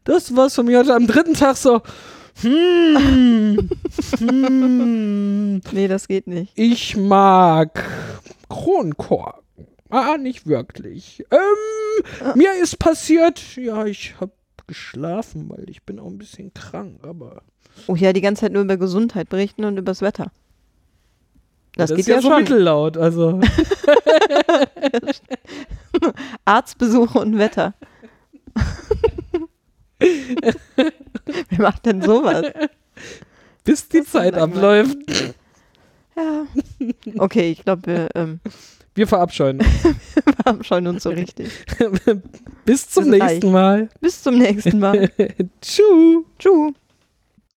Das 0.06 0.36
war's 0.36 0.56
von 0.56 0.66
mir 0.66 0.80
heute. 0.80 0.96
Am 0.96 1.06
dritten 1.06 1.34
Tag 1.34 1.58
so, 1.58 1.82
hm, 2.42 3.70
hm, 4.18 5.62
Nee, 5.72 5.88
das 5.88 6.08
geht 6.08 6.26
nicht. 6.28 6.54
ich 6.56 6.96
mag 6.98 7.84
Kronkorken. 8.50 9.42
Ah, 9.92 10.18
nicht 10.18 10.48
wirklich. 10.48 11.24
Ähm, 11.32 12.34
mir 12.36 12.54
ist 12.62 12.80
passiert, 12.80 13.56
ja, 13.56 13.86
ich 13.86 14.16
habe 14.20 14.32
geschlafen, 14.68 15.50
weil 15.50 15.70
ich 15.70 15.84
bin 15.84 16.00
auch 16.00 16.08
ein 16.08 16.18
bisschen 16.18 16.54
krank, 16.54 17.00
aber 17.04 17.44
Oh 17.88 17.96
ja, 17.96 18.14
die 18.14 18.22
ganze 18.22 18.42
Zeit 18.42 18.54
nur 18.54 18.64
über 18.64 18.78
Gesundheit 18.78 19.30
berichten 19.30 19.66
und 19.66 19.78
übers 19.78 20.02
Wetter. 20.02 20.32
Das, 21.76 21.90
geht 21.90 22.00
ist 22.00 22.08
ja, 22.08 22.22
so 22.22 22.30
schon. 22.30 22.42
mittellaut, 22.42 22.98
also 22.98 23.40
Arztbesuche 26.46 27.20
und 27.20 27.38
Wetter. 27.38 27.74
Wer 30.00 31.60
macht 31.60 31.86
denn 31.86 32.02
sowas? 32.02 32.46
bis 33.64 33.88
die 33.88 34.00
ist 34.00 34.12
Zeit 34.12 34.36
abläuft. 34.36 34.98
Ja. 36.16 36.46
Okay, 37.18 37.52
ich 37.52 37.64
glaube, 37.64 37.86
wir 37.86 38.10
ähm, 38.16 38.40
Wir 39.02 39.08
verabscheuen 39.08 39.58
uns. 39.62 39.68
verabscheuen 40.44 40.86
uns 40.86 41.02
so 41.02 41.10
richtig. 41.10 41.50
bis 42.66 42.88
zum 42.88 43.10
nächsten 43.10 43.52
Mal. 43.52 43.90
Bis 44.00 44.22
zum 44.22 44.38
nächsten 44.38 44.78
Mal. 44.78 45.10
Tschüss. 45.60 46.24
Tschüss. 46.38 46.74